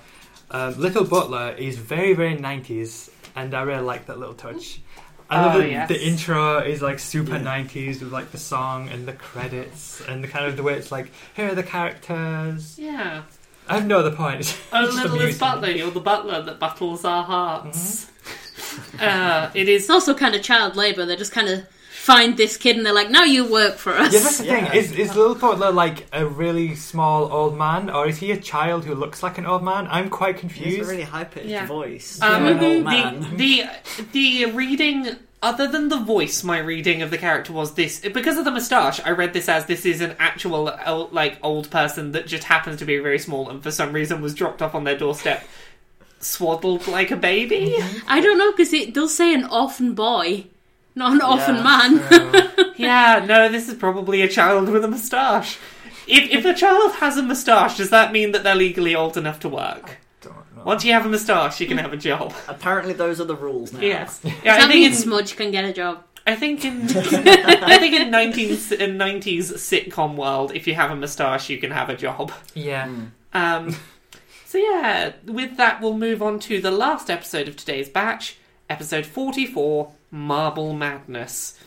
[0.52, 4.82] um, Little Butler is very, very 90s, and I really like that little touch.
[5.30, 5.88] I love Oh, that yes.
[5.88, 7.44] the intro is like super Yeah.
[7.64, 10.92] 90s with like the song and the credits and the kind of the way it's
[10.92, 12.80] like, here are the characters.
[12.80, 13.22] Yeah.
[13.68, 14.58] I have no other point.
[14.74, 18.10] Oh, little is butler, you're the butler that battles our hearts.
[19.00, 21.06] uh, it is also kind of child labour.
[21.06, 21.64] They're just kind of
[22.00, 24.70] find this kid and they're like, "Now you work for us." Yeah, that's the Yeah.
[24.72, 24.80] thing.
[24.80, 28.86] Is, is Little Butler like a really small old man, or is he a child
[28.86, 29.88] who looks like an old man?
[29.92, 30.82] I'm quite He has confused.
[30.90, 31.66] a really high pitched Yeah.
[31.66, 32.20] voice.
[32.22, 33.38] Um, for an old the, man.
[33.38, 33.64] the
[34.14, 38.46] the reading, other than the voice, my reading of the character was this because of
[38.46, 39.00] the moustache.
[39.06, 42.80] I read this as this is an actual el- like old person that just happens
[42.80, 45.44] to be very small and for some reason was dropped off on their doorstep,
[46.20, 47.76] swaddled like a baby.
[48.08, 50.46] I don't know because it does say an orphan boy,
[51.00, 51.64] not an orphan Yeah.
[51.64, 52.52] man.
[52.78, 55.58] Yeah, no, this is probably a child with a moustache.
[56.08, 59.40] If if a child has a moustache, does that mean that they're legally old enough
[59.42, 59.98] to work?
[60.22, 60.64] don't know.
[60.64, 62.34] Once you have a moustache, you can have a job.
[62.48, 63.82] Apparently, those are the rules now.
[63.82, 64.22] Yes.
[64.24, 66.04] Yeah, Does I that think mean in, Smudge can get a job?
[66.26, 66.84] I think in
[67.74, 71.72] I think in nineteen in nineties sitcom world, if you have a moustache, you can
[71.72, 72.32] have a job.
[72.54, 72.88] Yeah.
[72.88, 73.12] Mm.
[73.34, 73.76] Um,
[74.46, 78.38] so yeah, with that, we'll move on to the last episode of today's batch,
[78.70, 81.58] episode forty-four, Marble Madness.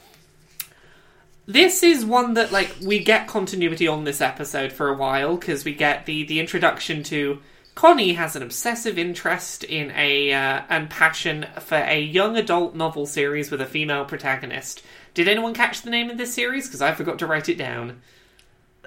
[1.47, 5.64] This is one that like we get continuity on this episode for a while because
[5.64, 7.40] we get the the introduction to
[7.74, 13.06] Connie has an obsessive interest in a uh, and passion for a young adult novel
[13.06, 14.82] series with a female protagonist.
[15.14, 16.66] Did anyone catch the name of this series?
[16.66, 18.02] Because I forgot to write it down.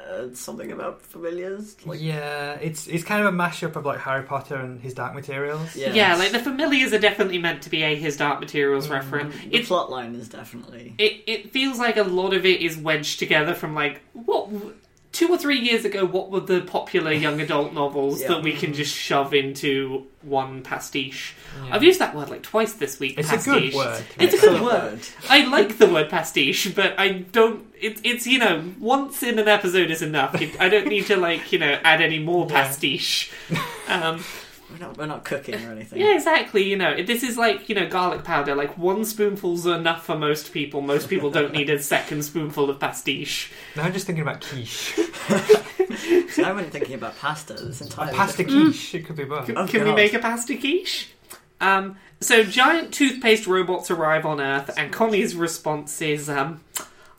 [0.07, 1.75] Uh, something about familiars.
[1.85, 5.15] Like, yeah, it's it's kind of a mashup of like Harry Potter and his Dark
[5.15, 5.75] Materials.
[5.75, 5.95] Yes.
[5.95, 9.35] Yeah, like the familiars are definitely meant to be a his Dark Materials reference.
[9.35, 10.93] the It, plot line is definitely.
[10.99, 14.49] it it feels like a lot of it is wedged together from like what
[15.15, 16.05] two or three years ago.
[16.05, 18.27] What were the popular young adult novels Yeah.
[18.29, 21.33] that we can just shove into one pastiche?
[21.63, 21.75] Yeah.
[21.75, 23.15] I've used that word like twice this week.
[23.17, 24.03] It's a good word.
[24.19, 24.99] It's a good word.
[25.29, 27.65] I like the word pastiche, but I don't.
[27.79, 30.35] It's it's you know once in an episode is enough.
[30.59, 32.53] I don't need to like you know add any more Yeah.
[32.63, 33.31] pastiche.
[33.87, 34.23] Um,
[34.79, 35.99] We're not, we're not cooking or anything.
[35.99, 36.63] yeah, exactly.
[36.63, 38.55] You know, this is like you know garlic powder.
[38.55, 40.81] Like one spoonful's is enough for most people.
[40.81, 43.51] Most people don't need a second spoonful of pastiche.
[43.75, 44.93] Now I'm just thinking about quiche.
[46.29, 47.53] See, I wasn't thinking about pasta.
[47.53, 48.95] This A entire pasta quiche.
[48.95, 49.45] It could be both.
[49.45, 51.09] Can, Oh, can we make a pasta quiche?
[51.61, 56.61] Um, so giant toothpaste robots arrive on Earth, and Connie's response is, um,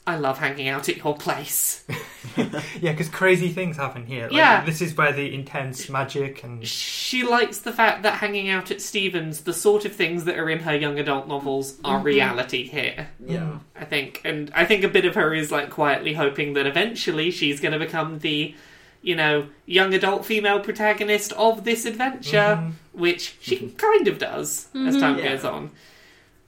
[0.06, 1.84] "I love hanging out at your place."
[2.36, 4.24] Yeah, because crazy things happen here.
[4.24, 4.64] Like, Yeah.
[4.64, 8.82] This is where the intense magic and She likes the fact that hanging out at
[8.82, 13.08] Stevens, the sort of things that are in her young adult novels, are reality here.
[13.24, 13.58] Yeah.
[13.74, 17.30] I think, and I think a bit of her is like quietly hoping that eventually
[17.30, 18.54] she's going to become the,
[19.00, 22.72] you know, young adult female protagonist of this adventure, Mhm.
[22.92, 25.28] which she kind of does as time Yeah.
[25.28, 25.70] goes on.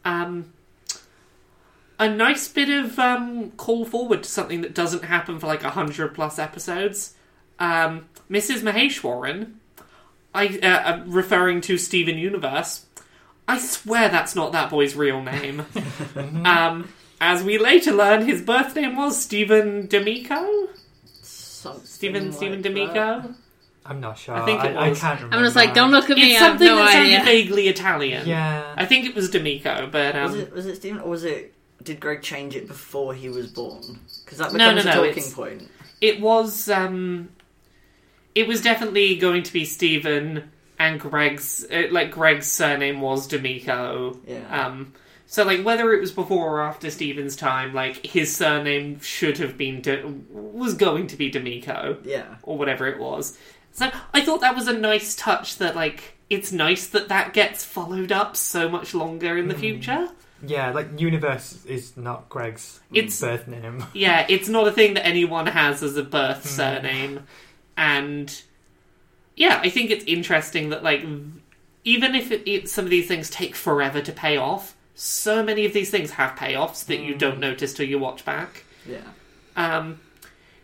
[0.05, 0.53] Um,
[1.99, 5.71] a nice bit of um, call forward to something that doesn't happen for like a
[5.71, 7.15] hundred plus episodes.
[7.59, 8.63] Um, Mrs.
[8.63, 9.55] Maheswaran,
[10.35, 12.87] I uh, uh, referring to Steven Universe.
[13.49, 15.65] I swear that's not that boy's real name.
[16.45, 20.69] um, as we later learn, his birth name was Steven D'Amico.
[21.07, 22.69] Something Steven like Steven that.
[22.69, 23.35] D'Amico.
[23.85, 24.35] I'm not sure.
[24.35, 25.01] I think it I, was.
[25.01, 25.37] can't remember.
[25.37, 26.33] I'm just like, don't look at me.
[26.33, 27.25] It's I have something no that sounded idea.
[27.25, 28.29] vaguely Italian.
[28.29, 28.75] Yeah.
[28.77, 31.55] I think it was D'Amico, but um, was it was it Steven or was it?
[31.89, 33.99] Did Greg change it before he was born?
[34.25, 35.71] Because that No, becomes no, a talking point.
[36.03, 37.31] it was um,
[38.35, 44.19] it was definitely going to be Steven and Greg's uh, like Greg's surname was D'Amico.
[44.27, 44.67] Yeah.
[44.67, 44.93] Um,
[45.27, 49.57] so like whether it was before or after Steven's time, like his surname should have
[49.57, 52.37] been D- was going to be D'Amico yeah.
[52.43, 53.37] or whatever it was.
[53.73, 57.65] So I thought that was a nice touch that like it's nice that that gets
[57.65, 59.61] followed up so much longer in the Mhm.
[59.61, 60.09] future.
[60.47, 63.85] Yeah, like Universe is not Greg's It's- birth name.
[63.93, 66.49] Yeah, it's not a thing that anyone has as a birth Hmm.
[66.49, 67.27] surname.
[67.77, 68.43] And
[69.37, 71.05] yeah, I think it's interesting that like
[71.85, 75.65] even if it, it, some of these things take forever to pay off, so many
[75.65, 77.19] of these things have payoffs that you Hmm.
[77.19, 78.65] don't notice till you watch back.
[78.87, 78.99] Yeah.
[79.57, 80.01] Um,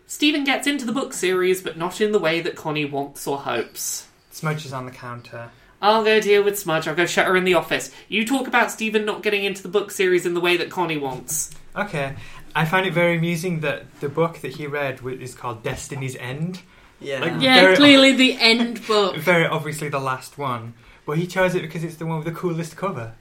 [0.07, 3.39] Steven gets into the book series, but not in the way that Connie wants or
[3.39, 4.07] hopes.
[4.31, 5.51] Smudge is on the counter.
[5.83, 6.89] I'll go deal with Smudge.
[6.89, 7.91] I'll go shut her in the office.
[8.09, 10.97] You talk about Steven not getting into the book series in the way that Connie
[10.99, 11.51] wants.
[11.77, 12.15] Okay.
[12.57, 16.61] I find it very amusing that the book that he read is called Destiny's End.
[17.01, 17.21] Yeah.
[17.21, 19.17] Like, Yeah, Very- clearly the end book.
[19.19, 20.75] Very obviously the last one.
[21.07, 23.13] But he chose it because it's the one with the coolest cover.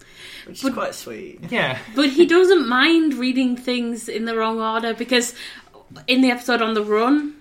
[0.48, 1.42] Which is quite sweet.
[1.50, 1.78] Yeah.
[1.96, 5.34] But he doesn't mind reading things in the wrong order because
[6.08, 7.36] in the episode on the run,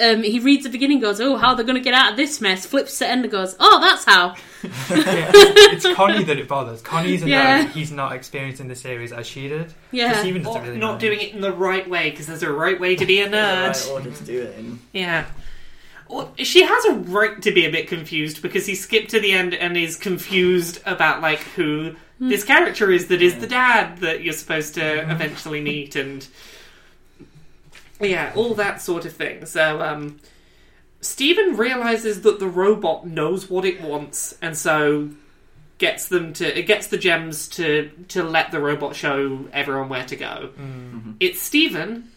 [0.00, 2.40] um, he reads the beginning, goes, "Oh, how they're going to get out of this
[2.40, 4.34] mess?" Flips to end and goes, "Oh, that's how."
[4.64, 5.30] yeah.
[5.34, 6.80] It's Connie that it bothers.
[6.82, 7.64] Connie's a Yeah.
[7.64, 7.70] nerd.
[7.70, 9.72] He's not experiencing the series as she did.
[9.92, 10.18] Yeah.
[10.20, 11.00] Steven doesn't Or really not mind.
[11.00, 13.36] doing it in the right way, because there's a right way to be a The
[13.36, 13.66] nerd.
[13.68, 14.78] right order to do it in.
[14.92, 15.26] Yeah.
[16.08, 19.32] Well, she has a right to be a bit confused because he skipped to the
[19.32, 24.22] end and is confused about like who this character is that is the dad that
[24.22, 26.26] you're supposed to eventually meet and
[28.00, 29.46] yeah, all that sort of thing.
[29.46, 30.20] So um
[31.00, 35.10] Steven realizes that the robot knows what it wants and so
[35.78, 40.04] gets them to it gets the gems to to let the robot show everyone where
[40.04, 40.50] to go.
[40.58, 41.16] Mm.
[41.20, 42.10] It's Steven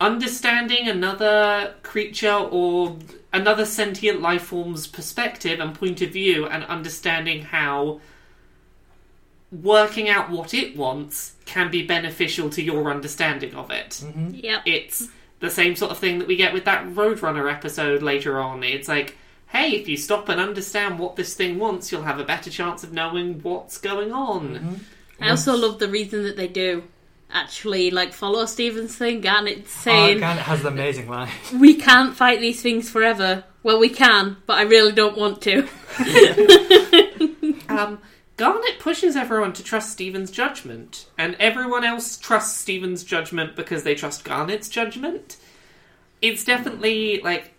[0.00, 2.98] understanding another creature or
[3.32, 7.98] another sentient life form's perspective and point of view and understanding how
[9.50, 14.02] working out what it wants can be beneficial to your understanding of it.
[14.04, 14.42] Mhm.
[14.42, 14.62] Yep.
[14.66, 15.08] It's
[15.40, 18.62] the same sort of thing that we get with that Roadrunner episode later on.
[18.64, 19.16] It's like,
[19.48, 22.82] hey, if you stop and understand what this thing wants, you'll have a better chance
[22.84, 24.54] of knowing what's going on.
[25.20, 25.24] Mhm.
[25.24, 26.84] I also love the reason that they do
[27.32, 29.20] actually like follow Steven's thing.
[29.20, 31.30] Garnet Oh, saying, Garnet has the amazing line.
[31.58, 35.66] "We can't fight these things forever." Well, we can, but I really don't want to.
[37.68, 37.98] Um,
[38.36, 43.94] Garnet pushes everyone to trust Steven's judgment, and everyone else trusts Steven's judgment because they
[43.94, 45.36] trust Garnet's judgment.
[46.20, 47.52] It's definitely like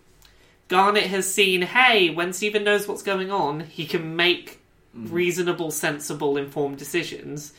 [0.68, 4.60] Garnet has seen, hey, when Steven knows what's going on, he can make
[4.94, 7.54] reasonable, sensible, informed decisions.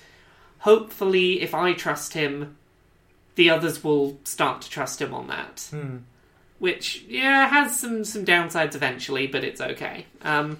[0.61, 2.57] Hopefully, if I trust him,
[3.37, 5.99] the others will start to trust him on that Hmm.
[6.59, 10.07] which yeah has some some downsides eventually, but it's okay.
[10.23, 10.59] Um,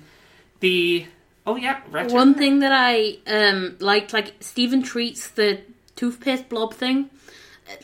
[0.61, 1.07] the
[1.49, 2.13] oh yeah, retro.
[2.15, 5.61] One thing that I um, liked, like Steven treats the
[5.97, 7.11] toothpaste blob thing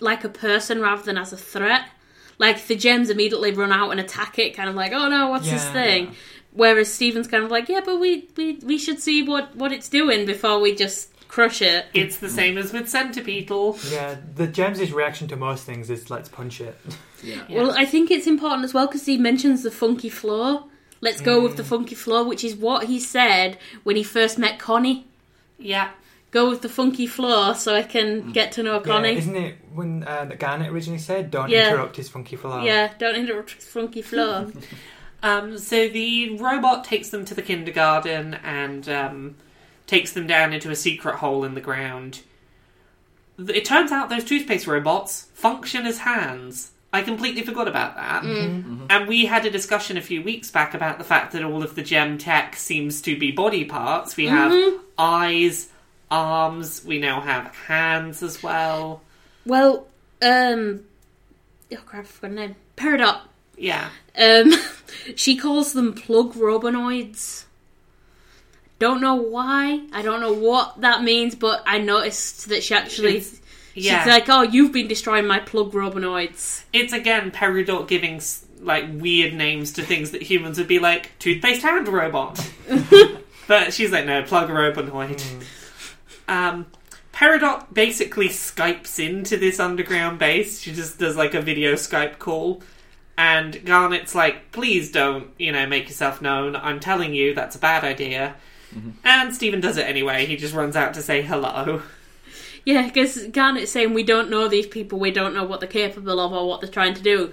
[0.00, 1.82] like a person rather than as a threat.
[2.38, 5.48] Like the gems immediately run out and attack it, kind of like, oh no, what's
[5.48, 5.72] this Yeah.
[5.72, 6.14] thing?
[6.52, 9.88] Whereas Steven's kind of like, yeah, but we, we, we should see what, what it's
[9.88, 11.86] doing before we just crush it.
[11.94, 13.90] It's the same as with Centipeetle.
[13.92, 16.78] Yeah, the Gems' reaction to most things is let's punch it.
[17.22, 17.42] Yeah.
[17.48, 17.62] Yeah.
[17.62, 20.64] Well, I think it's important as well because he mentions the funky floor.
[21.04, 21.56] Let's go with Mm.
[21.56, 25.06] the funky floor, which is what he said when he first met Connie.
[25.58, 25.88] Yeah,
[26.30, 29.16] Go with the funky floor so I can get to know Yeah, Connie.
[29.16, 31.68] isn't it when uh, Garnet originally said, don't Yeah.
[31.68, 32.60] interrupt his funky flow?
[32.64, 34.48] Yeah, don't interrupt his funky floor.
[35.22, 39.36] Um, so the robot takes them to the kindergarten and um,
[39.86, 42.20] takes them down into a secret hole in the ground.
[43.38, 46.72] Th- It turns out those toothpaste robots function as hands.
[46.94, 48.22] I completely forgot about that.
[48.22, 48.86] Mm.
[48.88, 51.74] And we had a discussion a few weeks back about the fact that all of
[51.74, 54.16] the gem tech seems to be body parts.
[54.16, 54.78] We have Mhm.
[54.96, 55.68] eyes,
[56.08, 59.02] arms, we now have hands as well.
[59.44, 59.88] well,
[60.22, 60.84] um,
[61.72, 62.56] oh crap, I forgot her name.
[62.76, 63.20] Peridot.
[63.58, 63.88] Yeah.
[64.16, 64.52] Um,
[65.16, 67.44] she calls them plug robonoids.
[68.78, 69.80] Don't know why.
[69.92, 73.16] I don't know what that means, but I noticed that she actually.
[73.16, 73.40] It's-
[73.74, 74.02] Yeah.
[74.02, 78.20] She's like, "Oh, you've been destroying my plug robonoids." it's again Peridot giving
[78.64, 82.50] like weird names to things that humans would be like toothpaste hand robot.
[83.46, 85.22] but she's like, no, plug robonoid.
[86.26, 86.66] Um,
[87.12, 90.60] Peridot basically Skypes into this underground base.
[90.60, 92.62] She just does like a video Skype call.
[93.16, 96.56] And Garnet's like, please don't, you know, make yourself known.
[96.56, 98.34] I'm telling you that's a bad idea.
[99.04, 100.26] And Steven does it anyway.
[100.26, 101.82] He just runs out to say hello.
[102.64, 106.18] Yeah, because Garnet's saying we don't know these people, we don't know what they're capable
[106.20, 107.32] of or what they're trying to do,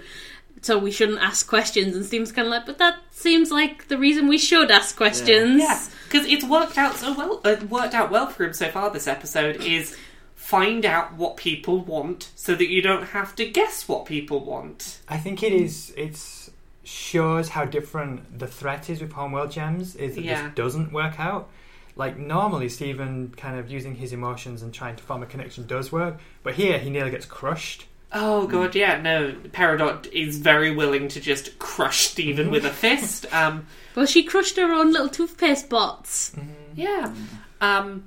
[0.60, 1.96] so we shouldn't ask questions.
[1.96, 5.60] And Steven's kind of like, but that seems like the reason we should ask questions.
[5.60, 7.40] Yeah, because it's worked out so well.
[7.44, 8.90] Uh, worked out well for him so far.
[8.90, 9.96] This episode is
[10.34, 14.98] find out what people want, so that you don't have to guess what people want.
[15.08, 15.94] I think it is.
[15.96, 16.50] It's
[16.84, 19.94] shows how different the threat is with Homeworld gems.
[19.96, 20.42] Is that Yeah.
[20.48, 21.48] this doesn't work out.
[21.96, 25.92] Like normally, Steven kind of using his emotions and trying to form a connection does
[25.92, 27.86] work, but here he nearly gets crushed.
[28.14, 29.32] Oh god, yeah, no.
[29.52, 33.26] Peridot is very willing to just crush Steven with a fist.
[33.32, 36.32] Um, Well, she crushed her own little toothpaste bots.
[36.74, 37.14] yeah.
[37.60, 38.04] Um,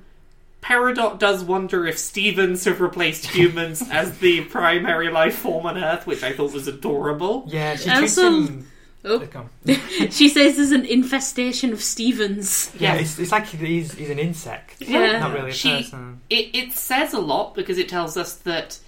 [0.62, 6.06] Peridot does wonder if Stevens have replaced humans as the primary life form on Earth,
[6.06, 7.44] which I thought was adorable.
[7.48, 8.70] Yeah, she And treats some- him.
[9.04, 9.24] Oh,
[10.10, 12.72] she says there's an infestation of Stevens.
[12.78, 13.02] Yeah, Yes.
[13.02, 15.20] it's, it's like he's, he's an insect, Yeah.
[15.20, 16.20] not really a She- person.
[16.28, 18.78] it, it says a lot because it tells us that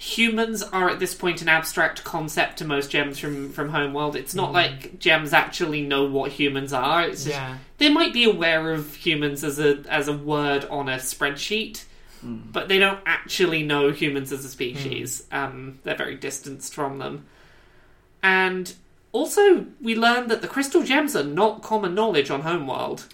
[0.00, 4.32] humans are at this point an abstract concept to most gems from from homeworld it's
[4.32, 4.54] not mm.
[4.54, 7.02] like gems actually know what humans are.
[7.02, 10.88] It's just, Yeah, they might be aware of humans as a as a word on
[10.88, 11.84] a spreadsheet
[12.20, 12.38] hmm.
[12.52, 15.26] but they don't actually know humans as a species.
[15.32, 15.36] Hmm.
[15.36, 17.26] Um, they're very distanced from them.
[18.22, 18.72] And
[19.18, 23.06] also we learned that the crystal gems are not common knowledge on homeworld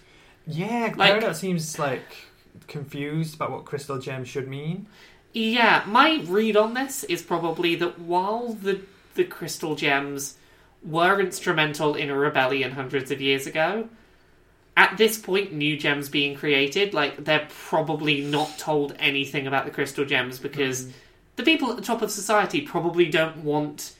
[0.46, 0.92] yeah.
[0.96, 2.28] Like- Peridot seems like
[2.66, 4.86] confused about what crystal gem should mean.
[5.32, 8.82] Yeah, my read on this is probably that while the
[9.14, 10.36] the crystal gems
[10.84, 13.88] were instrumental in a rebellion hundreds of years ago,
[14.76, 19.70] at this point, new gems being created, like they're probably not told anything about the
[19.70, 20.92] crystal gems because mm.
[21.36, 23.94] the people at the top of society probably don't want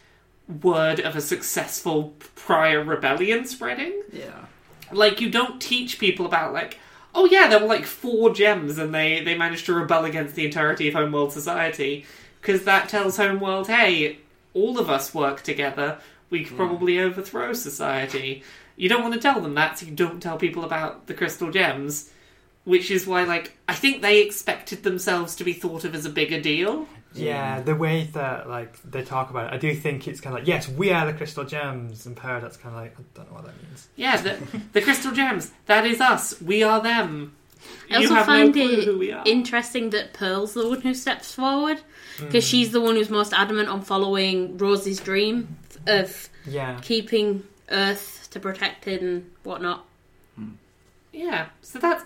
[0.49, 4.03] word of a successful prior rebellion spreading.
[4.13, 4.47] Yeah.
[4.93, 6.79] like you don't teach people about like
[7.15, 10.45] oh yeah there were like four gems and they they managed to rebel against the
[10.45, 12.05] entirety of homeworld society.
[12.41, 14.19] Because that tells homeworld hey
[14.53, 15.99] all of us work together.
[16.31, 16.57] We could hmm.
[16.57, 18.43] probably overthrow society.
[18.77, 21.51] You don't want to tell them that so you don't tell people about the crystal
[21.51, 22.11] gems.
[22.65, 26.11] Which is why like i think they expected themselves to be thought of as a
[26.11, 30.21] bigger deal Yeah, the way that like they talk about it, I do think it's
[30.21, 33.03] kind of like, yes, we are the crystal gems, and Peridot's kind of like, I
[33.15, 33.89] don't know what that means.
[33.97, 34.39] yeah the,
[34.73, 37.37] the crystal gems that is us we are them.
[37.91, 39.23] I also you have find no clue it who we are.
[39.25, 41.81] interesting that Pearl's the one who steps forward
[42.19, 42.49] because hmm.
[42.49, 48.41] she's the one who's most adamant on following Rose's dream of Yeah, keeping Earth to
[48.41, 49.85] protect it and whatnot.
[51.13, 52.05] Yeah, so that's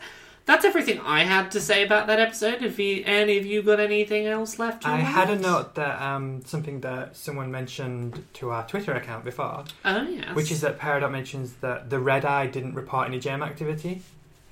[0.49, 2.63] that's everything I had to say about that episode.
[2.63, 4.83] If you, any of you got anything else left?
[4.83, 9.25] To I had a note that um, something that someone mentioned to our Twitter account
[9.25, 13.21] before, Oh yes, which is that Peridot mentions that the red eye didn't report any
[13.21, 14.03] jam activity.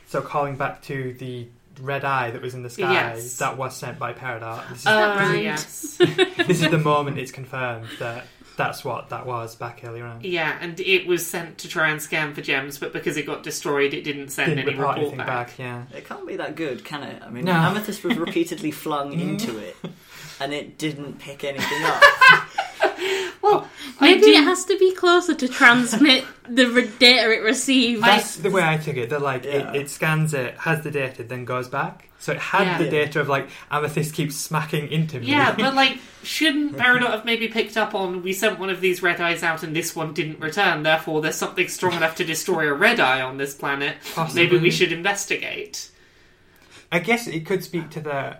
[0.07, 1.49] So calling back to the
[1.81, 3.39] red eye that was in the sky, Yes.
[3.39, 4.69] that was sent by Peridot.
[4.69, 5.43] This is, Oh right?
[5.43, 8.27] yes, this is the moment it's confirmed that
[8.57, 10.21] that's what that was back earlier on.
[10.23, 13.43] yeah, and it was sent to try and scan for gems, but because it got
[13.43, 15.27] destroyed, it didn't send Didn't any report report anything back.
[15.49, 15.59] back.
[15.59, 15.83] Yeah.
[15.95, 17.23] It can't be that good, can it?
[17.23, 17.53] I mean, No.
[17.53, 19.77] Amethyst was repeatedly flung into it,
[20.41, 22.03] and it didn't pick anything up.
[23.51, 23.69] Well,
[24.01, 28.01] Maybe do, it has to be closer to transmit the re- data it receives.
[28.01, 29.11] That's the way I took it.
[29.11, 29.73] That like Yeah.
[29.73, 32.09] it, it scans it, has the data, then goes back.
[32.19, 32.79] So it had Yeah.
[32.79, 35.27] the data of like amethyst keeps smacking into me.
[35.27, 39.03] yeah, but like, shouldn't Peridot have maybe picked up on we sent one of these
[39.03, 40.83] red eyes out and this one didn't return?
[40.83, 43.97] Therefore, there's something strong enough to destroy a red eye on this planet.
[44.15, 44.43] Possibly.
[44.45, 45.91] Maybe we should investigate.
[46.91, 48.37] I guess it could speak to the.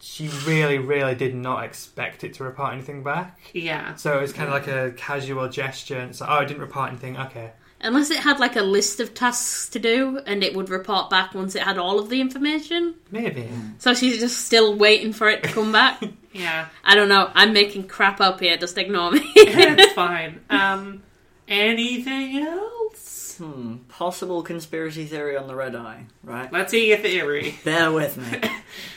[0.00, 3.38] She really, really did not expect it to report anything back.
[3.52, 3.94] Yeah.
[3.96, 5.98] So it's kind of like a casual gesture.
[5.98, 7.16] And it's like, oh, it didn't report anything.
[7.16, 7.50] Okay.
[7.80, 11.32] Unless it had like a list of tasks to do and it would report back
[11.34, 12.94] once it had all of the information.
[13.10, 13.48] Maybe.
[13.78, 16.02] So she's just still waiting for it to come back.
[16.30, 16.68] Yeah.
[16.84, 17.30] I don't know.
[17.34, 18.56] I'm making crap up here.
[18.56, 19.20] Just ignore me.
[19.34, 20.40] it's fine.
[20.48, 21.02] Um,
[21.48, 23.36] anything else?
[23.38, 23.76] Hmm.
[23.88, 26.52] Possible conspiracy theory on the red eye, right?
[26.52, 27.58] Let's hear your theory.
[27.64, 28.40] Bear with me.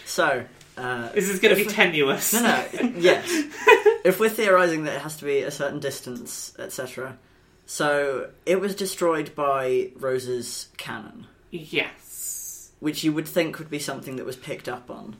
[0.05, 0.45] So,
[0.77, 2.33] uh, This is going to be tenuous.
[2.33, 3.27] no, no, yes.
[4.03, 7.17] If we're theorizing that it has to be a certain distance, etc.,
[7.65, 12.71] so it was destroyed by Rose's cannon, Yes.
[12.79, 15.15] which you would think would be something that was picked up on.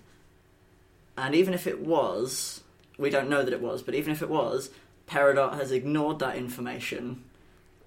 [1.18, 2.62] And even if it was,
[2.98, 4.70] we don't know that it was, but even if it was,
[5.08, 7.24] Peridot has ignored that information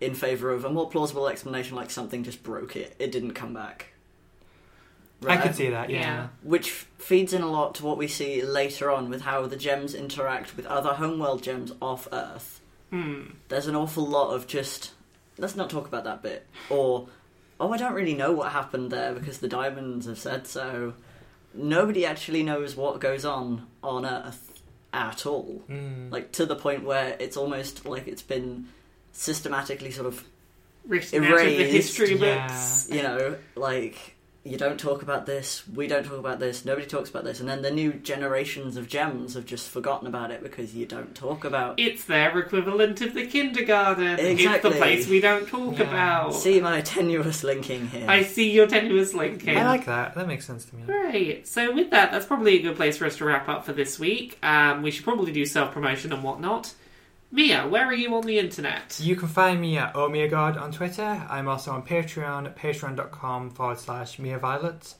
[0.00, 2.94] in favor of a more plausible explanation, like something just broke it.
[2.98, 3.93] It didn't come back.
[5.30, 5.90] I could see that.
[5.90, 6.00] Yeah.
[6.00, 6.28] Yeah.
[6.42, 9.94] which feeds in a lot to what we see later on with how the gems
[9.94, 12.60] interact with other homeworld gems off Earth.
[12.90, 13.22] Hmm.
[13.48, 14.92] there's an awful lot of just
[15.36, 17.08] let's not talk about that bit or
[17.58, 20.94] oh I don't really know what happened there because the diamonds have said so.
[21.52, 24.60] Nobody actually knows what goes on on Earth
[24.92, 25.62] at all.
[25.68, 26.10] Mm.
[26.12, 28.68] Like to the point where it's almost like it's been
[29.12, 30.24] systematically sort of
[30.86, 32.46] Written out of the Erased, history yeah.
[32.46, 32.88] books.
[32.90, 34.13] you know, like
[34.44, 37.48] you don't talk about this, we don't talk about this, nobody talks about this, and
[37.48, 41.44] then the new generations of gems have just forgotten about it because you don't talk
[41.44, 41.80] about.
[41.80, 44.04] It's their equivalent of the kindergarten.
[44.18, 44.70] It's Exactly.
[44.70, 45.84] the place we don't talk Yeah.
[45.88, 46.34] about.
[46.34, 48.04] See my tenuous linking here.
[48.08, 49.56] I see your tenuous linking.
[49.56, 50.14] I like that.
[50.14, 50.82] That makes sense to me.
[50.86, 51.46] Right.
[51.48, 53.98] So with that, that's probably a good place for us to wrap up for this
[53.98, 54.36] week.
[54.42, 56.74] Um, we should probably do self promotion and whatnot.
[57.34, 59.00] Mia, where are you on the internet?
[59.02, 61.26] You can find me at OhMiaGod on Twitter.
[61.28, 64.94] I'm also on Patreon at patreon.com forward slash Mia Violet.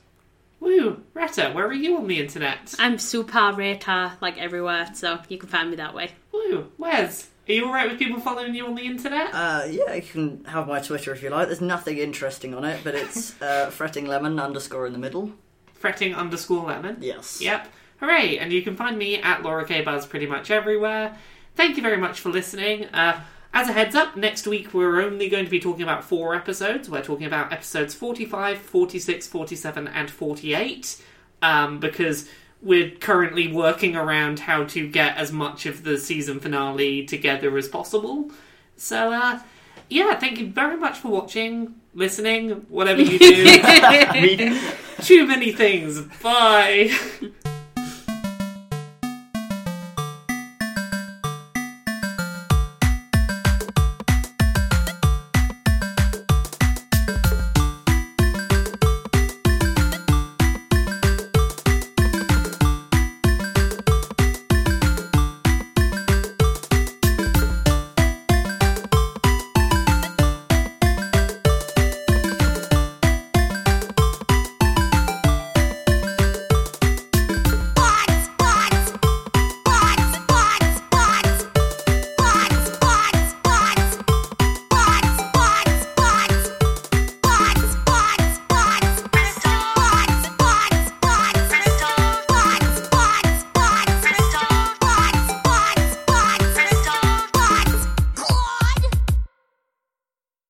[0.59, 2.75] Woo, Retta, where are you on the internet?
[2.77, 6.11] I'm Super Retta like everywhere, so you can find me that way.
[6.33, 9.29] Woo, Wes, are you alright with people following you on the internet?
[9.33, 11.47] Uh, yeah, you can have my Twitter if you like.
[11.47, 15.31] There's nothing interesting on it, but it's uh, fretting lemon underscore in the middle.
[15.73, 16.97] Fretting underscore lemon.
[16.99, 17.39] Yes.
[17.41, 17.69] Yep.
[18.01, 18.39] Hooray!
[18.39, 21.17] And you can find me at Laura K Buzz pretty much everywhere.
[21.55, 22.85] Thank you very much for listening.
[22.85, 23.21] Uh,
[23.53, 26.89] as a heads up, next week we're only going to be talking about four episodes.
[26.89, 31.01] We're talking about episodes 45, 46, 47, and 48.
[31.41, 32.27] Um, because
[32.61, 37.69] we're currently working around how to get as much of the season finale together as
[37.69, 38.31] possible.
[38.75, 39.39] So, uh,
[39.89, 43.61] yeah, thank you very much for watching, listening, whatever you do.
[44.13, 44.59] Reading?
[45.01, 46.01] Too many things.
[46.21, 46.91] Bye.